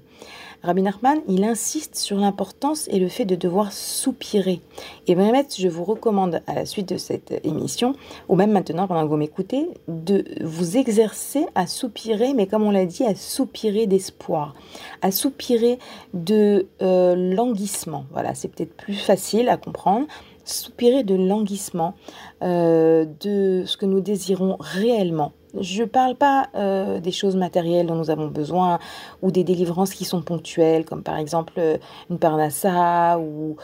Rabbi 0.66 0.82
Nachman, 0.82 1.20
il 1.28 1.43
insiste 1.43 1.95
sur 1.95 2.18
l'importance 2.18 2.88
et 2.89 2.99
le 2.99 3.07
fait 3.07 3.26
de 3.26 3.36
devoir 3.36 3.72
soupirer. 3.72 4.61
Et 5.07 5.13
vraiment, 5.13 5.43
je 5.57 5.68
vous 5.68 5.84
recommande 5.84 6.41
à 6.47 6.55
la 6.55 6.66
suite 6.66 6.89
de 6.89 6.97
cette 6.97 7.39
émission, 7.45 7.95
ou 8.28 8.36
même 8.36 8.51
maintenant 8.51 8.88
pendant 8.88 9.03
que 9.03 9.09
vous 9.09 9.18
m'écoutez, 9.18 9.70
de 9.88 10.26
vous 10.43 10.78
exercer 10.78 11.45
à 11.53 11.68
soupirer, 11.68 12.34
mais 12.34 12.47
comme 12.47 12.63
on 12.63 12.72
l'a 12.72 12.86
dit, 12.86 13.03
à 13.03 13.13
soupirer 13.16 13.86
d'espoir, 13.86 14.55
à 15.01 15.11
soupirer 15.11 15.78
de 16.13 16.68
euh, 16.82 17.16
languissement. 17.16 18.05
Voilà, 18.11 18.34
c'est 18.34 18.47
peut-être 18.47 18.76
plus 18.76 18.95
facile 18.95 19.49
à 19.49 19.57
comprendre 19.57 20.07
soupirer 20.45 21.03
de 21.03 21.16
languissement, 21.16 21.95
euh, 22.43 23.05
de 23.22 23.63
ce 23.66 23.78
que 23.78 23.86
nous 23.86 23.99
désirons 23.99 24.57
réellement. 24.59 25.34
Je 25.59 25.83
ne 25.83 25.87
parle 25.87 26.15
pas 26.15 26.49
euh, 26.55 26.99
des 26.99 27.11
choses 27.11 27.35
matérielles 27.35 27.87
dont 27.87 27.95
nous 27.95 28.09
avons 28.09 28.27
besoin 28.27 28.79
ou 29.21 29.31
des 29.31 29.43
délivrances 29.43 29.93
qui 29.93 30.05
sont 30.05 30.21
ponctuelles, 30.21 30.85
comme 30.85 31.03
par 31.03 31.17
exemple 31.17 31.53
euh, 31.57 31.77
une 32.09 32.19
parnassa 32.19 33.19
ou 33.19 33.57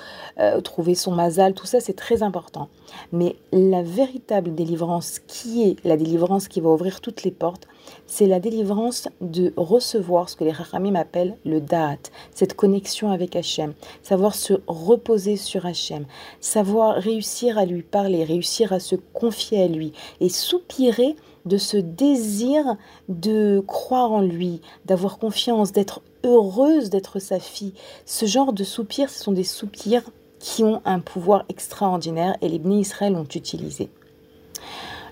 trouver 0.64 0.96
son 0.96 1.12
mazal, 1.12 1.54
tout 1.54 1.66
ça 1.66 1.80
c'est 1.80 1.94
très 1.94 2.24
important. 2.24 2.70
Mais 3.12 3.36
la 3.52 3.84
véritable 3.84 4.56
délivrance 4.56 5.20
qui 5.20 5.64
est 5.64 5.76
la 5.84 5.98
délivrance 5.98 6.48
qui 6.48 6.62
va 6.62 6.70
ouvrir 6.70 7.02
toutes 7.02 7.24
les 7.24 7.32
portes, 7.32 7.68
c'est 8.06 8.28
la 8.28 8.40
délivrance 8.40 9.08
de 9.22 9.54
recevoir 9.56 10.30
ce 10.30 10.36
que 10.36 10.44
les 10.44 10.52
Rachamim 10.52 10.96
appellent 10.96 11.38
le 11.46 11.62
Da'at, 11.62 12.10
cette 12.34 12.56
connexion 12.56 13.12
avec 13.12 13.36
Hachem, 13.36 13.74
savoir 14.04 14.36
se 14.36 14.54
reposer 14.68 15.38
sur 15.38 15.66
Hachem, 15.66 16.06
savoir 16.40 16.96
réussir 16.96 17.58
à 17.58 17.66
lui 17.66 17.84
parler, 17.84 18.24
réussir 18.24 18.74
à 18.74 18.80
se 18.80 18.96
confier 19.14 19.64
à 19.64 19.68
lui 19.68 19.94
et 20.20 20.30
soupirer 20.30 21.16
de 21.46 21.58
ce 21.58 21.78
désir 21.78 22.76
de 23.10 23.64
croire 23.66 24.12
en 24.12 24.22
lui, 24.22 24.62
d'avoir 24.86 25.18
confiance, 25.18 25.72
d'être 25.72 26.02
heureuse 26.24 26.90
d'être 26.90 27.20
sa 27.20 27.40
fille. 27.40 27.74
Ce 28.06 28.26
genre 28.26 28.54
de 28.54 28.64
soupirs, 28.64 29.10
ce 29.10 29.24
sont 29.24 29.32
des 29.32 29.44
soupirs 29.44 30.04
qui 30.40 30.64
ont 30.64 30.82
un 30.86 31.00
pouvoir 31.00 31.46
extraordinaire 31.50 32.36
et 32.42 32.50
les 32.50 32.60
Bnei 32.60 32.80
Israël 32.80 33.16
ont 33.16 33.24
utilisé. 33.24 33.90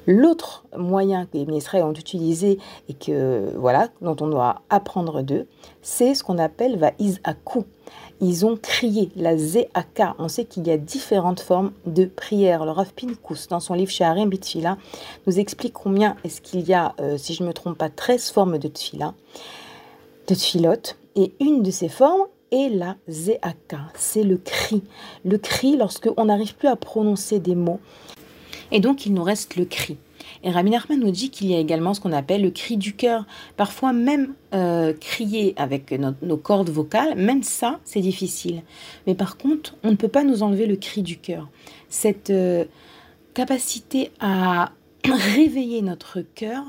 L'autre 0.08 0.66
moyen 0.76 1.26
que 1.28 1.38
les 1.38 1.58
Israël 1.58 1.84
ont 1.84 1.94
utilisé 1.94 2.58
et 2.88 2.94
que 2.94 3.54
voilà, 3.58 3.90
dont 4.02 4.16
on 4.22 4.28
doit 4.28 4.62
apprendre 4.70 5.22
d'eux, 5.22 5.46
c'est 5.84 6.16
ce 6.16 6.24
qu'on 6.24 6.40
appelle 6.40 6.78
va 6.78 6.92
izaku. 6.98 7.66
Ils 8.22 8.46
ont 8.46 8.58
crié 8.58 9.12
la 9.16 9.38
zeaka. 9.38 10.16
On 10.20 10.28
sait 10.28 10.46
qu'il 10.46 10.68
y 10.68 10.72
a 10.72 10.78
différentes 10.78 11.40
formes 11.40 11.72
de 11.86 12.06
prière. 12.06 12.66
Le 12.66 12.72
Rav 12.72 12.94
Pinkus, 12.94 13.48
dans 13.48 13.60
son 13.60 13.74
livre 13.74 13.92
Shaharim 13.92 14.30
Bitfila, 14.30 14.78
nous 15.26 15.40
explique 15.40 15.74
combien 15.74 16.18
est-ce 16.24 16.42
qu'il 16.42 16.68
y 16.68 16.74
a, 16.74 16.96
euh, 17.00 17.18
si 17.18 17.34
je 17.34 17.44
ne 17.44 17.48
me 17.48 17.54
trompe 17.54 17.78
pas, 17.78 17.90
13 17.90 18.32
formes 18.32 18.58
de 18.58 18.68
tfila, 18.68 19.14
de 20.28 20.36
tfilot. 20.36 20.96
Et 21.16 21.34
une 21.40 21.64
de 21.64 21.72
ces 21.72 21.90
formes 21.90 22.28
est 22.52 22.70
la 22.70 22.96
zeaka. 23.08 23.80
C'est 23.96 24.24
le 24.24 24.38
cri. 24.38 24.84
Le 25.24 25.38
cri 25.38 25.78
lorsque 25.78 26.10
on 26.18 26.26
n'arrive 26.26 26.56
plus 26.56 26.68
à 26.68 26.76
prononcer 26.76 27.40
des 27.40 27.56
mots 27.56 27.80
et 28.72 28.80
donc 28.80 29.06
il 29.06 29.14
nous 29.14 29.24
reste 29.24 29.56
le 29.56 29.66
cri. 29.66 29.98
Et 30.44 30.52
Rabbi 30.52 30.70
Nachman 30.70 31.00
nous 31.00 31.12
dit 31.12 31.30
qu'il 31.30 31.48
y 31.48 31.56
a 31.56 31.60
également 31.60 31.94
ce 31.94 32.00
qu'on 32.00 32.14
appelle 32.14 32.42
le 32.42 32.52
cri 32.52 32.78
du 32.78 32.94
cœur. 32.94 33.26
Parfois 33.58 33.92
même 33.94 34.34
euh, 34.54 34.94
crier 34.94 35.54
avec 35.58 35.92
nos, 35.92 36.38
cordes 36.38 36.70
vocales, 36.70 37.16
même 37.16 37.44
ça, 37.44 37.80
c'est 37.84 38.00
difficile. 38.00 38.64
Mais 39.06 39.16
par 39.16 39.38
contre, 39.38 39.76
on 39.84 39.92
ne 39.92 39.96
peut 39.96 40.08
pas 40.08 40.24
nous 40.24 40.44
enlever 40.44 40.66
le 40.66 40.78
cri 40.78 41.02
du 41.02 41.18
cœur. 41.18 41.50
Cette 41.90 42.30
euh, 42.30 42.66
capacité 43.34 44.12
à 44.20 44.72
réveiller 45.06 45.82
notre 45.82 46.22
cœur, 46.22 46.64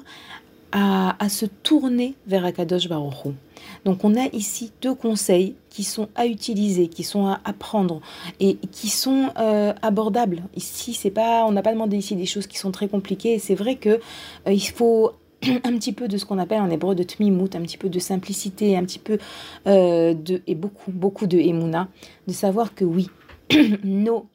à, 0.73 1.23
à, 1.23 1.29
se 1.29 1.47
tourner 1.47 2.14
vers 2.27 2.45
Akadosh 2.45 2.89
Baruch 2.89 3.35
donc 3.84 4.04
on 4.04 4.14
a 4.16 4.26
ici 4.32 4.72
deux 4.82 4.94
conseils 4.94 5.54
qui 5.68 5.84
sont 5.84 6.08
à 6.14 6.26
utiliser, 6.26 6.88
qui 6.88 7.04
sont 7.04 7.26
à 7.26 7.40
apprendre 7.44 8.00
et 8.40 8.56
qui 8.72 8.88
sont 8.88 9.30
euh, 9.38 9.72
abordables. 9.82 10.42
Ici, 10.54 10.94
c'est 10.94 11.11
pas, 11.11 11.44
on 11.46 11.52
n'a 11.52 11.62
pas 11.62 11.72
demandé 11.72 11.96
ici 11.96 12.16
des 12.16 12.26
choses 12.26 12.46
qui 12.46 12.58
sont 12.58 12.72
très 12.72 12.88
compliquées. 12.88 13.38
C'est 13.38 13.54
vrai 13.54 13.76
que 13.76 14.00
euh, 14.46 14.52
il 14.52 14.68
faut 14.68 15.12
un 15.42 15.76
petit 15.78 15.92
peu 15.92 16.08
de 16.08 16.18
ce 16.18 16.24
qu'on 16.24 16.38
appelle 16.38 16.61
en 16.61 16.70
hébreu 16.70 16.94
de 16.94 17.02
tmimout, 17.02 17.54
un 17.54 17.62
petit 17.62 17.78
peu 17.78 17.88
de 17.88 17.98
simplicité, 17.98 18.76
un 18.76 18.84
petit 18.84 18.98
peu 18.98 19.18
euh, 19.66 20.14
de 20.14 20.42
et 20.46 20.54
beaucoup 20.54 20.90
beaucoup 20.90 21.26
de 21.26 21.38
emuna, 21.38 21.88
de 22.26 22.32
savoir 22.32 22.74
que 22.74 22.84
oui, 22.84 23.08
nos 23.84 24.26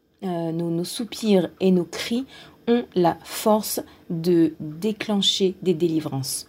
soupirs 0.83 1.49
et 1.59 1.71
nos 1.71 1.85
cris 1.85 2.25
ont 2.67 2.85
la 2.95 3.17
force 3.23 3.81
de 4.09 4.53
déclencher 4.59 5.55
des 5.61 5.73
délivrances. 5.73 6.47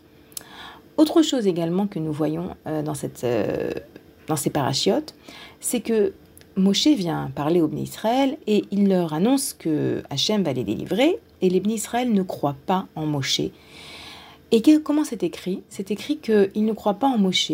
Autre 0.97 1.22
chose 1.22 1.47
également 1.47 1.86
que 1.86 1.99
nous 1.99 2.12
voyons 2.12 2.57
dans, 2.64 2.94
cette, 2.94 3.26
dans 4.28 4.36
ces 4.36 4.51
parachiotes, 4.51 5.14
c'est 5.61 5.80
que 5.80 6.14
Moshe 6.57 6.86
vient 6.86 7.30
parler 7.34 7.61
aux 7.61 7.68
Bnei 7.68 7.82
Israël 7.82 8.38
et 8.47 8.64
il 8.70 8.88
leur 8.88 9.12
annonce 9.12 9.53
que 9.53 10.03
Hachem 10.09 10.42
va 10.42 10.55
les 10.55 10.64
délivrer 10.64 11.18
et 11.42 11.51
les 11.51 11.61
Bnei 11.61 11.74
Israël 11.74 12.12
ne 12.12 12.22
croient 12.22 12.57
pas 12.66 12.86
en 12.94 13.05
Moshe. 13.05 13.42
Et 14.53 14.62
comment 14.82 15.05
c'est 15.05 15.22
écrit? 15.22 15.62
C'est 15.68 15.90
écrit 15.90 16.16
qu'ils 16.16 16.64
ne 16.64 16.72
croient 16.72 16.94
pas 16.94 17.09
en 17.09 17.18
Moshe, 17.18 17.53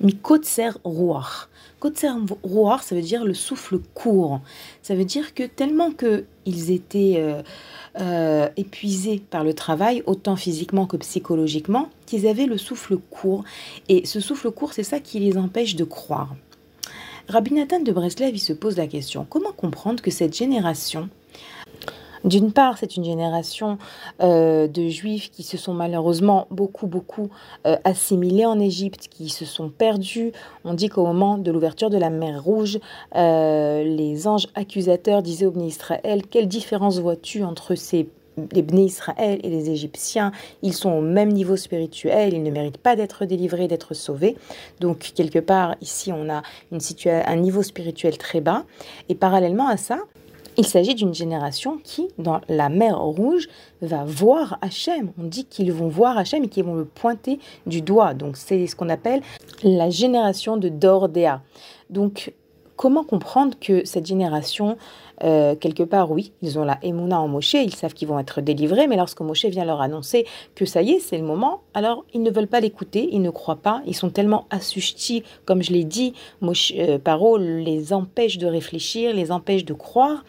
mais 0.00 0.12
Kotser 0.12 0.70
Ruach. 0.84 1.48
Kotser 1.80 2.08
Ruach, 2.42 2.82
ça 2.82 2.94
veut 2.94 3.02
dire 3.02 3.24
le 3.24 3.34
souffle 3.34 3.78
court. 3.94 4.40
Ça 4.82 4.94
veut 4.94 5.04
dire 5.04 5.34
que 5.34 5.42
tellement 5.42 5.90
qu'ils 5.92 6.70
étaient 6.70 7.16
euh, 7.18 7.42
euh, 8.00 8.48
épuisés 8.56 9.22
par 9.30 9.44
le 9.44 9.54
travail, 9.54 10.02
autant 10.06 10.36
physiquement 10.36 10.86
que 10.86 10.96
psychologiquement, 10.96 11.90
qu'ils 12.06 12.26
avaient 12.26 12.46
le 12.46 12.58
souffle 12.58 12.96
court. 12.96 13.44
Et 13.88 14.06
ce 14.06 14.20
souffle 14.20 14.50
court, 14.50 14.72
c'est 14.72 14.82
ça 14.82 15.00
qui 15.00 15.20
les 15.20 15.36
empêche 15.36 15.76
de 15.76 15.84
croire. 15.84 16.34
Rabbi 17.28 17.54
Nathan 17.54 17.80
de 17.80 17.90
Breslev, 17.90 18.34
il 18.34 18.40
se 18.40 18.52
pose 18.52 18.76
la 18.76 18.86
question 18.86 19.26
comment 19.28 19.52
comprendre 19.52 20.00
que 20.00 20.12
cette 20.12 20.36
génération, 20.36 21.08
d'une 22.26 22.52
part, 22.52 22.76
c'est 22.76 22.96
une 22.96 23.04
génération 23.04 23.78
euh, 24.20 24.66
de 24.66 24.88
juifs 24.88 25.30
qui 25.30 25.44
se 25.44 25.56
sont 25.56 25.74
malheureusement 25.74 26.46
beaucoup, 26.50 26.86
beaucoup 26.86 27.30
euh, 27.66 27.76
assimilés 27.84 28.46
en 28.46 28.58
Égypte, 28.58 29.08
qui 29.08 29.28
se 29.28 29.44
sont 29.44 29.68
perdus. 29.68 30.32
On 30.64 30.74
dit 30.74 30.88
qu'au 30.88 31.06
moment 31.06 31.38
de 31.38 31.50
l'ouverture 31.50 31.88
de 31.88 31.98
la 31.98 32.10
mer 32.10 32.42
Rouge, 32.42 32.78
euh, 33.14 33.84
les 33.84 34.26
anges 34.26 34.48
accusateurs 34.54 35.22
disaient 35.22 35.46
au 35.46 35.52
Bnei 35.52 35.68
Israël 35.68 36.22
Quelle 36.28 36.48
différence 36.48 36.98
vois-tu 36.98 37.44
entre 37.44 37.74
ces 37.76 38.08
les 38.52 38.60
Bnei 38.60 38.84
Israël 38.84 39.40
et 39.42 39.48
les 39.48 39.70
Égyptiens, 39.70 40.30
ils 40.60 40.74
sont 40.74 40.90
au 40.90 41.00
même 41.00 41.32
niveau 41.32 41.56
spirituel, 41.56 42.34
ils 42.34 42.42
ne 42.42 42.50
méritent 42.50 42.76
pas 42.76 42.94
d'être 42.94 43.24
délivrés, 43.24 43.66
d'être 43.66 43.94
sauvés. 43.94 44.36
Donc, 44.78 45.12
quelque 45.14 45.38
part, 45.38 45.74
ici, 45.80 46.12
on 46.12 46.28
a 46.28 46.42
un 46.70 47.36
niveau 47.36 47.62
spirituel 47.62 48.18
très 48.18 48.42
bas. 48.42 48.64
Et 49.08 49.14
parallèlement 49.14 49.68
à 49.68 49.78
ça, 49.78 50.00
il 50.56 50.66
s'agit 50.66 50.94
d'une 50.94 51.14
génération 51.14 51.78
qui, 51.82 52.08
dans 52.18 52.40
la 52.48 52.68
mer 52.68 52.98
Rouge, 52.98 53.48
va 53.82 54.04
voir 54.04 54.58
Hachem. 54.62 55.12
On 55.18 55.24
dit 55.24 55.44
qu'ils 55.44 55.72
vont 55.72 55.88
voir 55.88 56.16
Hachem 56.16 56.44
et 56.44 56.48
qu'ils 56.48 56.64
vont 56.64 56.74
le 56.74 56.84
pointer 56.84 57.38
du 57.66 57.82
doigt. 57.82 58.14
Donc, 58.14 58.36
c'est 58.36 58.66
ce 58.66 58.74
qu'on 58.74 58.88
appelle 58.88 59.22
la 59.62 59.90
génération 59.90 60.56
de 60.56 60.68
Dordéa. 60.68 61.42
Donc, 61.90 62.32
comment 62.76 63.04
comprendre 63.04 63.56
que 63.60 63.84
cette 63.84 64.06
génération 64.06 64.76
euh, 65.24 65.54
quelque 65.54 65.82
part, 65.82 66.10
oui, 66.10 66.32
ils 66.42 66.58
ont 66.58 66.64
la 66.64 66.78
émouna 66.82 67.20
en 67.20 67.28
Moshe, 67.28 67.54
ils 67.54 67.74
savent 67.74 67.94
qu'ils 67.94 68.08
vont 68.08 68.18
être 68.18 68.40
délivrés, 68.40 68.86
mais 68.86 68.96
lorsque 68.96 69.20
Moshe 69.20 69.46
vient 69.46 69.64
leur 69.64 69.80
annoncer 69.80 70.26
que 70.54 70.64
ça 70.64 70.82
y 70.82 70.92
est, 70.92 71.00
c'est 71.00 71.18
le 71.18 71.24
moment, 71.24 71.62
alors 71.74 72.04
ils 72.12 72.22
ne 72.22 72.30
veulent 72.30 72.46
pas 72.46 72.60
l'écouter, 72.60 73.08
ils 73.12 73.22
ne 73.22 73.30
croient 73.30 73.56
pas, 73.56 73.82
ils 73.86 73.94
sont 73.94 74.10
tellement 74.10 74.46
assujettis, 74.50 75.22
comme 75.44 75.62
je 75.62 75.72
l'ai 75.72 75.84
dit, 75.84 76.14
Moshe, 76.40 76.72
euh, 76.76 76.98
Paro 76.98 77.38
les 77.38 77.92
empêche 77.92 78.38
de 78.38 78.46
réfléchir, 78.46 79.14
les 79.14 79.32
empêche 79.32 79.64
de 79.64 79.74
croire. 79.74 80.24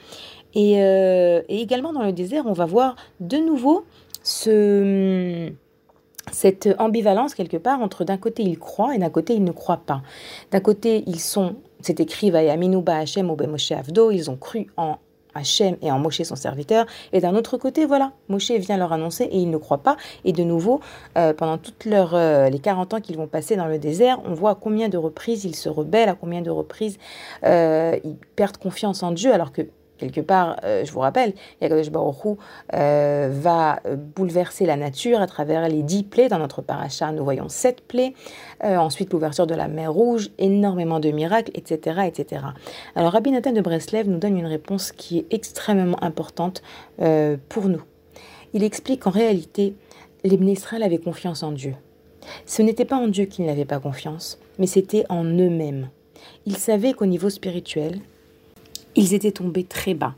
Et, 0.54 0.82
euh, 0.82 1.42
et, 1.50 1.62
également 1.62 1.94
dans 1.94 2.04
le 2.04 2.14
désert, 2.14 2.46
on 2.48 2.54
va 2.54 2.66
voir 2.66 2.96
de 3.20 3.38
nouveau 3.38 3.86
ce 4.24 5.52
cette 6.32 6.68
ambivalence 6.78 7.36
quelque 7.36 7.56
part 7.56 7.82
entre 7.82 8.04
d'un 8.04 8.18
côté 8.18 8.44
ils 8.44 8.60
croient 8.60 8.94
et 8.94 8.98
d'un 8.98 9.10
côté 9.10 9.34
ils 9.34 9.44
ne 9.44 9.52
croient 9.52 9.82
pas. 9.86 10.02
D'un 10.52 10.60
côté 10.60 11.04
ils 11.08 11.20
sont 11.20 11.56
c'est 11.88 12.02
écrit 12.02 12.32
Vayaminuba 12.32 12.98
Hachem 12.98 13.32
ou 13.32 13.38
Moshe 13.48 13.72
Avdo, 13.72 14.12
ils 14.12 14.30
ont 14.30 14.36
cru 14.36 14.68
en 14.76 14.98
Hachem 15.34 15.78
et 15.82 15.90
en 15.90 16.00
Moshe 16.00 16.22
son 16.24 16.36
serviteur. 16.36 16.86
Et 17.14 17.22
d'un 17.22 17.34
autre 17.34 17.58
côté, 17.58 17.86
voilà, 17.86 18.12
Moshe 18.28 18.52
vient 18.52 18.76
leur 18.76 18.92
annoncer 18.92 19.24
et 19.24 19.38
ils 19.38 19.50
ne 19.50 19.56
croient 19.56 19.84
pas. 19.84 19.96
Et 20.26 20.34
de 20.34 20.44
nouveau, 20.44 20.82
euh, 21.18 21.34
pendant 21.34 21.58
toutes 21.58 21.86
leurs, 21.86 22.14
euh, 22.14 22.50
les 22.50 22.60
40 22.60 22.96
ans 22.96 23.00
qu'ils 23.00 23.16
vont 23.16 23.28
passer 23.28 23.56
dans 23.56 23.68
le 23.68 23.80
désert, 23.80 24.20
on 24.26 24.34
voit 24.34 24.52
à 24.52 24.56
combien 24.56 24.90
de 24.90 24.98
reprises 24.98 25.46
ils 25.46 25.56
se 25.56 25.70
rebellent, 25.70 26.10
à 26.10 26.16
combien 26.16 26.42
de 26.42 26.50
reprises 26.50 26.98
euh, 27.46 27.98
ils 28.04 28.18
perdent 28.36 28.58
confiance 28.58 29.02
en 29.02 29.12
Dieu, 29.12 29.32
alors 29.32 29.54
que 29.54 29.62
quelque 29.98 30.22
part, 30.22 30.58
euh, 30.64 30.86
je 30.86 30.92
vous 30.92 31.00
rappelle, 31.00 31.34
Yakadosh 31.62 31.90
Baruch 31.90 32.38
euh, 32.74 33.30
va 33.32 33.80
euh, 33.86 33.96
bouleverser 33.96 34.66
la 34.66 34.76
nature 34.76 35.22
à 35.22 35.28
travers 35.28 35.68
les 35.68 35.84
dix 35.84 36.04
plaies. 36.04 36.30
Dans 36.30 36.40
notre 36.40 36.62
paracha, 36.62 37.12
nous 37.12 37.24
voyons 37.24 37.50
sept 37.50 37.82
plaies. 37.82 38.14
ensuite, 38.64 39.12
l'ouverture 39.14 39.48
de 39.48 39.56
la 39.56 39.68
mer 39.68 39.92
Rouge, 39.92 40.30
énormément 40.38 41.00
de 41.00 41.12
miracles, 41.12 41.52
etc. 41.54 42.02
etc. 42.08 42.42
Alors, 42.96 43.12
Rabbi 43.14 43.32
Nathan 43.32 43.52
de 43.52 43.62
Breslev 43.62 44.08
nous 44.08 44.18
donne 44.18 44.38
une 44.38 44.46
réponse 44.46 44.92
qui 44.92 45.20
est 45.20 45.34
extrêmement 45.34 46.02
importante 46.04 46.62
pour 47.50 47.68
nous. 47.70 47.82
Il 48.54 48.64
explique 48.64 49.04
qu'en 49.04 49.12
réalité, 49.12 49.76
les 50.24 50.36
Israël 50.52 50.84
avaient 50.84 50.98
confiance 50.98 51.44
en 51.44 51.52
Dieu. 51.52 51.76
Ce 52.46 52.62
n'était 52.62 52.86
pas 52.86 52.98
en 52.98 53.08
Dieu 53.08 53.26
qu'ils 53.26 53.46
n'avaient 53.46 53.66
pas 53.66 53.80
confiance, 53.80 54.40
mais 54.60 54.68
c'était 54.68 55.06
en 55.10 55.24
eux-mêmes. 55.24 55.90
Ils 56.46 56.58
savaient 56.58 56.94
qu'au 56.94 57.06
niveau 57.06 57.30
spirituel, 57.30 58.00
ils 58.98 59.14
étaient 59.14 59.32
tombés 59.32 59.64
très 59.64 59.94
bas. 59.94 60.16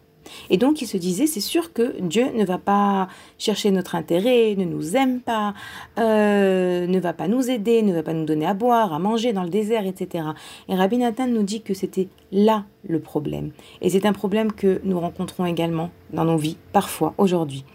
Et 0.49 0.57
donc 0.57 0.81
ils 0.81 0.87
se 0.87 0.97
disaient, 0.97 1.27
c'est 1.27 1.39
sûr 1.39 1.73
que 1.73 1.99
Dieu 2.01 2.25
ne 2.35 2.45
va 2.45 2.57
pas 2.57 3.07
chercher 3.37 3.71
notre 3.71 3.95
intérêt, 3.95 4.55
ne 4.57 4.65
nous 4.65 4.95
aime 4.95 5.21
pas, 5.21 5.53
euh, 5.97 6.87
ne 6.87 6.99
va 6.99 7.13
pas 7.13 7.27
nous 7.27 7.49
aider, 7.49 7.81
ne 7.81 7.93
va 7.93 8.03
pas 8.03 8.13
nous 8.13 8.25
donner 8.25 8.45
à 8.45 8.53
boire, 8.53 8.93
à 8.93 8.99
manger 8.99 9.33
dans 9.33 9.43
le 9.43 9.49
désert, 9.49 9.85
etc. 9.85 10.25
Et 10.67 10.75
Rabbi 10.75 10.97
Nathan 10.97 11.27
nous 11.27 11.43
dit 11.43 11.61
que 11.61 11.73
c'était 11.73 12.07
là 12.31 12.65
le 12.87 12.99
problème. 12.99 13.51
Et 13.81 13.89
c'est 13.89 14.05
un 14.05 14.13
problème 14.13 14.51
que 14.51 14.81
nous 14.83 14.99
rencontrons 14.99 15.45
également 15.45 15.89
dans 16.13 16.25
nos 16.25 16.37
vies, 16.37 16.57
parfois, 16.73 17.13
aujourd'hui. 17.17 17.65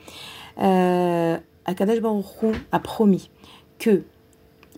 Euh, 0.61 1.37
Akadash 1.65 2.01
Baruch 2.01 2.55
a 2.71 2.79
promis 2.79 3.31
que 3.79 4.03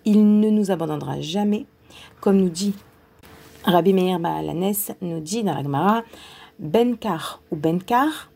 il 0.04 0.40
ne 0.40 0.50
nous 0.50 0.70
abandonnera 0.70 1.20
jamais, 1.20 1.66
comme 2.20 2.36
nous 2.36 2.48
dit 2.48 2.74
Rabbi 3.66 3.92
Meir 3.92 4.20
Baalanes 4.20 4.94
nous 5.00 5.18
dit 5.18 5.42
dans 5.42 5.54
la 5.54 5.62
Gemara 5.64 6.04
Benkar 6.60 7.42
ou 7.50 7.56
Benkar, 7.56 8.30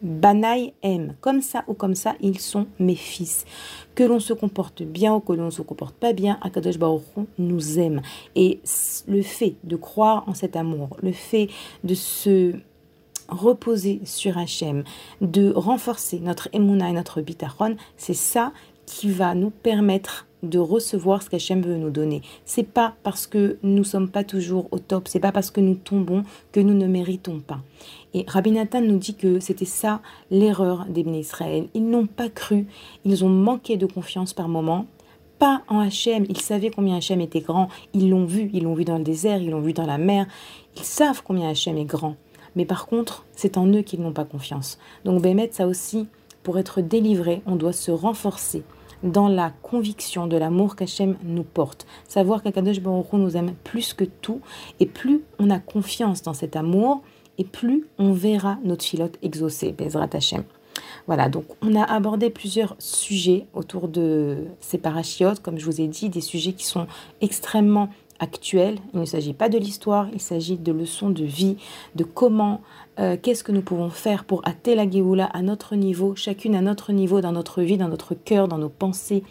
Banaï 0.00 0.74
aime. 0.82 1.16
Comme 1.20 1.42
ça 1.42 1.64
ou 1.66 1.74
comme 1.74 1.96
ça, 1.96 2.14
ils 2.20 2.38
sont 2.38 2.68
mes 2.78 2.94
fils. 2.94 3.44
Que 3.96 4.04
l'on 4.04 4.20
se 4.20 4.32
comporte 4.32 4.84
bien 4.84 5.12
ou 5.12 5.18
que 5.18 5.32
l'on 5.32 5.46
ne 5.46 5.50
se 5.50 5.62
comporte 5.62 5.96
pas 5.96 6.12
bien, 6.12 6.38
Akadosh 6.40 6.78
Baruch 6.78 7.02
nous 7.36 7.80
aime. 7.80 8.00
Et 8.36 8.60
le 9.08 9.22
fait 9.22 9.56
de 9.64 9.74
croire 9.74 10.22
en 10.28 10.34
cet 10.34 10.54
amour, 10.54 10.96
le 11.02 11.10
fait 11.10 11.48
de 11.82 11.94
se 11.94 12.52
reposer 13.28 14.00
sur 14.04 14.38
Hachem, 14.38 14.84
de 15.20 15.52
renforcer 15.52 16.20
notre 16.20 16.48
émouna 16.52 16.90
et 16.90 16.92
notre 16.92 17.20
bitachon, 17.22 17.74
c'est 17.96 18.14
ça 18.14 18.52
qui 18.86 19.10
va 19.10 19.34
nous 19.34 19.50
permettre 19.50 20.27
de 20.42 20.58
recevoir 20.58 21.22
ce 21.22 21.30
qu'Hachem 21.30 21.62
veut 21.62 21.76
nous 21.76 21.90
donner. 21.90 22.22
C'est 22.44 22.62
pas 22.66 22.94
parce 23.02 23.26
que 23.26 23.58
nous 23.62 23.84
sommes 23.84 24.08
pas 24.08 24.24
toujours 24.24 24.68
au 24.70 24.78
top, 24.78 25.08
c'est 25.08 25.20
pas 25.20 25.32
parce 25.32 25.50
que 25.50 25.60
nous 25.60 25.74
tombons 25.74 26.22
que 26.52 26.60
nous 26.60 26.74
ne 26.74 26.86
méritons 26.86 27.40
pas. 27.40 27.60
Et 28.14 28.24
Rabbi 28.26 28.52
Nathan 28.52 28.80
nous 28.80 28.98
dit 28.98 29.14
que 29.14 29.40
c'était 29.40 29.64
ça 29.64 30.00
l'erreur 30.30 30.86
des 30.88 31.02
Israël. 31.02 31.68
Ils 31.74 31.88
n'ont 31.88 32.06
pas 32.06 32.28
cru, 32.28 32.66
ils 33.04 33.24
ont 33.24 33.28
manqué 33.28 33.76
de 33.76 33.86
confiance 33.86 34.32
par 34.32 34.48
moments, 34.48 34.86
pas 35.38 35.62
en 35.68 35.80
Hachem. 35.80 36.24
Ils 36.28 36.40
savaient 36.40 36.70
combien 36.70 36.96
Hachem 36.96 37.20
était 37.20 37.40
grand, 37.40 37.68
ils 37.94 38.10
l'ont 38.10 38.24
vu, 38.24 38.50
ils 38.52 38.64
l'ont 38.64 38.74
vu 38.74 38.84
dans 38.84 38.98
le 38.98 39.04
désert, 39.04 39.40
ils 39.40 39.50
l'ont 39.50 39.60
vu 39.60 39.72
dans 39.72 39.86
la 39.86 39.98
mer. 39.98 40.26
Ils 40.76 40.84
savent 40.84 41.22
combien 41.24 41.48
Hachem 41.48 41.76
est 41.76 41.84
grand. 41.84 42.16
Mais 42.56 42.64
par 42.64 42.86
contre, 42.86 43.24
c'est 43.32 43.56
en 43.56 43.66
eux 43.68 43.82
qu'ils 43.82 44.00
n'ont 44.00 44.12
pas 44.12 44.24
confiance. 44.24 44.78
Donc 45.04 45.22
Bémet, 45.22 45.50
ça 45.52 45.66
aussi, 45.66 46.06
pour 46.42 46.58
être 46.58 46.80
délivré, 46.80 47.42
on 47.46 47.56
doit 47.56 47.72
se 47.72 47.90
renforcer 47.90 48.62
dans 49.02 49.28
la 49.28 49.52
conviction 49.62 50.26
de 50.26 50.36
l'amour 50.36 50.76
qu'Hachem 50.76 51.16
nous 51.24 51.44
porte. 51.44 51.86
Savoir 52.08 52.42
qu'Akadosh 52.42 52.80
Baruch 52.80 53.12
nous 53.12 53.36
aime 53.36 53.54
plus 53.64 53.94
que 53.94 54.04
tout, 54.04 54.40
et 54.80 54.86
plus 54.86 55.22
on 55.38 55.50
a 55.50 55.58
confiance 55.58 56.22
dans 56.22 56.34
cet 56.34 56.56
amour, 56.56 57.02
et 57.38 57.44
plus 57.44 57.86
on 57.98 58.12
verra 58.12 58.58
notre 58.64 58.84
filote 58.84 59.18
exaucée, 59.22 59.72
Bezrat 59.72 60.08
Hachem. 60.12 60.44
Voilà, 61.06 61.28
donc 61.28 61.44
on 61.62 61.74
a 61.74 61.82
abordé 61.82 62.30
plusieurs 62.30 62.76
sujets 62.78 63.46
autour 63.54 63.88
de 63.88 64.46
ces 64.60 64.78
parachiotes, 64.78 65.40
comme 65.40 65.58
je 65.58 65.64
vous 65.64 65.80
ai 65.80 65.88
dit, 65.88 66.08
des 66.08 66.20
sujets 66.20 66.52
qui 66.52 66.66
sont 66.66 66.86
extrêmement 67.20 67.88
actuels. 68.18 68.78
Il 68.94 69.00
ne 69.00 69.04
s'agit 69.04 69.32
pas 69.32 69.48
de 69.48 69.58
l'histoire, 69.58 70.08
il 70.12 70.20
s'agit 70.20 70.56
de 70.56 70.72
leçons 70.72 71.10
de 71.10 71.24
vie, 71.24 71.56
de 71.94 72.04
comment 72.04 72.60
euh, 72.98 73.16
qu'est-ce 73.20 73.44
que 73.44 73.52
nous 73.52 73.62
pouvons 73.62 73.90
faire 73.90 74.24
pour 74.24 74.46
atteindre 74.46 74.78
la 74.78 74.90
Géoula 74.90 75.26
à 75.26 75.42
notre 75.42 75.76
niveau, 75.76 76.14
chacune 76.16 76.54
à 76.54 76.60
notre 76.60 76.92
niveau, 76.92 77.20
dans 77.20 77.32
notre 77.32 77.62
vie, 77.62 77.76
dans 77.76 77.88
notre 77.88 78.14
cœur, 78.14 78.48
dans 78.48 78.58
nos 78.58 78.68
pensées? 78.68 79.22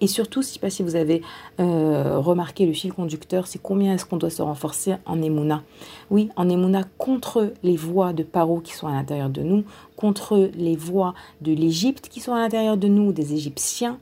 Et 0.00 0.08
surtout, 0.08 0.42
sais 0.42 0.58
pas 0.58 0.68
si 0.68 0.82
vous 0.82 0.96
avez 0.96 1.22
euh, 1.60 2.18
remarqué 2.18 2.66
le 2.66 2.72
fil 2.72 2.92
conducteur, 2.92 3.46
c'est 3.46 3.60
combien 3.62 3.94
est-ce 3.94 4.04
qu'on 4.04 4.16
doit 4.16 4.30
se 4.30 4.42
renforcer 4.42 4.96
en 5.06 5.22
Emouna? 5.22 5.62
Oui, 6.10 6.30
en 6.34 6.48
Emouna 6.48 6.82
contre 6.98 7.52
les 7.62 7.76
voix 7.76 8.12
de 8.12 8.24
Paro 8.24 8.58
qui 8.58 8.72
sont 8.72 8.88
à 8.88 8.92
l'intérieur 8.92 9.30
de 9.30 9.42
nous, 9.42 9.62
contre 9.94 10.50
les 10.56 10.74
voix 10.74 11.14
de 11.40 11.52
l'Égypte 11.52 12.08
qui 12.08 12.18
sont 12.18 12.34
à 12.34 12.40
l'intérieur 12.40 12.76
de 12.76 12.88
nous, 12.88 13.12
des 13.12 13.32
Égyptiens, 13.34 14.00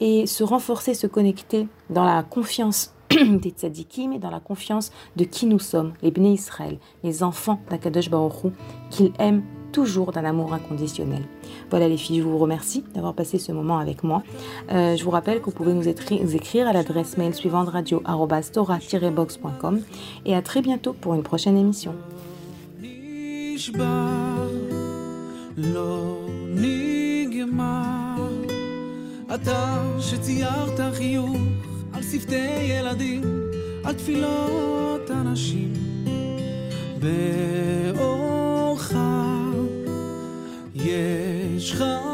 et 0.00 0.26
se 0.26 0.42
renforcer, 0.42 0.94
se 0.94 1.06
connecter 1.06 1.68
dans 1.90 2.04
la 2.04 2.22
confiance 2.22 2.94
des 3.40 3.50
tzadikim 3.50 4.12
et 4.12 4.18
dans 4.18 4.30
la 4.30 4.40
confiance 4.40 4.90
de 5.16 5.24
qui 5.24 5.46
nous 5.46 5.58
sommes, 5.58 5.94
les 6.02 6.10
Bnei 6.10 6.34
Israël, 6.34 6.76
les 7.02 7.22
enfants 7.22 7.60
d'Akadosh 7.70 8.10
Baruch 8.10 8.52
qu'il 8.90 9.12
aime 9.18 9.42
toujours 9.72 10.12
d'un 10.12 10.24
amour 10.24 10.52
inconditionnel. 10.54 11.22
Voilà 11.68 11.88
les 11.88 11.96
filles, 11.96 12.18
je 12.18 12.22
vous 12.22 12.38
remercie 12.38 12.84
d'avoir 12.94 13.12
passé 13.12 13.38
ce 13.38 13.50
moment 13.50 13.78
avec 13.78 14.04
moi. 14.04 14.22
Euh, 14.70 14.96
je 14.96 15.02
vous 15.02 15.10
rappelle 15.10 15.40
que 15.40 15.46
vous 15.46 15.50
pouvez 15.50 15.74
nous, 15.74 15.88
écrire 15.88 16.68
à 16.68 16.72
l'adresse 16.72 17.18
mail 17.18 17.34
suivante 17.34 17.68
radio-box.com 17.68 19.80
et 20.24 20.36
à 20.36 20.42
très 20.42 20.62
bientôt 20.62 20.92
pour 20.92 21.14
une 21.14 21.24
prochaine 21.24 21.58
émission. 21.58 21.96
שפתי 32.12 32.62
ילדים, 32.62 33.22
על 33.84 33.94
תפילות 33.94 35.10
אנשים. 35.10 35.72
באורך 36.98 38.92
יש 40.74 41.74
חיים. 41.74 42.04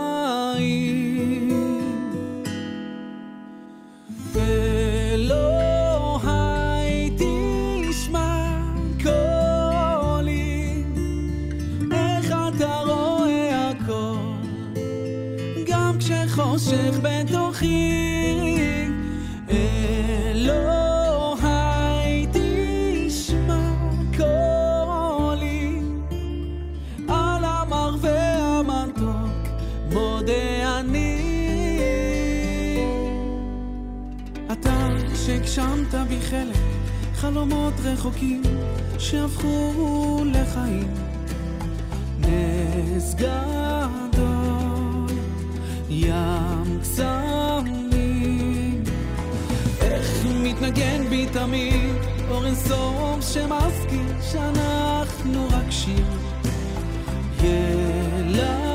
אלוהי 5.80 7.10
תשמע 7.90 8.62
קולי, 9.02 10.84
איך 11.92 12.26
אתה 12.26 12.80
רואה 12.86 13.70
הכל, 13.70 14.16
גם 15.66 15.96
כשחושך 15.98 16.98
בתוכי. 17.02 18.09
בי 36.10 36.20
חלק, 36.20 36.56
חלומות 37.14 37.74
רחוקים 37.84 38.42
שהפכו 38.98 40.22
לחיים. 40.24 40.94
נס 42.18 43.14
גדול, 43.14 45.06
ים 45.90 46.80
קסמים, 46.82 47.64
איך 49.80 50.26
מתנגן 50.42 51.08
בי 51.08 51.26
תמיד 51.32 51.94
אור 52.30 52.46
אינסוף 52.46 53.20
שמזכיר 53.20 54.20
שאנחנו 54.32 55.48
רק 55.50 55.70
שיר. 55.70 56.04
ילדים 57.42 58.69